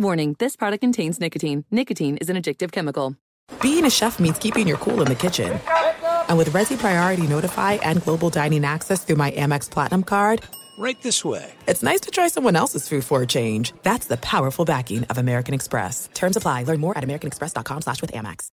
Warning, 0.00 0.34
this 0.38 0.56
product 0.56 0.80
contains 0.80 1.20
nicotine. 1.20 1.66
Nicotine 1.70 2.16
is 2.16 2.30
an 2.30 2.36
addictive 2.38 2.72
chemical. 2.72 3.16
Being 3.60 3.84
a 3.84 3.90
chef 3.90 4.18
means 4.18 4.38
keeping 4.38 4.66
your 4.66 4.78
cool 4.78 5.02
in 5.02 5.08
the 5.08 5.14
kitchen. 5.14 5.60
And 6.26 6.38
with 6.38 6.48
Resy 6.50 6.78
Priority 6.78 7.26
Notify 7.26 7.74
and 7.74 8.02
Global 8.02 8.30
Dining 8.30 8.64
Access 8.64 9.04
through 9.04 9.16
my 9.16 9.30
Amex 9.32 9.70
Platinum 9.70 10.02
card, 10.02 10.40
Right 10.78 10.96
this 11.02 11.22
way. 11.22 11.52
it's 11.68 11.82
nice 11.82 12.00
to 12.02 12.10
try 12.10 12.28
someone 12.28 12.56
else's 12.56 12.88
food 12.88 13.04
for 13.04 13.20
a 13.20 13.26
change. 13.26 13.74
That's 13.82 14.06
the 14.06 14.16
powerful 14.16 14.64
backing 14.64 15.04
of 15.04 15.18
American 15.18 15.52
Express. 15.52 16.08
Terms 16.14 16.38
apply. 16.38 16.62
Learn 16.62 16.80
more 16.80 16.96
at 16.96 17.04
americanexpress.com 17.04 17.82
slash 17.82 18.00
with 18.00 18.12
Amex. 18.12 18.48